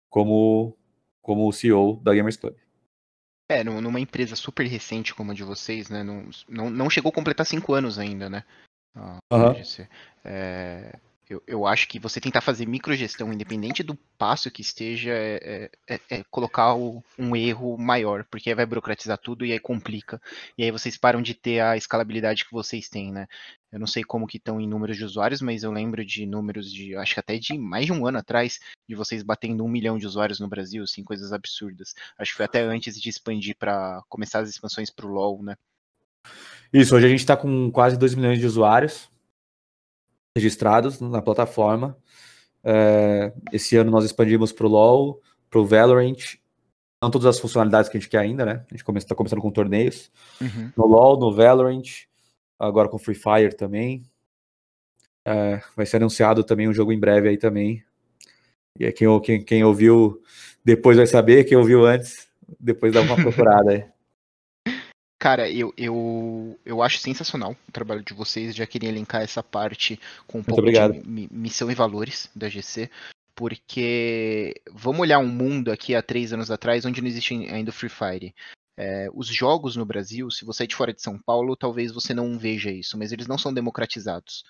como, 0.10 0.76
como 1.22 1.48
o 1.48 1.54
CEO 1.54 2.02
da 2.04 2.14
Gamers 2.14 2.36
Club. 2.36 2.56
É, 3.50 3.64
numa 3.64 4.00
empresa 4.00 4.36
super 4.36 4.68
recente 4.68 5.14
como 5.16 5.32
a 5.32 5.34
de 5.34 5.44
vocês, 5.44 5.90
né? 5.90 6.04
Não, 6.04 6.30
não, 6.48 6.70
não 6.70 6.90
chegou 6.90 7.10
a 7.10 7.14
completar 7.14 7.46
cinco 7.48 7.74
anos 7.74 7.98
ainda, 7.98 8.30
né? 8.30 8.44
Ah, 8.96 9.18
uhum. 9.34 9.54
é, 10.24 11.00
eu, 11.30 11.44
eu 11.46 11.68
acho 11.68 11.88
que 11.88 12.00
você 12.00 12.20
tentar 12.20 12.42
fazer 12.42 12.66
microgestão, 12.66 13.32
independente 13.32 13.84
do 13.84 13.96
passo 14.18 14.50
que 14.50 14.64
esteja, 14.64 15.12
é, 15.12 15.70
é, 15.88 15.96
é, 15.96 16.00
é 16.10 16.24
colocar 16.32 16.74
o, 16.74 17.04
um 17.20 17.36
erro 17.36 17.78
maior, 17.78 18.26
porque 18.32 18.50
aí 18.50 18.56
vai 18.56 18.66
burocratizar 18.66 19.16
tudo 19.20 19.46
e 19.46 19.52
aí 19.52 19.60
complica. 19.60 20.20
E 20.58 20.64
aí 20.64 20.72
vocês 20.72 20.98
param 20.98 21.22
de 21.22 21.36
ter 21.36 21.60
a 21.60 21.78
escalabilidade 21.78 22.46
que 22.46 22.52
vocês 22.52 22.90
têm, 22.90 23.12
né? 23.12 23.28
Eu 23.72 23.80
não 23.80 23.86
sei 23.86 24.04
como 24.04 24.26
que 24.26 24.38
estão 24.38 24.60
em 24.60 24.68
números 24.68 24.98
de 24.98 25.06
usuários, 25.06 25.40
mas 25.40 25.62
eu 25.62 25.72
lembro 25.72 26.04
de 26.04 26.26
números 26.26 26.74
de, 26.74 26.96
acho 26.96 27.14
que 27.14 27.20
até 27.20 27.38
de 27.38 27.56
mais 27.60 27.86
de 27.86 27.94
um 27.94 28.08
ano 28.08 28.18
atrás, 28.18 28.60
de 28.88 28.96
vocês 28.96 29.22
batendo 29.22 29.64
um 29.64 29.70
milhão 29.70 30.00
de 30.00 30.08
usuários 30.08 30.40
no 30.40 30.48
Brasil, 30.48 30.82
assim, 30.82 31.04
coisas 31.04 31.32
absurdas. 31.32 31.94
Acho 32.18 32.32
que 32.32 32.38
foi 32.38 32.46
até 32.46 32.64
antes 32.64 33.00
de 33.00 33.08
expandir 33.08 33.56
para 33.56 34.02
começar 34.10 34.40
as 34.40 34.50
expansões 34.50 34.90
para 34.90 35.06
o 35.06 35.10
LoL, 35.10 35.44
né? 35.44 35.56
Isso, 36.74 36.96
hoje 36.96 37.06
a 37.06 37.10
gente 37.10 37.20
está 37.20 37.38
com 37.38 37.70
quase 37.72 37.98
2 37.98 38.16
milhões 38.16 38.40
de 38.40 38.48
usuários 38.48 39.08
registrados 40.42 41.00
na 41.00 41.22
plataforma. 41.22 41.98
É, 42.64 43.34
esse 43.52 43.76
ano 43.78 43.92
nós 43.92 44.06
expandimos 44.06 44.52
para 44.52 44.66
o 44.66 44.70
LoL, 44.70 45.22
para 45.50 45.60
o 45.60 45.66
Valorant, 45.66 46.38
não 47.02 47.10
todas 47.10 47.28
as 47.28 47.40
funcionalidades 47.40 47.90
que 47.90 47.98
a 47.98 48.00
gente 48.00 48.10
quer 48.10 48.20
ainda, 48.20 48.46
né? 48.46 48.66
A 48.70 48.76
gente 48.76 48.98
está 48.98 49.16
começando 49.16 49.42
com 49.42 49.52
torneios. 49.52 50.12
Uhum. 50.42 50.72
No 50.76 50.86
LoL, 50.86 51.20
no 51.20 51.34
Valorant, 51.34 52.06
agora 52.58 52.90
com 52.90 52.98
Free 52.98 53.16
Fire 53.16 53.56
também. 53.56 54.04
É, 55.26 55.62
vai 55.76 55.86
ser 55.86 55.98
anunciado 55.98 56.44
também 56.44 56.68
um 56.68 56.74
jogo 56.74 56.92
em 56.92 57.00
breve 57.00 57.30
aí 57.30 57.38
também. 57.38 57.84
E 58.78 58.92
quem, 58.92 59.22
quem, 59.22 59.44
quem 59.44 59.64
ouviu 59.64 60.22
depois 60.64 60.98
vai 60.98 61.08
saber, 61.08 61.46
quem 61.46 61.58
ouviu 61.58 61.86
antes, 61.86 62.28
depois 62.60 62.94
dá 62.94 63.02
uma 63.02 63.16
procurada 63.22 63.72
aí. 63.72 63.86
Cara, 65.20 65.52
eu, 65.52 65.74
eu, 65.76 66.58
eu 66.66 66.82
acho 66.82 67.00
sensacional 67.00 67.54
o 67.68 67.72
trabalho 67.74 68.02
de 68.02 68.14
vocês. 68.14 68.56
Já 68.56 68.66
queria 68.66 68.90
linkar 68.90 69.22
essa 69.22 69.44
parte 69.44 70.00
com 70.26 70.38
um 70.38 70.40
Muito 70.40 70.48
pouco 70.48 70.62
obrigado. 70.62 70.94
de 70.94 71.28
missão 71.30 71.70
e 71.70 71.76
valores 71.76 72.30
da 72.34 72.48
GC. 72.48 72.90
Porque 73.36 74.54
vamos 74.72 75.02
olhar 75.02 75.20
um 75.20 75.28
mundo 75.28 75.72
aqui 75.72 75.94
há 75.94 76.02
três 76.02 76.32
anos 76.32 76.50
atrás 76.50 76.86
onde 76.86 77.02
não 77.02 77.08
existe 77.08 77.34
ainda 77.34 77.70
o 77.70 77.74
Free 77.74 77.90
Fire. 77.90 78.34
É, 78.78 79.10
os 79.14 79.28
jogos 79.28 79.76
no 79.76 79.86
Brasil, 79.86 80.32
se 80.32 80.46
você 80.46 80.64
é 80.64 80.68
de 80.68 80.76
fora 80.76 80.94
de 80.94 81.02
São 81.02 81.20
Paulo, 81.20 81.58
talvez 81.58 81.92
você 81.92 82.14
não 82.14 82.40
veja 82.40 82.72
isso, 82.72 82.98
mas 82.98 83.12
eles 83.12 83.28
não 83.28 83.38
são 83.38 83.54
democratizados. 83.54 84.46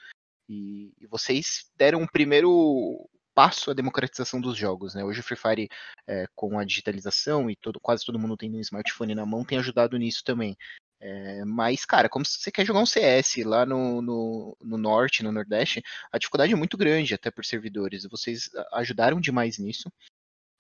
E, 0.48 0.94
e 1.02 1.08
vocês 1.08 1.66
deram 1.76 2.02
um 2.02 2.08
primeiro 2.08 3.10
passo 3.34 3.72
à 3.72 3.74
democratização 3.74 4.40
dos 4.42 4.58
jogos. 4.58 4.96
Né? 4.96 5.04
Hoje 5.04 5.20
o 5.20 5.24
Free 5.24 5.38
Fire, 5.38 5.70
é, 6.08 6.26
com 6.36 6.60
a 6.60 6.66
digitalização 6.66 7.50
e 7.50 7.56
todo, 7.56 7.80
quase 7.80 8.06
todo 8.06 8.20
mundo 8.20 8.38
tem 8.38 8.54
um 8.54 8.60
smartphone 8.60 9.16
na 9.16 9.26
mão, 9.26 9.46
tem 9.46 9.58
ajudado 9.58 9.98
nisso 9.98 10.24
também. 10.24 10.58
É, 11.02 11.46
mas, 11.46 11.86
cara, 11.86 12.10
como 12.10 12.26
se 12.26 12.40
você 12.40 12.52
quer 12.52 12.66
jogar 12.66 12.82
um 12.82 12.86
CS 12.86 13.38
lá 13.46 13.66
no, 13.66 14.02
no, 14.02 14.58
no, 14.62 14.78
norte, 14.78 15.24
no 15.24 15.32
nordeste, 15.32 15.82
a 16.12 16.18
dificuldade 16.18 16.52
é 16.52 16.56
muito 16.56 16.78
grande 16.78 17.14
até 17.14 17.32
por 17.32 17.46
servidores. 17.46 18.06
Vocês 18.06 18.50
ajudaram 18.74 19.20
demais 19.22 19.58
nisso, 19.58 19.92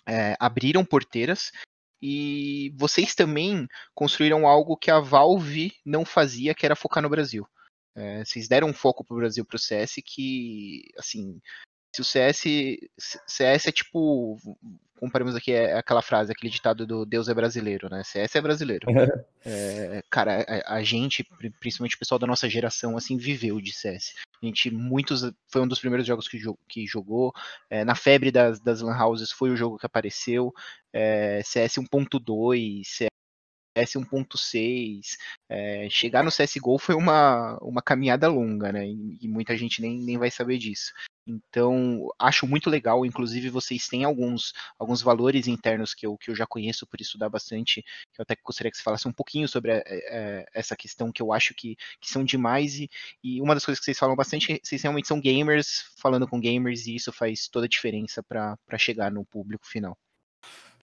é, 0.07 0.35
abriram 0.39 0.85
porteiras 0.85 1.51
e 2.01 2.73
vocês 2.77 3.13
também 3.13 3.67
construíram 3.93 4.47
algo 4.47 4.77
que 4.77 4.89
a 4.89 5.01
Valve 5.01 5.73
não 5.85 6.05
fazia, 6.05 6.55
que 6.55 6.65
era 6.65 6.75
focar 6.75 7.03
no 7.03 7.09
Brasil. 7.09 7.45
É, 7.93 8.23
vocês 8.23 8.47
deram 8.47 8.69
um 8.69 8.73
foco 8.73 9.03
pro 9.03 9.17
Brasil 9.17 9.43
pro 9.43 9.59
CS 9.59 9.95
que, 10.05 10.85
assim, 10.97 11.41
se 11.93 12.01
o 12.01 12.05
CS, 12.05 12.43
CS 13.27 13.67
é 13.67 13.71
tipo, 13.71 14.37
comparamos 14.99 15.35
aqui 15.35 15.51
é 15.51 15.77
aquela 15.77 16.01
frase, 16.01 16.31
aquele 16.31 16.51
ditado 16.51 16.85
do 16.85 17.05
Deus 17.05 17.29
é 17.29 17.33
brasileiro, 17.33 17.89
né? 17.89 18.03
CS 18.03 18.35
é 18.35 18.41
brasileiro. 18.41 18.85
é, 19.45 20.03
cara, 20.09 20.45
a, 20.47 20.75
a, 20.75 20.83
gente, 20.83 21.23
principalmente 21.59 21.95
o 21.95 21.99
pessoal 21.99 22.19
da 22.19 22.27
nossa 22.27 22.49
geração, 22.49 22.97
assim, 22.97 23.17
viveu 23.17 23.59
de 23.61 23.71
CS. 23.71 24.13
A 24.41 24.45
gente, 24.45 24.69
muitos, 24.69 25.31
foi 25.47 25.61
um 25.61 25.67
dos 25.67 25.79
primeiros 25.79 26.05
jogos 26.05 26.27
que, 26.27 26.39
que 26.67 26.85
jogou. 26.85 27.33
É, 27.69 27.83
na 27.83 27.95
febre 27.95 28.31
das, 28.31 28.59
das 28.59 28.81
Lan 28.81 28.97
Houses 28.97 29.31
foi 29.31 29.49
o 29.49 29.57
jogo 29.57 29.77
que 29.77 29.85
apareceu. 29.85 30.53
É, 30.93 31.41
CS 31.43 31.75
1.2, 31.75 32.83
CS 32.85 33.09
CS 33.77 33.93
1.6, 33.93 35.17
é, 35.47 35.87
chegar 35.89 36.23
no 36.23 36.31
CSGO 36.31 36.77
foi 36.77 36.95
uma, 36.95 37.57
uma 37.61 37.81
caminhada 37.81 38.27
longa, 38.27 38.71
né? 38.71 38.85
E, 38.87 39.19
e, 39.21 39.27
muita 39.27 39.55
gente 39.55 39.81
nem, 39.81 39.97
nem 39.99 40.17
vai 40.17 40.29
saber 40.29 40.57
disso. 40.57 40.91
Então, 41.29 42.09
acho 42.17 42.47
muito 42.47 42.69
legal. 42.69 43.05
Inclusive, 43.05 43.49
vocês 43.49 43.87
têm 43.87 44.03
alguns, 44.03 44.51
alguns 44.79 45.01
valores 45.01 45.47
internos 45.47 45.93
que 45.93 46.05
eu, 46.07 46.17
que 46.17 46.31
eu 46.31 46.35
já 46.35 46.47
conheço 46.47 46.87
por 46.87 46.99
estudar 46.99 47.29
bastante. 47.29 47.83
Que 48.13 48.19
eu 48.19 48.23
até 48.23 48.35
gostaria 48.43 48.71
que 48.71 48.77
você 48.77 48.83
falasse 48.83 49.07
um 49.07 49.13
pouquinho 49.13 49.47
sobre 49.47 49.71
é, 49.71 49.83
é, 49.85 50.45
essa 50.53 50.75
questão 50.75 51.11
que 51.11 51.21
eu 51.21 51.31
acho 51.31 51.53
que, 51.53 51.75
que 52.01 52.09
são 52.09 52.23
demais. 52.23 52.79
E, 52.79 52.89
e 53.23 53.41
uma 53.41 53.53
das 53.53 53.63
coisas 53.63 53.79
que 53.79 53.85
vocês 53.85 53.99
falam 53.99 54.15
bastante, 54.15 54.59
vocês 54.63 54.81
realmente 54.81 55.07
são 55.07 55.21
gamers 55.21 55.91
falando 55.97 56.27
com 56.27 56.39
gamers, 56.39 56.87
e 56.87 56.95
isso 56.95 57.11
faz 57.11 57.47
toda 57.47 57.67
a 57.67 57.69
diferença 57.69 58.23
para 58.23 58.57
chegar 58.77 59.11
no 59.11 59.23
público 59.23 59.67
final. 59.67 59.95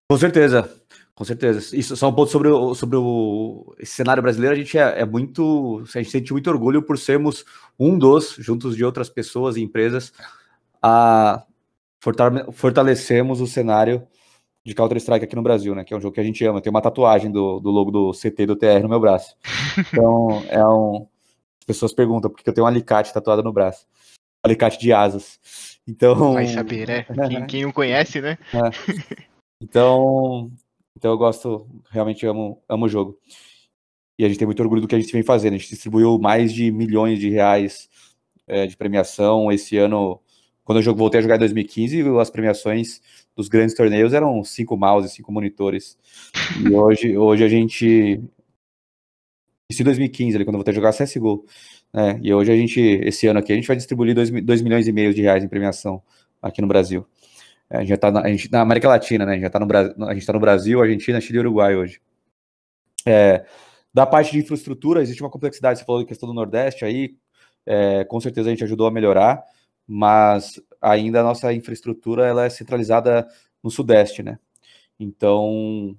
Com 0.09 0.17
certeza, 0.19 0.71
com 1.15 1.25
certeza. 1.25 1.77
Isso 1.77 1.97
só 1.97 2.09
um 2.09 2.15
ponto 2.15 2.31
sobre 2.31 2.49
o, 2.49 2.75
sobre 2.75 2.97
o 2.97 3.75
cenário 3.83 4.23
brasileiro. 4.23 4.55
A 4.55 4.59
gente 4.59 4.79
é, 4.79 5.01
é, 5.01 5.05
muito, 5.05 5.83
a 5.95 5.99
gente 5.99 6.11
sente 6.11 6.33
muito 6.33 6.49
orgulho 6.49 6.83
por 6.83 6.97
sermos 6.99 7.45
um 7.79 7.99
dos, 7.99 8.37
juntos 8.39 8.77
de 8.77 8.85
outras 8.85 9.09
pessoas 9.09 9.57
e 9.57 9.63
empresas, 9.63 10.13
a 10.83 11.45
fortalecemos 12.53 13.41
o 13.41 13.47
cenário 13.49 14.07
de 14.65 14.75
Counter 14.75 14.99
Strike 14.99 15.25
aqui 15.25 15.35
no 15.35 15.43
Brasil, 15.43 15.75
né? 15.75 15.83
Que 15.83 15.93
é 15.93 15.97
um 15.97 16.01
jogo 16.01 16.15
que 16.15 16.21
a 16.21 16.25
gente 16.25 16.45
ama. 16.45 16.61
Tem 16.61 16.71
uma 16.71 16.83
tatuagem 16.83 17.31
do, 17.33 17.59
do 17.59 17.71
logo 17.71 17.91
do 17.91 18.13
CT 18.13 18.47
do 18.47 18.55
TR 18.55 18.83
no 18.83 18.89
meu 18.89 19.01
braço. 19.01 19.35
Então 19.79 20.45
é 20.49 20.65
um. 20.65 21.09
As 21.61 21.67
pessoas 21.67 21.93
perguntam 21.93 22.31
por 22.31 22.41
que 22.41 22.49
eu 22.49 22.53
tenho 22.53 22.65
um 22.65 22.69
alicate 22.69 23.13
tatuado 23.13 23.43
no 23.43 23.53
braço. 23.53 23.87
alicate 24.45 24.79
de 24.79 24.93
asas. 24.93 25.41
Então. 25.87 26.35
Vai 26.35 26.47
saber, 26.47 26.87
né? 26.87 27.03
Quem, 27.29 27.47
quem 27.47 27.63
não 27.65 27.73
conhece, 27.73 28.21
né? 28.21 28.39
É. 28.53 29.27
Então, 29.61 30.51
então 30.97 31.11
eu 31.11 31.19
gosto, 31.19 31.67
realmente 31.91 32.27
amo, 32.27 32.63
amo 32.69 32.87
o 32.87 32.89
jogo. 32.89 33.19
E 34.19 34.25
a 34.25 34.29
gente 34.29 34.39
tem 34.39 34.47
muito 34.47 34.63
orgulho 34.63 34.81
do 34.81 34.89
que 34.89 34.95
a 34.95 35.01
gente 35.01 35.13
vem 35.13 35.23
fazendo. 35.23 35.55
A 35.55 35.59
gente 35.59 35.69
distribuiu 35.69 36.19
mais 36.19 36.53
de 36.53 36.71
milhões 36.71 37.19
de 37.19 37.29
reais 37.29 37.89
é, 38.47 38.67
de 38.67 38.77
premiação. 38.77 39.53
Esse 39.53 39.77
ano, 39.77 40.21
quando 40.65 40.81
eu 40.81 40.95
voltei 40.95 41.21
a 41.21 41.23
jogar 41.23 41.37
em 41.37 41.41
2015, 41.41 42.03
as 42.19 42.31
premiações 42.31 43.01
dos 43.37 43.49
grandes 43.49 43.75
torneios 43.75 44.15
eram 44.15 44.43
cinco 44.43 44.77
mouses, 44.77 45.13
cinco 45.13 45.31
monitores. 45.33 45.99
E 46.65 46.75
hoje, 46.75 47.17
hoje 47.17 47.45
a 47.45 47.49
gente. 47.49 48.23
Isso 49.69 49.83
em 49.83 49.85
2015, 49.85 50.37
ali, 50.37 50.45
quando 50.45 50.55
eu 50.55 50.59
voltei 50.59 50.73
a 50.73 50.75
jogar 50.75 50.93
CSGO. 50.93 51.45
Né? 51.93 52.21
E 52.23 52.33
hoje 52.33 52.53
a 52.53 52.57
gente, 52.57 52.81
esse 52.81 53.27
ano 53.27 53.41
aqui, 53.41 53.53
a 53.53 53.57
gente 53.57 53.67
vai 53.67 53.77
distribuir 53.77 54.15
2 54.15 54.63
milhões 54.63 54.87
e 54.87 54.93
meio 54.93 55.13
de 55.13 55.23
reais 55.23 55.43
em 55.43 55.49
premiação 55.49 56.03
aqui 56.41 56.63
no 56.63 56.69
Brasil. 56.69 57.05
A 57.69 57.81
gente 57.81 57.89
já 57.89 57.97
tá 57.97 58.11
na, 58.11 58.21
a 58.21 58.29
gente, 58.29 58.51
na 58.51 58.61
América 58.61 58.89
Latina, 58.89 59.27
né? 59.27 59.41
Já 59.41 59.51
tá 59.51 59.59
no, 59.59 59.67
a 60.07 60.15
gente 60.15 60.27
tá 60.27 60.33
no 60.33 60.41
Brasil, 60.41 60.81
Argentina, 60.81 61.21
Chile 61.21 61.39
e 61.39 61.41
Uruguai 61.41 61.75
hoje. 61.77 62.01
É, 63.05 63.45
da 63.93 64.07
parte 64.07 64.33
de 64.33 64.39
infraestrutura, 64.39 65.03
existe 65.03 65.23
uma 65.23 65.31
complexidade, 65.31 65.79
você 65.79 65.85
falou 65.85 66.03
da 66.03 66.09
questão 66.09 66.29
do 66.29 66.35
Nordeste 66.35 66.85
aí, 66.85 67.17
é, 67.65 68.05
com 68.05 68.21
certeza 68.21 68.49
a 68.49 68.51
gente 68.51 68.65
ajudou 68.65 68.87
a 68.87 68.91
melhorar, 68.91 69.43
mas 69.87 70.61
ainda 70.81 71.21
a 71.21 71.23
nossa 71.23 71.53
infraestrutura 71.53 72.27
ela 72.27 72.45
é 72.45 72.51
centralizada 72.51 73.27
no 73.63 73.71
Sudeste, 73.71 74.23
né? 74.23 74.39
Então, 74.99 75.97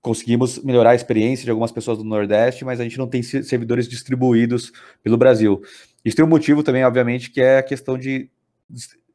conseguimos 0.00 0.58
melhorar 0.62 0.90
a 0.90 0.94
experiência 0.94 1.44
de 1.44 1.50
algumas 1.50 1.72
pessoas 1.72 1.98
do 1.98 2.04
Nordeste, 2.04 2.64
mas 2.64 2.80
a 2.80 2.82
gente 2.82 2.98
não 2.98 3.08
tem 3.08 3.22
servidores 3.22 3.88
distribuídos 3.88 4.72
pelo 5.02 5.16
Brasil. 5.16 5.62
Isso 6.04 6.16
tem 6.16 6.24
um 6.24 6.28
motivo 6.28 6.62
também, 6.62 6.84
obviamente, 6.84 7.30
que 7.30 7.40
é 7.40 7.58
a 7.58 7.62
questão 7.62 7.96
de 7.96 8.30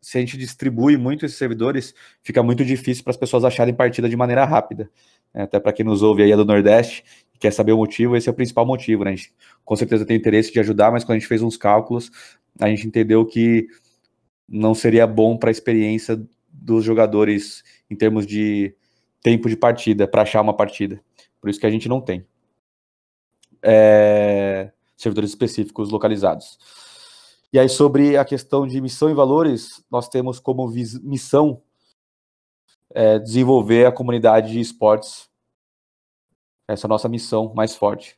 se 0.07 0.17
a 0.17 0.21
gente 0.21 0.37
distribui 0.37 0.95
muito 0.95 1.25
esses 1.25 1.37
servidores, 1.37 1.93
fica 2.23 2.41
muito 2.41 2.63
difícil 2.63 3.03
para 3.03 3.11
as 3.11 3.17
pessoas 3.17 3.43
acharem 3.43 3.73
partida 3.73 4.07
de 4.07 4.15
maneira 4.15 4.45
rápida. 4.45 4.89
É, 5.33 5.41
até 5.41 5.59
para 5.59 5.73
quem 5.73 5.85
nos 5.85 6.01
ouve 6.01 6.23
aí 6.23 6.31
é 6.31 6.35
do 6.37 6.45
Nordeste 6.45 7.03
e 7.35 7.37
quer 7.37 7.51
saber 7.51 7.73
o 7.73 7.77
motivo, 7.77 8.15
esse 8.15 8.29
é 8.29 8.31
o 8.31 8.33
principal 8.33 8.65
motivo. 8.65 9.03
Né? 9.03 9.11
A 9.11 9.15
gente 9.17 9.33
com 9.65 9.75
certeza 9.75 10.05
tem 10.05 10.15
interesse 10.15 10.49
de 10.49 10.61
ajudar, 10.61 10.93
mas 10.93 11.03
quando 11.03 11.17
a 11.17 11.19
gente 11.19 11.27
fez 11.27 11.41
uns 11.41 11.57
cálculos, 11.57 12.09
a 12.57 12.69
gente 12.69 12.87
entendeu 12.87 13.25
que 13.25 13.67
não 14.47 14.73
seria 14.73 15.05
bom 15.05 15.35
para 15.35 15.49
a 15.49 15.51
experiência 15.51 16.17
dos 16.53 16.85
jogadores 16.85 17.61
em 17.91 17.95
termos 17.97 18.25
de 18.25 18.73
tempo 19.21 19.49
de 19.49 19.57
partida, 19.57 20.07
para 20.07 20.21
achar 20.21 20.39
uma 20.39 20.55
partida. 20.55 21.01
Por 21.41 21.49
isso 21.49 21.59
que 21.59 21.67
a 21.67 21.69
gente 21.69 21.89
não 21.89 21.99
tem 21.99 22.25
é, 23.61 24.71
servidores 24.95 25.31
específicos 25.31 25.91
localizados. 25.91 26.86
E 27.51 27.57
aí, 27.57 27.69
sobre 27.69 28.17
a 28.17 28.25
questão 28.25 28.67
de 28.67 28.81
missão 28.81 29.09
e 29.09 29.13
valores, 29.13 29.83
nós 29.89 30.09
temos 30.09 30.39
como 30.39 30.67
missão 31.03 31.61
é, 32.93 33.17
desenvolver 33.19 33.85
a 33.85 33.91
comunidade 33.91 34.51
de 34.51 34.59
esportes. 34.59 35.29
Essa 36.67 36.85
é 36.85 36.87
a 36.87 36.89
nossa 36.89 37.07
missão 37.07 37.53
mais 37.55 37.75
forte. 37.75 38.17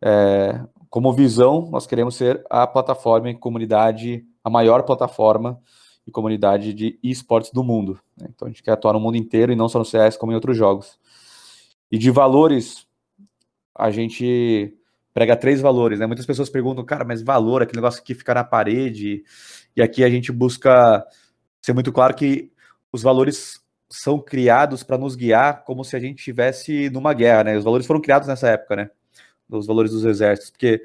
É, 0.00 0.64
como 0.88 1.12
visão, 1.12 1.68
nós 1.70 1.86
queremos 1.86 2.14
ser 2.14 2.44
a 2.50 2.66
plataforma 2.66 3.30
e 3.30 3.34
comunidade, 3.34 4.24
a 4.44 4.50
maior 4.50 4.82
plataforma 4.84 5.60
e 6.06 6.10
comunidade 6.10 6.72
de 6.72 6.98
esportes 7.02 7.50
do 7.50 7.64
mundo. 7.64 7.98
Né? 8.16 8.28
Então 8.30 8.46
a 8.46 8.50
gente 8.50 8.62
quer 8.62 8.72
atuar 8.72 8.92
no 8.92 9.00
mundo 9.00 9.16
inteiro 9.16 9.52
e 9.52 9.56
não 9.56 9.68
só 9.68 9.78
no 9.78 9.84
CS, 9.84 10.16
como 10.16 10.32
em 10.32 10.34
outros 10.34 10.56
jogos. 10.56 10.98
E 11.90 11.98
de 11.98 12.10
valores, 12.10 12.86
a 13.74 13.90
gente 13.90 14.76
prega 15.14 15.36
três 15.36 15.60
valores, 15.60 15.98
né? 15.98 16.06
Muitas 16.06 16.26
pessoas 16.26 16.48
perguntam, 16.48 16.84
cara, 16.84 17.04
mas 17.04 17.22
valor, 17.22 17.62
aquele 17.62 17.80
negócio 17.80 18.02
que 18.02 18.14
fica 18.14 18.34
na 18.34 18.44
parede. 18.44 19.24
E 19.76 19.82
aqui 19.82 20.04
a 20.04 20.10
gente 20.10 20.32
busca 20.32 21.04
ser 21.60 21.72
muito 21.72 21.92
claro 21.92 22.14
que 22.14 22.50
os 22.92 23.02
valores 23.02 23.62
são 23.90 24.18
criados 24.18 24.82
para 24.82 24.96
nos 24.96 25.14
guiar 25.14 25.64
como 25.64 25.84
se 25.84 25.94
a 25.94 26.00
gente 26.00 26.18
estivesse 26.18 26.88
numa 26.90 27.12
guerra, 27.12 27.44
né? 27.44 27.56
Os 27.58 27.64
valores 27.64 27.86
foram 27.86 28.00
criados 28.00 28.26
nessa 28.26 28.48
época, 28.48 28.76
né? 28.76 28.90
Os 29.50 29.66
valores 29.66 29.92
dos 29.92 30.04
exércitos, 30.04 30.50
porque 30.50 30.82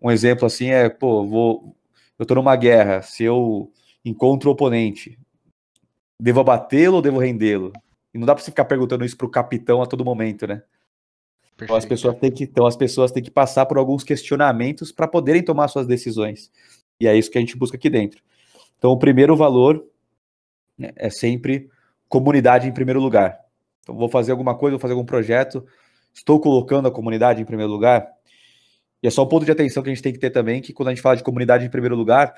um 0.00 0.10
exemplo 0.10 0.46
assim 0.46 0.70
é, 0.70 0.88
pô, 0.88 1.26
vou, 1.26 1.76
eu 2.16 2.24
tô 2.24 2.36
numa 2.36 2.54
guerra, 2.54 3.02
se 3.02 3.24
eu 3.24 3.72
encontro 4.04 4.50
o 4.50 4.52
oponente, 4.52 5.18
devo 6.20 6.40
abatê-lo 6.40 6.96
ou 6.96 7.02
devo 7.02 7.18
rendê-lo? 7.18 7.72
E 8.14 8.18
não 8.18 8.26
dá 8.26 8.34
para 8.34 8.44
você 8.44 8.52
ficar 8.52 8.66
perguntando 8.66 9.04
isso 9.04 9.16
pro 9.16 9.28
capitão 9.28 9.82
a 9.82 9.86
todo 9.86 10.04
momento, 10.04 10.46
né? 10.46 10.62
Então 11.60 11.74
as, 11.74 11.86
pessoas 11.86 12.16
têm 12.18 12.30
que, 12.30 12.44
então 12.44 12.66
as 12.66 12.76
pessoas 12.76 13.10
têm 13.10 13.22
que 13.22 13.30
passar 13.30 13.64
por 13.66 13.78
alguns 13.78 14.04
questionamentos 14.04 14.92
para 14.92 15.08
poderem 15.08 15.42
tomar 15.42 15.68
suas 15.68 15.86
decisões. 15.86 16.50
E 17.00 17.06
é 17.06 17.16
isso 17.16 17.30
que 17.30 17.38
a 17.38 17.40
gente 17.40 17.56
busca 17.56 17.76
aqui 17.76 17.88
dentro. 17.88 18.22
Então, 18.78 18.90
o 18.90 18.98
primeiro 18.98 19.36
valor 19.36 19.84
né, 20.76 20.92
é 20.96 21.10
sempre 21.10 21.70
comunidade 22.08 22.68
em 22.68 22.72
primeiro 22.72 23.00
lugar. 23.00 23.38
Então, 23.80 23.96
vou 23.96 24.08
fazer 24.08 24.32
alguma 24.32 24.54
coisa, 24.56 24.72
vou 24.72 24.80
fazer 24.80 24.94
algum 24.94 25.04
projeto, 25.04 25.64
estou 26.14 26.40
colocando 26.40 26.88
a 26.88 26.90
comunidade 26.90 27.40
em 27.40 27.44
primeiro 27.44 27.72
lugar. 27.72 28.06
E 29.02 29.06
é 29.06 29.10
só 29.10 29.24
um 29.24 29.28
ponto 29.28 29.44
de 29.44 29.52
atenção 29.52 29.82
que 29.82 29.90
a 29.90 29.94
gente 29.94 30.02
tem 30.02 30.12
que 30.12 30.18
ter 30.18 30.30
também, 30.30 30.60
que 30.60 30.72
quando 30.72 30.88
a 30.88 30.90
gente 30.92 31.02
fala 31.02 31.16
de 31.16 31.22
comunidade 31.22 31.64
em 31.64 31.70
primeiro 31.70 31.96
lugar, 31.96 32.34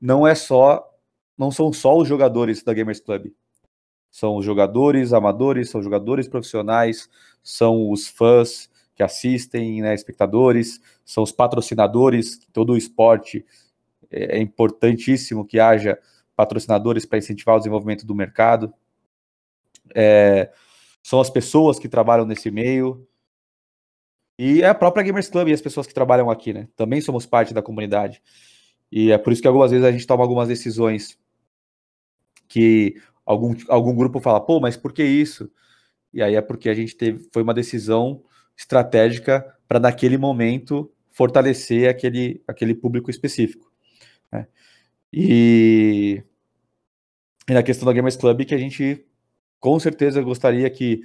não 0.00 0.26
é 0.26 0.34
só, 0.34 0.84
não 1.36 1.50
são 1.50 1.72
só 1.72 1.96
os 1.96 2.08
jogadores 2.08 2.62
da 2.62 2.72
Gamers 2.72 3.00
Club. 3.00 3.26
São 4.10 4.36
os 4.36 4.44
jogadores 4.44 5.12
amadores, 5.12 5.70
são 5.70 5.82
jogadores 5.82 6.26
profissionais, 6.28 7.08
são 7.42 7.90
os 7.90 8.08
fãs 8.08 8.70
que 8.94 9.02
assistem, 9.02 9.80
né, 9.80 9.94
espectadores, 9.94 10.80
são 11.04 11.22
os 11.22 11.30
patrocinadores, 11.30 12.40
todo 12.52 12.72
o 12.72 12.76
esporte 12.76 13.44
é, 14.10 14.38
é 14.38 14.40
importantíssimo 14.40 15.46
que 15.46 15.60
haja 15.60 15.98
patrocinadores 16.34 17.04
para 17.04 17.18
incentivar 17.18 17.56
o 17.56 17.58
desenvolvimento 17.58 18.06
do 18.06 18.14
mercado. 18.14 18.72
É, 19.94 20.52
são 21.02 21.20
as 21.20 21.30
pessoas 21.30 21.78
que 21.78 21.88
trabalham 21.88 22.26
nesse 22.26 22.50
meio. 22.50 23.06
E 24.38 24.62
é 24.62 24.68
a 24.68 24.74
própria 24.74 25.02
Gamers 25.02 25.28
Club 25.28 25.48
e 25.48 25.52
as 25.52 25.60
pessoas 25.60 25.86
que 25.86 25.94
trabalham 25.94 26.30
aqui, 26.30 26.52
né? 26.52 26.68
Também 26.76 27.00
somos 27.00 27.26
parte 27.26 27.52
da 27.52 27.62
comunidade. 27.62 28.22
E 28.90 29.10
é 29.10 29.18
por 29.18 29.32
isso 29.32 29.42
que 29.42 29.48
algumas 29.48 29.70
vezes 29.70 29.84
a 29.84 29.90
gente 29.90 30.06
toma 30.06 30.22
algumas 30.22 30.48
decisões 30.48 31.18
que 32.46 32.94
algum, 33.28 33.54
algum 33.68 33.94
grupo 33.94 34.20
fala, 34.20 34.40
pô, 34.40 34.58
mas 34.58 34.76
por 34.76 34.90
que 34.90 35.04
isso? 35.04 35.50
E 36.12 36.22
aí 36.22 36.34
é 36.34 36.40
porque 36.40 36.70
a 36.70 36.74
gente 36.74 36.96
teve, 36.96 37.28
foi 37.30 37.42
uma 37.42 37.52
decisão 37.52 38.22
estratégica 38.56 39.44
para 39.68 39.78
naquele 39.78 40.16
momento 40.16 40.90
fortalecer 41.10 41.90
aquele, 41.90 42.42
aquele 42.48 42.74
público 42.74 43.10
específico. 43.10 43.70
Né? 44.32 44.46
E, 45.12 46.22
e, 47.48 47.52
na 47.52 47.62
questão 47.62 47.84
da 47.84 47.92
Gamers 47.92 48.16
Club, 48.16 48.46
que 48.46 48.54
a 48.54 48.58
gente 48.58 49.04
com 49.60 49.78
certeza 49.78 50.22
gostaria 50.22 50.70
que 50.70 51.02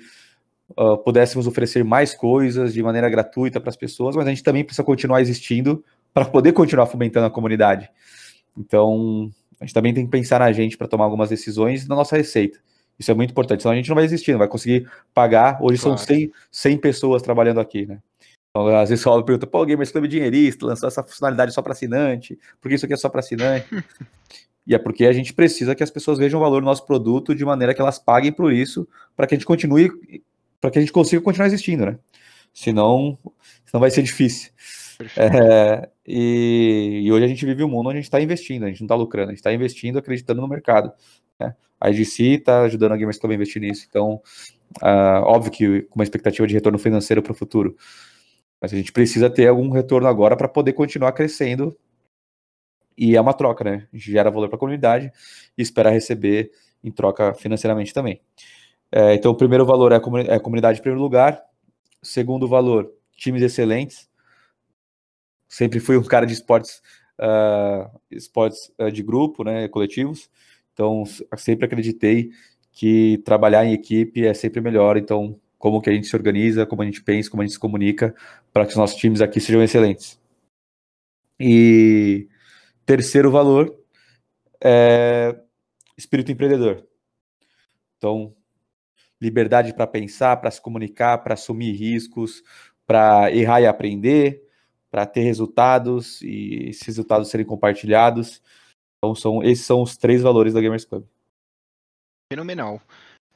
uh, 0.77 0.97
pudéssemos 0.99 1.45
oferecer 1.45 1.83
mais 1.83 2.13
coisas 2.13 2.73
de 2.73 2.81
maneira 2.81 3.09
gratuita 3.09 3.59
para 3.59 3.69
as 3.69 3.75
pessoas, 3.75 4.15
mas 4.15 4.25
a 4.25 4.29
gente 4.29 4.43
também 4.43 4.63
precisa 4.63 4.83
continuar 4.83 5.19
existindo 5.21 5.83
para 6.13 6.23
poder 6.23 6.53
continuar 6.53 6.85
fomentando 6.85 7.25
a 7.25 7.31
comunidade. 7.31 7.89
Então, 8.55 9.29
a 9.63 9.65
gente 9.65 9.73
também 9.73 9.93
tem 9.93 10.03
que 10.03 10.11
pensar 10.11 10.39
na 10.39 10.51
gente 10.51 10.77
para 10.77 10.89
tomar 10.89 11.05
algumas 11.05 11.29
decisões 11.29 11.87
na 11.87 11.95
nossa 11.95 12.17
receita. 12.17 12.59
Isso 12.99 13.09
é 13.09 13.13
muito 13.13 13.31
importante, 13.31 13.63
senão 13.63 13.71
a 13.71 13.77
gente 13.77 13.87
não 13.87 13.95
vai 13.95 14.03
existir, 14.03 14.33
não 14.33 14.39
vai 14.39 14.47
conseguir 14.49 14.89
pagar. 15.13 15.57
Hoje 15.61 15.81
claro. 15.81 15.97
são 15.97 16.05
100, 16.05 16.31
100 16.51 16.77
pessoas 16.79 17.21
trabalhando 17.21 17.61
aqui, 17.61 17.85
né? 17.85 17.99
Então, 18.49 18.67
às 18.75 18.89
vezes 18.89 19.05
o 19.05 19.23
pergunta, 19.23 19.47
pô, 19.47 19.65
Gamers 19.65 19.89
Club 19.89 20.05
dinheirista, 20.05 20.65
lançou 20.65 20.87
essa 20.87 21.01
funcionalidade 21.01 21.53
só 21.53 21.61
para 21.61 21.71
assinante, 21.71 22.37
por 22.61 22.67
que 22.67 22.75
isso 22.75 22.85
aqui 22.85 22.93
é 22.93 22.97
só 22.97 23.07
para 23.07 23.21
assinante? 23.21 23.65
e 24.67 24.75
é 24.75 24.77
porque 24.77 25.05
a 25.05 25.13
gente 25.13 25.33
precisa 25.33 25.73
que 25.73 25.81
as 25.81 25.89
pessoas 25.89 26.19
vejam 26.19 26.41
o 26.41 26.43
valor 26.43 26.59
do 26.59 26.65
nosso 26.65 26.85
produto 26.85 27.33
de 27.33 27.45
maneira 27.45 27.73
que 27.73 27.81
elas 27.81 27.97
paguem 27.97 28.33
por 28.33 28.51
isso, 28.51 28.85
para 29.15 29.25
que 29.25 29.33
a 29.33 29.37
gente 29.37 29.47
continue, 29.47 29.89
para 30.59 30.69
que 30.69 30.77
a 30.77 30.81
gente 30.81 30.91
consiga 30.91 31.21
continuar 31.21 31.47
existindo, 31.47 31.85
né? 31.85 31.97
Senão, 32.53 33.17
senão 33.65 33.79
vai 33.79 33.89
ser 33.89 34.03
difícil. 34.03 34.51
É, 35.17 35.89
e, 36.05 37.01
e, 37.05 37.11
hoje 37.11 37.25
a 37.25 37.27
gente 37.27 37.45
vive 37.45 37.63
um 37.63 37.69
mundo 37.69 37.87
onde 37.87 37.97
a 37.97 38.01
gente 38.01 38.05
está 38.05 38.21
investindo, 38.21 38.65
a 38.65 38.67
gente 38.67 38.81
não 38.81 38.85
está 38.85 38.95
lucrando, 38.95 39.29
a 39.29 39.31
gente 39.31 39.39
está 39.39 39.53
investindo, 39.53 39.97
acreditando 39.97 40.41
no 40.41 40.47
mercado. 40.47 40.91
Né? 41.39 41.55
A 41.79 41.89
IGC 41.89 42.23
está 42.23 42.61
ajudando 42.61 42.93
a 42.93 42.97
Gamers 42.97 43.17
Club 43.17 43.31
a 43.31 43.35
investir 43.35 43.61
nisso. 43.61 43.85
Então, 43.89 44.21
uh, 44.81 45.23
óbvio 45.23 45.51
que 45.51 45.81
com 45.83 45.95
uma 45.95 46.03
expectativa 46.03 46.47
de 46.47 46.53
retorno 46.53 46.77
financeiro 46.77 47.21
para 47.21 47.31
o 47.31 47.35
futuro. 47.35 47.75
Mas 48.61 48.73
a 48.73 48.75
gente 48.77 48.91
precisa 48.91 49.29
ter 49.29 49.47
algum 49.47 49.69
retorno 49.69 50.07
agora 50.07 50.37
para 50.37 50.47
poder 50.47 50.73
continuar 50.73 51.11
crescendo. 51.11 51.77
E 52.97 53.15
é 53.15 53.21
uma 53.21 53.33
troca, 53.33 53.63
né? 53.63 53.87
A 53.91 53.97
gente 53.97 54.11
gera 54.11 54.29
valor 54.29 54.47
para 54.47 54.55
a 54.55 54.59
comunidade 54.59 55.11
e 55.57 55.61
espera 55.61 55.89
receber 55.89 56.51
em 56.83 56.91
troca 56.91 57.33
financeiramente 57.33 57.93
também. 57.93 58.21
É, 58.91 59.15
então, 59.15 59.31
o 59.31 59.35
primeiro 59.35 59.65
valor 59.65 59.91
é 59.91 59.95
a, 59.95 60.35
é 60.35 60.39
comunidade 60.39 60.79
em 60.79 60.81
primeiro 60.81 61.01
lugar. 61.01 61.41
Segundo 62.01 62.47
valor, 62.47 62.91
times 63.17 63.41
excelentes. 63.41 64.07
Sempre 65.53 65.79
fui 65.79 65.95
um 65.95 66.03
cara 66.03 66.25
de 66.25 66.33
esportes, 66.33 66.81
uh, 67.19 67.87
esportes 68.09 68.71
uh, 68.79 68.91
de 68.91 69.03
grupo, 69.03 69.43
né, 69.43 69.67
coletivos. 69.67 70.27
Então, 70.73 71.03
sempre 71.37 71.67
acreditei 71.67 72.31
que 72.71 73.21
trabalhar 73.23 73.63
em 73.63 73.71
equipe 73.71 74.25
é 74.25 74.33
sempre 74.33 74.59
melhor. 74.61 74.97
Então, 74.97 75.39
como 75.59 75.79
que 75.79 75.91
a 75.91 75.93
gente 75.93 76.07
se 76.07 76.15
organiza, 76.15 76.65
como 76.65 76.81
a 76.81 76.85
gente 76.85 77.03
pensa, 77.03 77.29
como 77.29 77.43
a 77.43 77.45
gente 77.45 77.53
se 77.53 77.59
comunica, 77.59 78.15
para 78.51 78.65
que 78.65 78.71
os 78.71 78.77
nossos 78.77 78.97
times 78.97 79.21
aqui 79.21 79.39
sejam 79.39 79.61
excelentes. 79.61 80.19
E 81.39 82.27
terceiro 82.83 83.29
valor 83.29 83.77
é 84.59 85.35
espírito 85.95 86.31
empreendedor. 86.31 86.83
Então, 87.99 88.33
liberdade 89.21 89.71
para 89.71 89.85
pensar, 89.85 90.37
para 90.37 90.49
se 90.49 90.59
comunicar, 90.59 91.19
para 91.19 91.35
assumir 91.35 91.73
riscos, 91.73 92.41
para 92.87 93.31
errar 93.31 93.61
e 93.61 93.67
aprender, 93.67 94.41
para 94.93 95.07
ter 95.07 95.21
resultados 95.21 96.21
e 96.21 96.69
esses 96.69 96.83
resultados 96.83 97.27
serem 97.29 97.47
compartilhados. 97.47 98.39
Então, 98.99 99.15
são, 99.15 99.41
esses 99.41 99.65
são 99.65 99.81
os 99.81 99.97
três 99.97 100.21
valores 100.21 100.53
da 100.53 100.61
Gamers 100.61 100.85
Club. 100.85 101.03
Fenomenal. 102.31 102.79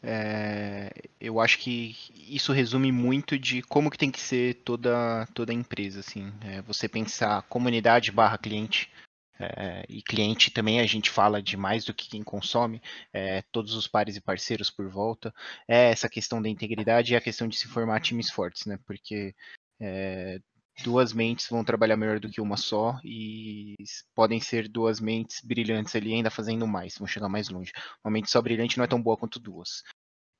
É, 0.03 0.91
eu 1.19 1.39
acho 1.39 1.57
que 1.57 1.95
isso 2.13 2.53
resume 2.53 2.91
muito 2.91 3.39
de 3.39 3.63
como 3.63 3.89
que 3.89 3.97
tem 3.97 4.11
que 4.11 4.19
ser 4.19 4.61
toda, 4.63 5.25
toda 5.33 5.51
empresa. 5.51 6.01
Assim. 6.01 6.31
É, 6.41 6.61
você 6.61 6.87
pensar 6.87 7.41
comunidade 7.49 8.11
barra 8.11 8.37
cliente, 8.37 8.91
é, 9.39 9.83
e 9.89 10.03
cliente 10.03 10.51
também 10.51 10.79
a 10.79 10.85
gente 10.85 11.09
fala 11.09 11.41
de 11.41 11.57
mais 11.57 11.83
do 11.83 11.93
que 11.93 12.07
quem 12.07 12.21
consome, 12.21 12.79
é, 13.11 13.41
todos 13.51 13.73
os 13.73 13.87
pares 13.87 14.15
e 14.15 14.21
parceiros 14.21 14.69
por 14.69 14.87
volta, 14.89 15.33
é 15.67 15.89
essa 15.89 16.07
questão 16.07 16.39
da 16.39 16.49
integridade 16.49 17.13
e 17.13 17.15
a 17.15 17.21
questão 17.21 17.47
de 17.47 17.57
se 17.57 17.67
formar 17.67 17.99
times 17.99 18.29
fortes, 18.29 18.67
né? 18.67 18.77
Porque 18.85 19.33
é, 19.79 20.39
duas 20.83 21.13
mentes 21.13 21.47
vão 21.49 21.63
trabalhar 21.63 21.97
melhor 21.97 22.19
do 22.19 22.29
que 22.29 22.41
uma 22.41 22.57
só 22.57 22.99
e 23.03 23.75
podem 24.15 24.39
ser 24.39 24.67
duas 24.67 24.99
mentes 24.99 25.41
brilhantes 25.43 25.95
ali 25.95 26.13
ainda 26.13 26.29
fazendo 26.29 26.67
mais, 26.67 26.97
vão 26.97 27.07
chegar 27.07 27.29
mais 27.29 27.49
longe. 27.49 27.71
Uma 28.03 28.11
mente 28.11 28.29
só 28.29 28.41
brilhante 28.41 28.77
não 28.77 28.85
é 28.85 28.87
tão 28.87 29.01
boa 29.01 29.17
quanto 29.17 29.39
duas. 29.39 29.83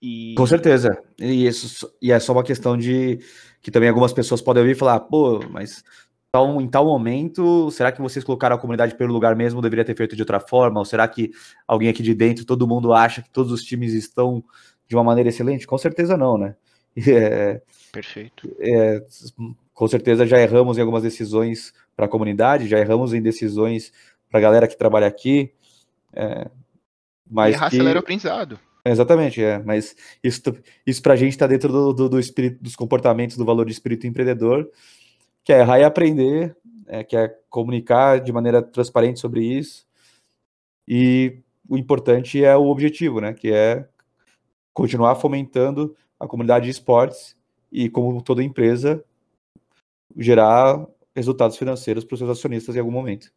E... 0.02 0.36
Com 0.38 0.46
certeza. 0.46 1.02
E, 1.20 1.48
isso, 1.48 1.92
e 2.02 2.12
é 2.12 2.20
só 2.20 2.34
uma 2.34 2.44
questão 2.44 2.78
de 2.78 3.20
que 3.62 3.72
também 3.72 3.90
algumas 3.90 4.14
pessoas 4.14 4.42
podem 4.42 4.62
ouvir 4.62 4.76
e 4.76 4.80
falar, 4.80 5.00
pô, 5.02 5.40
mas 5.50 5.84
tal, 6.32 6.62
em 6.62 6.68
tal 6.68 6.86
momento, 6.86 7.72
será 7.72 7.92
que 7.92 8.02
vocês 8.02 8.24
colocaram 8.24 8.56
a 8.56 8.60
comunidade 8.60 8.96
pelo 8.96 9.14
lugar 9.14 9.36
mesmo? 9.36 9.62
Deveria 9.62 9.86
ter 9.86 9.96
feito 9.96 10.16
de 10.16 10.22
outra 10.22 10.40
forma? 10.40 10.80
Ou 10.80 10.86
será 10.86 11.08
que 11.08 11.32
alguém 11.68 11.90
aqui 11.90 12.04
de 12.04 12.14
dentro, 12.14 12.46
todo 12.46 12.68
mundo 12.68 12.94
acha 12.94 13.22
que 13.22 13.30
todos 13.30 13.52
os 13.52 13.64
times 13.64 13.94
estão 13.94 14.44
de 14.88 14.96
uma 14.96 15.04
maneira 15.04 15.30
excelente? 15.30 15.66
Com 15.66 15.78
certeza 15.78 16.16
não, 16.16 16.38
né? 16.38 16.56
É, 17.08 17.62
Perfeito. 17.92 18.56
É, 18.60 19.04
com 19.78 19.88
certeza 19.88 20.26
já 20.26 20.40
erramos 20.40 20.76
em 20.76 20.82
algumas 20.82 21.04
decisões 21.04 21.72
para 21.96 22.08
a 22.08 22.10
comunidade, 22.10 22.68
já 22.68 22.80
erramos 22.80 23.14
em 23.14 23.22
decisões 23.22 23.94
para 24.28 24.40
a 24.40 24.42
galera 24.42 24.68
que 24.68 24.76
trabalha 24.76 25.06
aqui. 25.06 25.54
É, 26.12 26.50
mas 27.30 27.54
errar 27.54 27.70
que... 27.70 27.76
acelera 27.76 28.00
o 28.00 28.02
aprendizado. 28.02 28.60
Exatamente, 28.84 29.44
é. 29.44 29.60
Mas 29.60 29.96
isso, 30.24 30.42
isso 30.84 31.00
para 31.00 31.14
a 31.14 31.16
gente 31.16 31.34
está 31.34 31.46
dentro 31.46 31.72
do, 31.72 31.94
do, 31.94 32.10
do, 32.10 32.20
espírito, 32.20 32.64
dos 32.64 32.76
comportamentos 32.76 33.38
do 33.38 33.46
valor 33.46 33.68
de 33.68 33.72
espírito 33.72 34.08
empreendedor, 34.08 34.68
que 35.44 35.54
é 35.54 35.60
errar 35.60 35.78
e 35.78 35.84
aprender, 35.84 36.58
é, 36.88 37.04
que 37.04 37.16
é 37.16 37.28
comunicar 37.48 38.20
de 38.20 38.34
maneira 38.34 38.64
transparente 38.64 39.20
sobre 39.20 39.46
isso. 39.46 39.86
E 40.88 41.38
o 41.70 41.78
importante 41.78 42.44
é 42.44 42.58
o 42.58 42.66
objetivo, 42.66 43.22
né? 43.22 43.32
Que 43.32 43.54
é 43.54 43.88
continuar 44.74 45.14
fomentando 45.18 45.96
a 46.20 46.26
comunidade 46.26 46.66
de 46.66 46.72
esportes 46.72 47.38
e, 47.72 47.92
como 47.92 48.20
toda 48.24 48.42
empresa, 48.42 49.06
gerar 50.18 50.86
resultados 51.16 51.58
financeiros 51.58 52.04
para 52.04 52.14
os 52.14 52.20
seus 52.20 52.32
acionistas 52.32 52.76
em 52.76 52.80
algum 52.80 52.92
momento. 52.92 53.32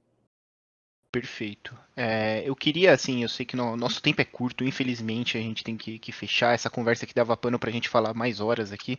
Perfeito. 1.12 1.76
É, 1.96 2.48
eu 2.48 2.54
queria, 2.54 2.92
assim, 2.92 3.22
eu 3.22 3.28
sei 3.28 3.44
que 3.44 3.56
no, 3.56 3.76
nosso 3.76 4.00
tempo 4.00 4.20
é 4.20 4.24
curto, 4.24 4.64
infelizmente 4.64 5.36
a 5.36 5.40
gente 5.40 5.64
tem 5.64 5.76
que, 5.76 5.98
que 5.98 6.12
fechar. 6.12 6.54
Essa 6.54 6.70
conversa 6.70 7.04
aqui 7.04 7.12
dava 7.12 7.36
pano 7.36 7.58
para 7.58 7.68
a 7.68 7.72
gente 7.72 7.88
falar 7.88 8.14
mais 8.14 8.40
horas 8.40 8.70
aqui, 8.72 8.96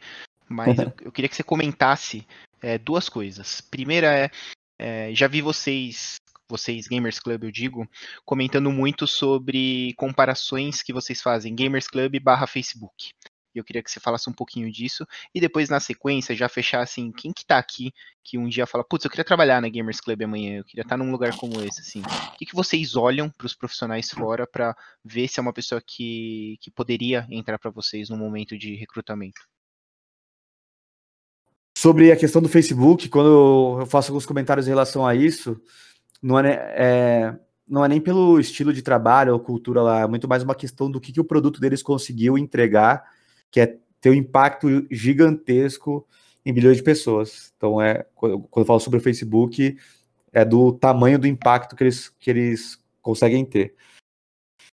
mas 0.48 0.78
eu, 0.78 0.92
eu, 1.06 1.12
queria 1.12 1.30
que 1.30 1.36
você 1.36 1.44
comentasse 1.44 2.28
é, 2.62 2.78
duas 2.78 3.08
coisas. 3.08 3.62
Primeira 3.62 4.14
é, 4.14 4.30
é, 4.78 5.16
já 5.16 5.28
vi 5.28 5.42
vocês, 5.42 6.18
vocês 6.50 6.86
Gamers 6.86 7.18
Club, 7.18 7.46
eu 7.46 7.52
digo, 7.52 7.88
comentando 8.26 8.70
muito 8.72 9.08
sobre 9.08 9.94
comparações 9.96 10.84
que 10.84 10.92
vocês 10.92 11.22
fazem 11.22 11.56
Gamers 11.56 11.88
Club 11.88 12.20
barra 12.20 12.46
Facebook. 12.46 13.12
E 13.54 13.60
eu 13.60 13.64
queria 13.64 13.84
que 13.84 13.92
você 13.92 14.00
falasse 14.00 14.30
um 14.30 14.34
pouquinho 14.34 14.72
disso. 14.72 15.06
E 15.34 15.40
depois, 15.40 15.70
na 15.70 15.80
sequência, 15.80 16.36
já 16.36 16.48
fechar 16.48 16.82
assim, 16.82 17.12
quem 17.12 17.32
que 17.32 17.46
tá 17.46 17.58
aqui 17.58 17.94
que 18.24 18.38
um 18.38 18.48
dia 18.48 18.68
fala, 18.68 18.84
putz, 18.84 19.04
eu 19.04 19.10
queria 19.10 19.26
trabalhar 19.26 19.62
na 19.62 19.70
Gamers 19.70 20.00
Club 20.00 20.22
amanhã, 20.22 20.58
eu 20.58 20.64
queria 20.64 20.84
estar 20.84 20.96
num 20.96 21.12
lugar 21.12 21.36
como 21.38 21.62
esse, 21.62 21.82
assim. 21.82 22.02
O 22.02 22.38
que, 22.38 22.46
que 22.46 22.56
vocês 22.56 22.96
olham 22.96 23.30
para 23.30 23.48
os 23.48 23.56
profissionais 23.56 24.10
fora 24.10 24.46
para 24.46 24.76
ver 25.04 25.28
se 25.28 25.40
é 25.40 25.42
uma 25.42 25.54
pessoa 25.54 25.82
que, 25.86 26.58
que 26.62 26.70
poderia 26.70 27.28
entrar 27.30 27.58
para 27.58 27.72
vocês 27.72 28.10
no 28.10 28.18
momento 28.18 28.58
de 28.58 28.76
recrutamento? 28.76 29.42
Sobre 31.76 32.12
a 32.12 32.16
questão 32.16 32.42
do 32.42 32.50
Facebook, 32.50 33.10
quando 33.10 33.80
eu 33.80 33.86
faço 33.88 34.12
alguns 34.12 34.26
comentários 34.26 34.68
em 34.68 34.72
relação 34.72 35.06
a 35.06 35.16
isso, 35.16 35.60
não 36.22 36.38
é, 36.40 36.52
é 36.76 37.40
não 37.68 37.86
é 37.86 37.88
nem 37.88 38.02
pelo 38.02 38.38
estilo 38.38 38.74
de 38.74 38.82
trabalho 38.82 39.32
ou 39.32 39.40
cultura 39.40 39.82
lá, 39.82 40.02
é 40.02 40.08
muito 40.08 40.28
mais 40.28 40.44
uma 40.44 40.54
questão 40.54 40.92
do 40.92 41.00
que, 41.00 41.14
que 41.14 41.22
o 41.22 41.26
produto 41.26 41.62
deles 41.62 41.82
conseguiu 41.82 42.38
entregar 42.38 43.02
que 43.52 43.60
é 43.60 43.78
ter 44.00 44.10
um 44.10 44.14
impacto 44.14 44.88
gigantesco 44.90 46.08
em 46.46 46.54
bilhões 46.54 46.78
de 46.78 46.84
pessoas. 46.84 47.54
Então, 47.56 47.80
é, 47.82 48.06
quando 48.16 48.48
eu 48.56 48.66
falo 48.66 48.80
sobre 48.80 48.98
o 49.00 49.02
Facebook, 49.02 49.78
é 50.34 50.44
do 50.44 50.72
tamanho 50.72 51.20
do 51.20 51.28
impacto 51.28 51.76
que 51.76 51.84
eles, 51.84 52.10
que 52.10 52.30
eles 52.30 52.84
conseguem 53.02 53.46
ter. 53.46 53.76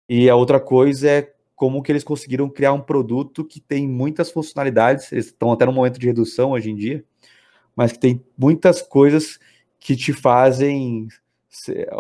E 0.10 0.30
a 0.30 0.36
outra 0.36 0.60
coisa 0.60 1.10
é 1.10 1.34
como 1.56 1.84
que 1.84 1.92
eles 1.92 2.04
conseguiram 2.04 2.50
criar 2.50 2.74
um 2.74 2.82
produto 2.82 3.46
que 3.46 3.60
tem 3.60 3.88
muitas 3.88 4.32
funcionalidades, 4.32 5.12
eles 5.12 5.28
estão 5.28 5.52
até 5.52 5.66
no 5.66 5.72
momento 5.72 6.00
de 6.00 6.08
redução 6.08 6.52
hoje 6.52 6.72
em 6.72 6.76
dia, 6.76 7.06
mas 7.76 7.92
que 7.92 8.00
tem 8.00 8.24
muitas 8.36 8.82
coisas 8.82 9.40
que 9.80 9.96
te 9.96 10.12
fazem 10.12 11.08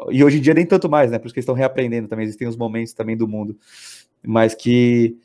e 0.09 0.24
hoje 0.24 0.38
em 0.38 0.41
dia 0.41 0.53
nem 0.53 0.65
tanto 0.65 0.89
mais, 0.89 1.11
né? 1.11 1.19
Por 1.19 1.28
isso 1.28 1.34
que 1.34 1.39
eles 1.39 1.43
estão 1.43 1.55
reaprendendo 1.55 2.07
também, 2.07 2.24
existem 2.24 2.47
os 2.47 2.55
momentos 2.55 2.93
também 2.93 3.17
do 3.17 3.28
mundo, 3.28 3.57
mas 4.26 4.55
que 4.55 5.17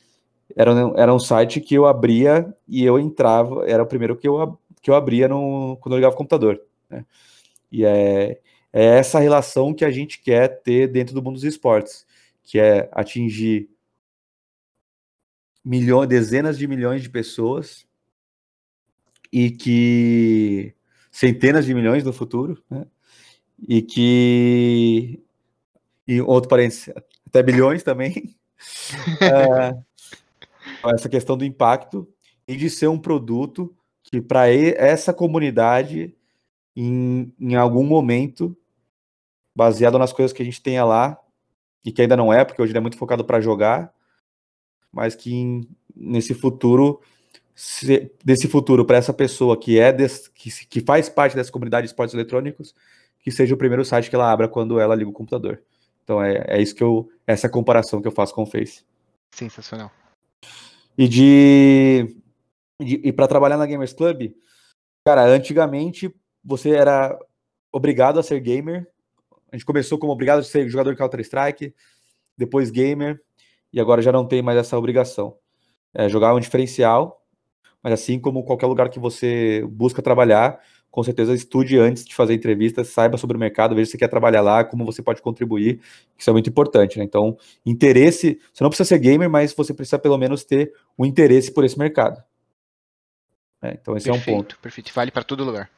era, 0.54 0.72
era 0.96 1.14
um 1.14 1.18
site 1.18 1.60
que 1.60 1.74
eu 1.74 1.86
abria 1.86 2.54
e 2.68 2.84
eu 2.84 2.98
entrava, 2.98 3.68
era 3.68 3.82
o 3.82 3.86
primeiro 3.86 4.16
que 4.16 4.28
eu, 4.28 4.58
que 4.80 4.90
eu 4.90 4.94
abria 4.94 5.28
no, 5.28 5.76
quando 5.80 5.94
eu 5.94 5.98
ligava 5.98 6.14
o 6.14 6.18
computador, 6.18 6.60
né? 6.88 7.04
E 7.70 7.84
é, 7.84 8.40
é 8.72 8.84
essa 8.84 9.18
relação 9.18 9.74
que 9.74 9.84
a 9.84 9.90
gente 9.90 10.20
quer 10.20 10.62
ter 10.62 10.86
dentro 10.88 11.14
do 11.14 11.22
mundo 11.22 11.34
dos 11.34 11.44
esportes, 11.44 12.06
que 12.42 12.58
é 12.58 12.88
atingir 12.92 13.68
milhões, 15.64 16.08
dezenas 16.08 16.56
de 16.56 16.66
milhões 16.68 17.02
de 17.02 17.10
pessoas 17.10 17.86
e 19.32 19.50
que 19.50 20.72
centenas 21.10 21.66
de 21.66 21.74
milhões 21.74 22.04
no 22.04 22.12
futuro, 22.12 22.62
né? 22.70 22.86
E 23.68 23.82
que 23.82 25.20
e 26.06 26.20
outro 26.20 26.48
parênteses, 26.48 26.90
até 27.26 27.42
bilhões 27.42 27.82
também. 27.82 28.36
é, 29.20 29.85
essa 30.94 31.08
questão 31.08 31.36
do 31.36 31.44
impacto 31.44 32.08
e 32.46 32.56
de 32.56 32.70
ser 32.70 32.88
um 32.88 32.98
produto 32.98 33.74
que 34.02 34.20
para 34.20 34.48
essa 34.48 35.12
comunidade 35.12 36.14
em, 36.76 37.32
em 37.40 37.56
algum 37.56 37.84
momento 37.84 38.56
baseado 39.54 39.98
nas 39.98 40.12
coisas 40.12 40.32
que 40.32 40.42
a 40.42 40.44
gente 40.44 40.62
tenha 40.62 40.84
lá 40.84 41.18
e 41.84 41.90
que 41.90 42.02
ainda 42.02 42.16
não 42.16 42.32
é, 42.32 42.44
porque 42.44 42.60
hoje 42.60 42.72
ele 42.72 42.78
é 42.78 42.82
muito 42.82 42.98
focado 42.98 43.24
para 43.24 43.40
jogar, 43.40 43.92
mas 44.92 45.14
que 45.14 45.34
em, 45.34 45.68
nesse 45.94 46.34
futuro 46.34 47.00
se, 47.54 48.12
desse 48.22 48.46
futuro 48.46 48.84
para 48.84 48.98
essa 48.98 49.14
pessoa 49.14 49.58
que 49.58 49.78
é 49.78 49.90
des, 49.90 50.28
que, 50.28 50.50
que 50.66 50.80
faz 50.82 51.08
parte 51.08 51.34
dessa 51.34 51.50
comunidade 51.50 51.86
de 51.86 51.90
esportes 51.90 52.14
eletrônicos, 52.14 52.74
que 53.20 53.30
seja 53.30 53.54
o 53.54 53.58
primeiro 53.58 53.84
site 53.84 54.10
que 54.10 54.14
ela 54.14 54.30
abra 54.30 54.46
quando 54.46 54.78
ela 54.78 54.94
liga 54.94 55.08
o 55.08 55.12
computador. 55.12 55.62
Então 56.04 56.22
é, 56.22 56.44
é 56.46 56.62
isso 56.62 56.74
que 56.74 56.84
eu 56.84 57.10
essa 57.26 57.48
comparação 57.48 58.00
que 58.00 58.06
eu 58.06 58.12
faço 58.12 58.34
com 58.34 58.42
o 58.42 58.46
Face. 58.46 58.84
Sensacional. 59.30 59.90
E 60.96 61.06
de, 61.06 62.16
de 62.80 63.00
e 63.04 63.12
para 63.12 63.28
trabalhar 63.28 63.56
na 63.56 63.66
Gamers 63.66 63.92
Club, 63.92 64.32
cara, 65.04 65.24
antigamente 65.24 66.14
você 66.42 66.70
era 66.70 67.18
obrigado 67.72 68.18
a 68.18 68.22
ser 68.22 68.40
gamer. 68.40 68.88
A 69.52 69.56
gente 69.56 69.66
começou 69.66 69.98
como 69.98 70.12
obrigado 70.12 70.38
a 70.40 70.42
ser 70.42 70.68
jogador 70.68 70.92
de 70.92 70.98
Counter 70.98 71.20
Strike, 71.20 71.74
depois 72.36 72.70
gamer, 72.70 73.20
e 73.72 73.80
agora 73.80 74.00
já 74.02 74.12
não 74.12 74.26
tem 74.26 74.42
mais 74.42 74.58
essa 74.58 74.78
obrigação. 74.78 75.36
É, 75.94 76.08
jogar 76.08 76.30
é 76.30 76.32
um 76.32 76.40
diferencial, 76.40 77.22
mas 77.82 77.92
assim 77.92 78.18
como 78.18 78.44
qualquer 78.44 78.66
lugar 78.66 78.88
que 78.88 78.98
você 78.98 79.64
busca 79.70 80.02
trabalhar, 80.02 80.60
com 80.90 81.02
certeza 81.02 81.34
estude 81.34 81.78
antes 81.78 82.04
de 82.04 82.14
fazer 82.14 82.34
entrevistas, 82.34 82.88
saiba 82.88 83.18
sobre 83.18 83.36
o 83.36 83.40
mercado, 83.40 83.74
veja 83.74 83.86
se 83.86 83.92
você 83.92 83.98
quer 83.98 84.08
trabalhar 84.08 84.40
lá, 84.40 84.64
como 84.64 84.84
você 84.84 85.02
pode 85.02 85.20
contribuir, 85.20 85.80
isso 86.16 86.30
é 86.30 86.32
muito 86.32 86.48
importante, 86.48 86.98
né? 86.98 87.04
Então, 87.04 87.36
interesse, 87.64 88.40
você 88.52 88.64
não 88.64 88.70
precisa 88.70 88.88
ser 88.88 88.98
gamer, 88.98 89.28
mas 89.28 89.52
você 89.52 89.74
precisa 89.74 89.98
pelo 89.98 90.16
menos 90.16 90.44
ter 90.44 90.72
um 90.98 91.04
interesse 91.04 91.52
por 91.52 91.64
esse 91.64 91.78
mercado. 91.78 92.22
É, 93.62 93.78
então, 93.80 93.96
esse 93.96 94.10
perfeito, 94.10 94.28
é 94.28 94.32
um 94.32 94.36
ponto. 94.36 94.58
Perfeito, 94.58 94.92
vale 94.94 95.10
para 95.10 95.24
todo 95.24 95.44
lugar. 95.44 95.70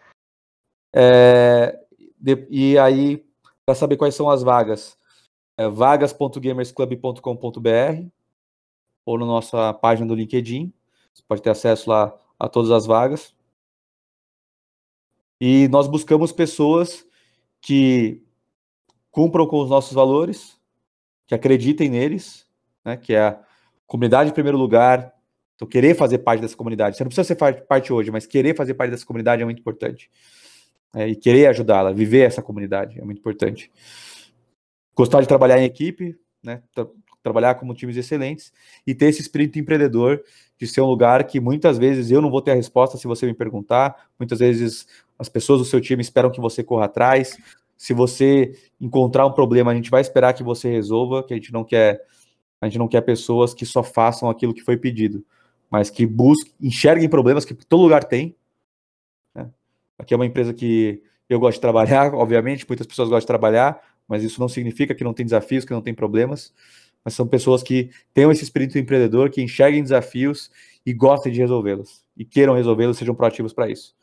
É, 0.95 1.79
de, 2.19 2.47
e 2.51 2.79
aí, 2.79 3.25
para 3.65 3.75
saber 3.75 3.97
quais 3.97 4.15
são 4.15 4.29
as 4.31 4.43
vagas, 4.43 4.99
é 5.57 5.67
vagas.gamersclub.com.br 5.69 8.07
ou 9.05 9.19
na 9.19 9.27
nossa 9.27 9.75
página 9.75 10.07
do 10.07 10.15
LinkedIn. 10.15 10.73
Você 11.13 11.25
pode 11.27 11.43
ter 11.43 11.51
acesso 11.51 11.91
lá 11.91 12.17
a 12.39 12.49
todas 12.49 12.71
as 12.71 12.87
vagas. 12.87 13.35
E 15.41 15.69
nós 15.69 15.87
buscamos 15.87 16.33
pessoas 16.33 17.07
que 17.61 18.23
cumpram 19.11 19.47
com 19.47 19.61
os 19.61 19.71
nossos 19.71 19.93
valores, 19.93 20.59
que 21.27 21.35
acreditem 21.35 21.89
neles, 21.89 22.47
né, 22.85 22.97
que 22.97 23.15
é 23.15 23.21
a 23.21 23.41
comunidade 23.87 24.31
em 24.31 24.33
primeiro 24.33 24.59
lugar. 24.59 25.13
Então, 25.55 25.67
querer 25.67 25.95
fazer 25.95 26.19
parte 26.19 26.41
dessa 26.41 26.57
comunidade. 26.57 26.97
Você 26.97 27.05
não 27.05 27.09
precisa 27.09 27.27
ser 27.27 27.37
parte 27.67 27.93
hoje, 27.93 28.11
mas 28.11 28.27
querer 28.27 28.57
fazer 28.57 28.75
parte 28.75 28.91
dessa 28.91 29.07
comunidade 29.07 29.43
é 29.43 29.45
muito 29.45 29.61
importante. 29.61 30.11
É, 30.95 31.09
e 31.09 31.17
querer 31.17 31.47
ajudá-la, 31.47 31.93
viver 31.93 32.21
essa 32.21 32.41
comunidade 32.41 32.99
é 32.99 33.05
muito 33.05 33.19
importante. 33.19 33.71
Gostar 34.95 35.21
de 35.21 35.29
trabalhar 35.29 35.59
em 35.59 35.65
equipe, 35.65 36.17
né, 36.43 36.63
tra 36.75 36.87
trabalhar 37.21 37.57
como 37.57 37.75
times 37.75 37.97
excelentes 37.97 38.53
e 38.87 38.95
ter 38.95 39.07
esse 39.07 39.21
espírito 39.21 39.59
empreendedor 39.59 40.23
de 40.59 40.67
ser 40.67 40.81
um 40.81 40.87
lugar 40.87 41.25
que 41.25 41.41
muitas 41.41 41.77
vezes 41.77 42.11
eu 42.11 42.23
não 42.23 42.31
vou 42.31 42.41
ter 42.41 42.53
a 42.53 42.55
resposta 42.55 42.97
se 42.97 43.07
você 43.07 43.27
me 43.27 43.35
perguntar, 43.35 44.09
muitas 44.19 44.39
vezes 44.39 44.87
as 45.19 45.29
pessoas 45.29 45.59
do 45.59 45.65
seu 45.65 45.81
time 45.81 46.01
esperam 46.01 46.31
que 46.31 46.41
você 46.41 46.63
corra 46.63 46.85
atrás. 46.85 47.37
Se 47.77 47.93
você 47.93 48.53
encontrar 48.81 49.27
um 49.27 49.33
problema, 49.33 49.73
a 49.73 49.75
gente 49.75 49.91
vai 49.91 50.01
esperar 50.01 50.33
que 50.33 50.43
você 50.43 50.71
resolva, 50.71 51.23
que 51.23 51.35
a 51.35 51.37
gente 51.37 51.53
não 51.53 51.65
quer, 51.65 52.01
a 52.61 52.67
gente 52.67 52.79
não 52.79 52.89
quer 52.89 53.01
pessoas 53.01 53.53
que 53.53 53.67
só 53.67 53.83
façam 53.83 54.31
aquilo 54.31 54.55
que 54.55 54.63
foi 54.63 54.77
pedido, 54.77 55.25
mas 55.71 55.91
que 55.91 56.07
busquem, 56.07 56.53
enxerguem 56.61 57.09
problemas 57.09 57.45
que 57.45 57.55
todo 57.55 57.83
lugar 57.83 58.05
tem. 58.05 58.37
Né? 59.35 59.51
Aqui 59.99 60.15
é 60.15 60.17
uma 60.17 60.27
empresa 60.27 60.55
que 60.55 61.03
eu 61.29 61.41
gosto 61.41 61.57
de 61.57 61.61
trabalhar, 61.61 62.15
obviamente, 62.17 62.67
muitas 62.69 62.87
pessoas 62.87 63.09
gostam 63.09 63.21
de 63.21 63.27
trabalhar, 63.27 63.81
mas 64.07 64.23
isso 64.23 64.41
não 64.41 64.49
significa 64.49 64.95
que 64.95 65.05
não 65.05 65.13
tem 65.13 65.27
desafios, 65.27 65.65
que 65.65 65.73
não 65.73 65.83
tem 65.83 65.95
problemas. 65.95 66.53
Mas 67.05 67.15
são 67.15 67.27
pessoas 67.27 67.63
que 67.63 67.91
tenham 68.13 68.31
esse 68.33 68.43
espírito 68.43 68.79
empreendedor, 68.79 69.31
que 69.31 69.41
enxerguem 69.41 69.83
desafios 69.83 70.51
e 70.85 70.93
gostem 70.93 71.33
de 71.33 71.39
resolvê-los 71.39 72.05
e 72.17 72.25
queiram 72.25 72.55
resolvê-los, 72.55 72.99
sejam 72.99 73.15
proativos 73.15 73.53
para 73.53 73.71
isso. 73.71 73.95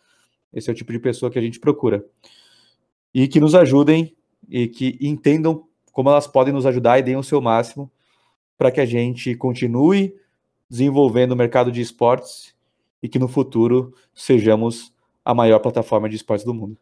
Esse 0.55 0.69
é 0.69 0.73
o 0.73 0.75
tipo 0.75 0.91
de 0.93 0.99
pessoa 0.99 1.29
que 1.29 1.37
a 1.37 1.41
gente 1.41 1.59
procura. 1.59 2.03
E 3.13 3.27
que 3.27 3.39
nos 3.39 3.53
ajudem 3.53 4.15
e 4.49 4.67
que 4.67 4.97
entendam 5.01 5.67
como 5.91 6.09
elas 6.09 6.27
podem 6.27 6.53
nos 6.53 6.65
ajudar 6.65 6.97
e 6.97 7.03
deem 7.03 7.17
o 7.17 7.23
seu 7.23 7.41
máximo 7.41 7.91
para 8.57 8.71
que 8.71 8.79
a 8.79 8.85
gente 8.85 9.35
continue 9.35 10.15
desenvolvendo 10.69 11.33
o 11.33 11.35
mercado 11.35 11.71
de 11.71 11.81
esportes 11.81 12.55
e 13.03 13.09
que 13.09 13.19
no 13.19 13.27
futuro 13.27 13.93
sejamos 14.13 14.93
a 15.23 15.33
maior 15.33 15.59
plataforma 15.59 16.09
de 16.09 16.15
esportes 16.15 16.45
do 16.45 16.53
mundo. 16.53 16.77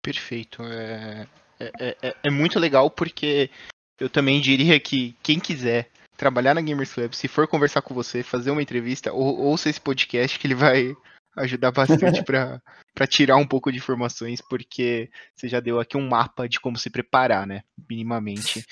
Perfeito. 0.00 0.62
É, 0.62 1.26
é, 1.60 1.96
é, 2.02 2.16
é 2.24 2.30
muito 2.30 2.58
legal 2.58 2.90
porque 2.90 3.50
eu 3.98 4.08
também 4.08 4.40
diria 4.40 4.78
que 4.80 5.14
quem 5.22 5.38
quiser 5.38 5.88
trabalhar 6.16 6.54
na 6.54 6.60
Gamers 6.60 6.92
Club, 6.92 7.12
se 7.14 7.28
for 7.28 7.46
conversar 7.46 7.82
com 7.82 7.94
você, 7.94 8.22
fazer 8.22 8.50
uma 8.50 8.62
entrevista, 8.62 9.12
ou, 9.12 9.38
ouça 9.38 9.68
esse 9.68 9.80
podcast 9.80 10.38
que 10.38 10.46
ele 10.46 10.54
vai 10.54 10.96
ajudar 11.36 11.70
bastante 11.70 12.22
para 12.22 12.60
tirar 13.08 13.36
um 13.36 13.46
pouco 13.46 13.70
de 13.70 13.78
informações, 13.78 14.40
porque 14.40 15.10
você 15.34 15.48
já 15.48 15.60
deu 15.60 15.80
aqui 15.80 15.96
um 15.96 16.08
mapa 16.08 16.48
de 16.48 16.60
como 16.60 16.76
se 16.76 16.90
preparar, 16.90 17.46
né? 17.46 17.62
Minimamente. 17.88 18.64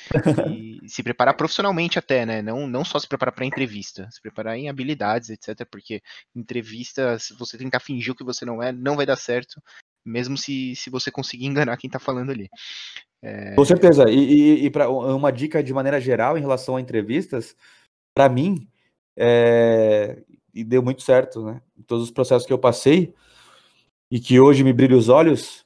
E 0.51 0.79
se 0.89 1.03
preparar 1.03 1.35
profissionalmente 1.35 1.99
até, 1.99 2.27
né? 2.27 2.43
Não, 2.43 2.67
não 2.67 2.85
só 2.85 2.99
se 2.99 3.09
preparar 3.09 3.35
para 3.35 3.47
entrevista, 3.47 4.09
se 4.11 4.21
preparar 4.21 4.57
em 4.57 4.69
habilidades, 4.69 5.31
etc. 5.31 5.67
Porque 5.71 6.03
entrevista, 6.35 7.19
se 7.19 7.35
você 7.35 7.57
tentar 7.57 7.81
fingir 7.81 8.13
o 8.13 8.17
que 8.17 8.25
você 8.25 8.45
não 8.45 8.63
é, 8.63 8.73
não 8.73 8.97
vai 8.97 9.07
dar 9.07 9.17
certo, 9.17 9.61
mesmo 10.05 10.37
se, 10.37 10.75
se 10.77 10.91
você 10.91 11.11
conseguir 11.11 11.47
enganar 11.47 11.77
quem 11.77 11.89
está 11.89 11.99
falando 11.99 12.31
ali. 12.31 12.49
É... 13.23 13.55
Com 13.55 13.65
certeza. 13.65 14.11
E, 14.11 14.19
e, 14.19 14.65
e 14.67 14.71
para 14.71 14.89
uma 14.89 15.31
dica 15.31 15.63
de 15.63 15.73
maneira 15.73 16.01
geral 16.01 16.37
em 16.37 16.41
relação 16.41 16.77
a 16.77 16.81
entrevistas, 16.81 17.57
para 18.15 18.29
mim, 18.29 18.69
é, 19.17 20.23
e 20.55 20.65
deu 20.65 20.83
muito 20.83 21.03
certo, 21.03 21.45
né? 21.45 21.61
Todos 21.87 22.05
os 22.05 22.11
processos 22.11 22.47
que 22.47 22.53
eu 22.53 22.59
passei 22.59 23.15
e 24.11 24.19
que 24.19 24.41
hoje 24.41 24.65
me 24.65 24.73
brilha 24.73 24.97
os 24.97 25.09
olhos, 25.09 25.65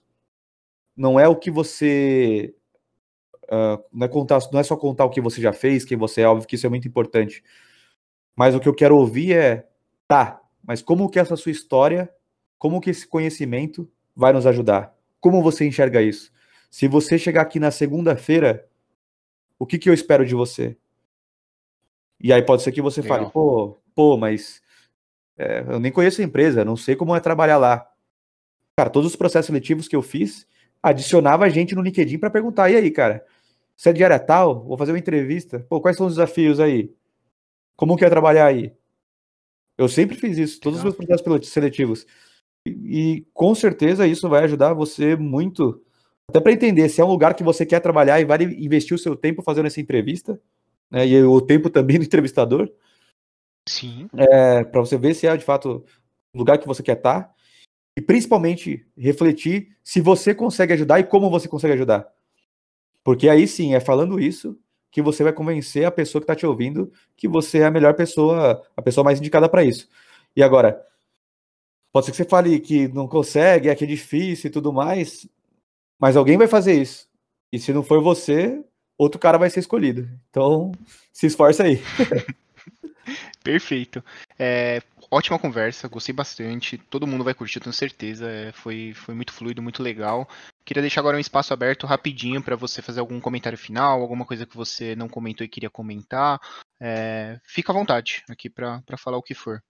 não 0.97 1.19
é 1.19 1.27
o 1.27 1.37
que 1.37 1.51
você 1.51 2.55
uh, 3.45 3.83
não 3.93 4.07
é 4.07 4.09
contar, 4.09 4.41
não 4.53 4.61
é 4.61 4.63
só 4.63 4.77
contar 4.77 5.05
o 5.05 5.11
que 5.11 5.21
você 5.21 5.41
já 5.41 5.53
fez, 5.53 5.85
quem 5.85 5.97
você 5.97 6.23
é, 6.23 6.29
óbvio 6.29 6.47
que 6.47 6.57
isso 6.57 6.67
é 6.67 6.71
muito 6.71 6.89
importante. 6.89 7.43
Mas 8.37 8.55
o 8.55 8.61
que 8.61 8.69
eu 8.69 8.75
quero 8.75 8.97
ouvir 8.97 9.33
é, 9.33 9.69
tá, 10.07 10.41
mas 10.63 10.83
como 10.83 11.09
que 11.09 11.19
essa 11.19 11.37
sua 11.37 11.53
história, 11.53 12.13
como 12.59 12.81
que 12.81 12.91
esse 12.91 13.07
conhecimento 13.07 13.89
vai 14.15 14.33
nos 14.33 14.47
ajudar? 14.47 14.95
Como 15.21 15.43
você 15.43 15.67
enxerga 15.67 16.03
isso? 16.03 16.33
Se 16.71 16.89
você 16.89 17.19
chegar 17.19 17.43
aqui 17.43 17.61
na 17.61 17.71
segunda-feira, 17.71 18.69
o 19.59 19.67
que 19.67 19.79
que 19.79 19.89
eu 19.89 19.95
espero 19.95 20.27
de 20.27 20.35
você? 20.35 20.77
E 22.21 22.33
aí 22.33 22.43
pode 22.43 22.63
ser 22.63 22.73
que 22.73 22.83
você 22.83 23.01
Legal. 23.01 23.19
fale, 23.19 23.31
pô, 23.31 23.79
pô, 23.95 24.17
mas 24.17 24.61
é, 25.37 25.65
eu 25.69 25.81
nem 25.81 25.93
conheço 25.93 26.21
a 26.21 26.25
empresa, 26.25 26.65
não 26.65 26.77
sei 26.77 26.97
como 26.97 27.15
é 27.15 27.21
trabalhar 27.21 27.59
lá. 27.59 27.89
Cara, 28.77 28.91
todos 28.91 29.11
os 29.11 29.17
processos 29.17 29.47
seletivos 29.47 29.89
que 29.89 29.97
eu 29.97 30.03
fiz, 30.03 30.47
adicionava 30.83 31.49
gente 31.49 31.75
no 31.75 31.83
LinkedIn 31.83 32.19
para 32.19 32.31
perguntar: 32.31 32.71
e 32.71 32.77
aí, 32.77 32.91
cara, 32.91 33.25
você 33.77 33.91
é 33.91 33.93
de 33.93 34.05
área 34.05 34.19
tal? 34.19 34.65
Vou 34.65 34.77
fazer 34.77 34.93
uma 34.93 34.99
entrevista. 34.99 35.61
Pô, 35.69 35.81
quais 35.81 35.97
são 35.97 36.07
os 36.07 36.15
desafios 36.15 36.61
aí? 36.61 36.93
Como 37.77 37.97
que 37.97 38.05
é 38.05 38.11
trabalhar 38.11 38.47
aí? 38.47 38.73
Eu 39.77 39.89
sempre 39.89 40.17
fiz 40.17 40.39
isso, 40.39 40.61
todos 40.61 40.79
os 40.79 40.85
meus 40.85 40.97
processos 40.97 41.49
seletivos. 41.49 42.07
E, 42.67 42.71
e 43.17 43.27
com 43.35 43.55
certeza 43.55 44.07
isso 44.07 44.29
vai 44.29 44.45
ajudar 44.45 44.73
você 44.73 45.17
muito, 45.17 45.83
até 46.29 46.41
para 46.41 46.53
entender 46.53 46.89
se 46.89 47.01
é 47.01 47.05
um 47.05 47.09
lugar 47.09 47.35
que 47.35 47.43
você 47.43 47.67
quer 47.67 47.81
trabalhar 47.81 48.21
e 48.21 48.25
vai 48.25 48.43
investir 48.43 48.95
o 48.95 48.99
seu 48.99 49.17
tempo 49.17 49.43
fazendo 49.43 49.67
essa 49.67 49.81
entrevista, 49.81 50.41
né, 50.91 51.07
e 51.07 51.23
o 51.25 51.41
tempo 51.41 51.69
também 51.69 51.99
do 51.99 52.05
entrevistador. 52.05 52.71
Sim. 53.69 54.09
É, 54.17 54.65
para 54.65 54.81
você 54.81 54.97
ver 54.99 55.15
se 55.15 55.27
é 55.27 55.37
de 55.37 55.45
fato 55.45 55.85
o 56.33 56.39
lugar 56.39 56.59
que 56.59 56.67
você 56.67 56.83
quer 56.83 56.97
estar. 56.97 57.23
Tá, 57.23 57.35
e 57.97 58.01
principalmente 58.01 58.85
refletir 58.97 59.77
se 59.83 60.01
você 60.01 60.35
consegue 60.35 60.73
ajudar 60.73 60.99
e 60.99 61.05
como 61.05 61.31
você 61.31 61.49
consegue 61.49 61.75
ajudar. 61.75 62.09
Porque 63.05 63.29
aí 63.29 63.47
sim, 63.47 63.75
é 63.75 63.81
falando 63.81 64.19
isso 64.19 64.59
que 64.91 65.03
você 65.03 65.23
vai 65.23 65.33
convencer 65.33 65.85
a 65.85 65.91
pessoa 65.91 66.21
que 66.21 66.25
está 66.25 66.35
te 66.35 66.47
ouvindo 66.47 66.93
que 67.17 67.29
você 67.29 67.59
é 67.59 67.65
a 67.67 67.71
melhor 67.71 67.95
pessoa, 67.95 68.63
a 68.77 68.83
pessoa 68.83 69.05
mais 69.05 69.19
indicada 69.19 69.49
para 69.49 69.65
isso. 69.65 69.89
E 70.35 70.43
agora, 70.43 70.81
pode 71.93 72.07
ser 72.07 72.13
que 72.13 72.17
você 72.17 72.25
fale 72.25 72.59
que 72.61 72.89
não 72.89 73.07
consegue, 73.07 73.69
é 73.69 73.75
que 73.75 73.85
é 73.85 73.87
difícil 73.87 74.49
e 74.49 74.53
tudo 74.53 74.73
mais, 74.73 75.29
mas 75.99 76.17
alguém 76.17 76.37
vai 76.37 76.49
fazer 76.49 76.81
isso. 76.81 77.09
E 77.53 77.59
se 77.59 77.73
não 77.73 77.83
for 77.83 78.03
você, 78.03 78.65
outro 78.99 79.21
cara 79.21 79.39
vai 79.39 79.51
ser 79.51 79.61
escolhido. 79.61 80.09
Então, 80.31 80.73
se 81.13 81.27
esforça 81.27 81.65
aí. 81.65 81.81
Perfeito. 83.43 84.03
É, 84.39 84.83
ótima 85.11 85.39
conversa, 85.39 85.89
gostei 85.89 86.15
bastante. 86.15 86.79
Todo 86.79 87.07
mundo 87.07 87.25
vai 87.25 87.35
curtir, 87.35 87.61
tenho 87.61 87.73
certeza. 87.73 88.29
É, 88.29 88.53
foi, 88.53 88.93
foi 88.95 89.15
muito 89.15 89.33
fluido, 89.33 89.63
muito 89.63 89.83
legal. 89.83 90.29
Queria 90.65 90.81
deixar 90.81 91.01
agora 91.01 91.17
um 91.17 91.21
espaço 91.21 91.53
aberto 91.53 91.87
rapidinho 91.87 92.43
para 92.43 92.57
você 92.57 92.81
fazer 92.81 93.01
algum 93.01 93.21
comentário 93.21 93.59
final, 93.59 94.01
alguma 94.01 94.25
coisa 94.25 94.47
que 94.47 94.57
você 94.57 94.97
não 94.97 95.09
comentou 95.09 95.45
e 95.45 95.49
queria 95.49 95.71
comentar. 95.71 96.41
É, 96.81 97.39
fica 97.45 97.73
à 97.73 97.75
vontade 97.75 98.25
aqui 98.29 98.49
para 98.49 98.83
falar 98.97 99.19
o 99.19 99.23
que 99.23 99.35
for. 99.35 99.63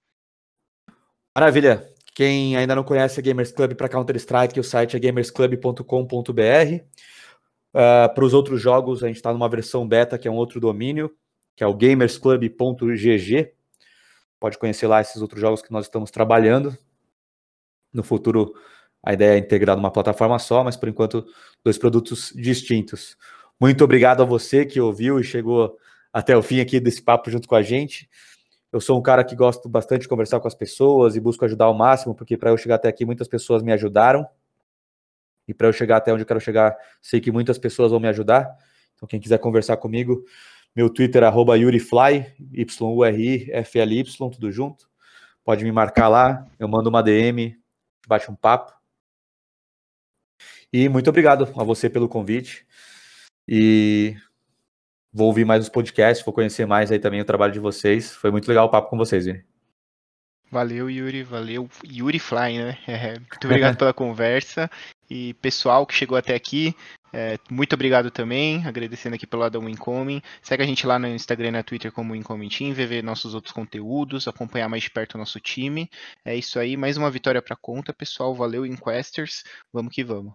Maravilha. 1.37 1.89
Quem 2.14 2.57
ainda 2.57 2.76
não 2.76 2.85
conhece 2.85 3.18
a 3.18 3.22
Gamers 3.22 3.51
Club 3.51 3.74
para 3.74 3.89
Counter-Strike, 3.89 4.61
o 4.61 4.62
site 4.62 4.97
é 4.97 5.01
gamersclub.com.br. 5.01 6.85
Uh, 7.74 8.14
para 8.14 8.24
os 8.24 8.32
outros 8.32 8.62
jogos, 8.62 9.03
a 9.03 9.09
gente 9.09 9.16
está 9.16 9.32
numa 9.32 9.49
versão 9.49 9.87
beta, 9.87 10.16
que 10.16 10.28
é 10.28 10.30
um 10.30 10.37
outro 10.37 10.61
domínio, 10.61 11.12
que 11.57 11.62
é 11.62 11.66
o 11.66 11.74
gamersclub.gg. 11.74 13.52
Pode 14.40 14.59
conhecer 14.59 14.86
lá 14.86 15.00
esses 15.00 15.20
outros 15.22 15.40
jogos 15.40 15.62
que 15.62 15.72
nós 15.72 15.86
estamos 15.86 16.11
trabalhando. 16.11 16.76
No 17.92 18.02
futuro, 18.02 18.55
a 19.02 19.12
ideia 19.12 19.34
é 19.34 19.38
integrar 19.38 19.76
numa 19.76 19.90
plataforma 19.90 20.38
só, 20.38 20.64
mas 20.64 20.76
por 20.76 20.88
enquanto, 20.88 21.24
dois 21.62 21.78
produtos 21.78 22.32
distintos. 22.34 23.16
Muito 23.61 23.84
obrigado 23.84 24.22
a 24.22 24.26
você 24.26 24.66
que 24.66 24.80
ouviu 24.80 25.20
e 25.20 25.24
chegou 25.24 25.78
até 26.12 26.36
o 26.36 26.42
fim 26.42 26.61
aqui 26.61 26.80
desse 26.80 27.02
papo 27.02 27.30
junto 27.30 27.46
com 27.46 27.55
a 27.55 27.62
gente. 27.62 28.09
Eu 28.72 28.80
sou 28.80 28.98
um 28.98 29.02
cara 29.02 29.22
que 29.22 29.36
gosto 29.36 29.68
bastante 29.68 30.02
de 30.02 30.09
conversar 30.09 30.40
com 30.40 30.48
as 30.48 30.55
pessoas 30.55 31.14
e 31.14 31.20
busco 31.20 31.44
ajudar 31.44 31.66
ao 31.66 31.74
máximo, 31.74 32.14
porque 32.14 32.36
para 32.36 32.50
eu 32.50 32.57
chegar 32.57 32.74
até 32.74 32.88
aqui, 32.88 33.05
muitas 33.05 33.28
pessoas 33.28 33.62
me 33.62 33.72
ajudaram. 33.72 34.26
E 35.46 35.55
para 35.55 35.68
eu 35.68 35.72
chegar 35.72 35.98
até 35.98 36.12
onde 36.12 36.22
eu 36.22 36.26
quero 36.26 36.40
chegar, 36.40 36.76
sei 37.00 37.20
que 37.20 37.30
muitas 37.30 37.57
pessoas 37.57 37.92
vão 37.92 38.00
me 38.00 38.09
ajudar. 38.09 38.50
Então, 38.96 39.07
quem 39.07 39.20
quiser 39.20 39.38
conversar 39.38 39.76
comigo, 39.76 40.24
meu 40.75 40.91
Twitter 40.91 41.22
é 41.22 41.57
YuriFly, 41.57 42.35
Y-U-R-I-F-L-Y, 42.53 44.31
tudo 44.31 44.51
junto. 44.51 44.89
Pode 45.45 45.62
me 45.62 45.70
marcar 45.70 46.09
lá, 46.09 46.47
eu 46.59 46.66
mando 46.66 46.89
uma 46.89 47.03
DM, 47.03 47.57
bate 48.07 48.31
um 48.31 48.35
papo. 48.35 48.72
E 50.72 50.89
muito 50.89 51.09
obrigado 51.09 51.45
a 51.57 51.62
você 51.62 51.89
pelo 51.89 52.09
convite. 52.09 52.66
E 53.47 54.16
vou 55.12 55.29
ouvir 55.29 55.45
mais 55.45 55.62
os 55.62 55.68
podcasts, 55.68 56.25
vou 56.25 56.35
conhecer 56.35 56.66
mais 56.66 56.91
aí 56.91 56.99
também 56.99 57.20
o 57.20 57.25
trabalho 57.25 57.53
de 57.53 57.61
vocês. 57.61 58.12
Foi 58.12 58.31
muito 58.31 58.49
legal 58.49 58.66
o 58.66 58.70
papo 58.70 58.91
com 58.91 58.97
vocês, 58.97 59.27
Vini. 59.27 59.45
Valeu, 60.51 60.91
Yuri, 60.91 61.22
valeu. 61.22 61.68
Yuri 61.85 62.18
Fly, 62.18 62.59
né? 62.59 62.79
É, 62.87 63.18
muito 63.18 63.45
obrigado 63.45 63.77
pela 63.77 63.93
conversa. 63.93 64.70
E 65.09 65.35
pessoal 65.35 65.87
que 65.87 65.95
chegou 65.95 66.16
até 66.16 66.35
aqui, 66.35 66.75
é, 67.14 67.38
muito 67.48 67.72
obrigado 67.74 68.10
também, 68.10 68.66
agradecendo 68.66 69.14
aqui 69.14 69.24
pelo 69.24 69.42
lado 69.42 69.60
do 69.60 69.68
Incoming. 69.68 70.20
Segue 70.42 70.64
a 70.64 70.66
gente 70.66 70.84
lá 70.84 70.98
no 70.98 71.06
Instagram 71.06 71.48
e 71.48 71.52
na 71.52 71.62
Twitter 71.62 71.92
como 71.92 72.16
Incoming 72.16 72.48
Team, 72.48 72.74
ver 72.74 73.04
nossos 73.04 73.34
outros 73.34 73.52
conteúdos, 73.52 74.26
acompanhar 74.26 74.68
mais 74.68 74.82
de 74.82 74.90
perto 74.90 75.14
o 75.14 75.18
nosso 75.18 75.38
time. 75.38 75.88
É 76.24 76.34
isso 76.34 76.58
aí, 76.58 76.76
mais 76.76 76.96
uma 76.96 77.10
vitória 77.10 77.40
para 77.40 77.54
conta, 77.54 77.92
pessoal. 77.92 78.34
Valeu, 78.34 78.66
Inquesters. 78.66 79.44
Vamos 79.72 79.94
que 79.94 80.02
vamos. 80.02 80.34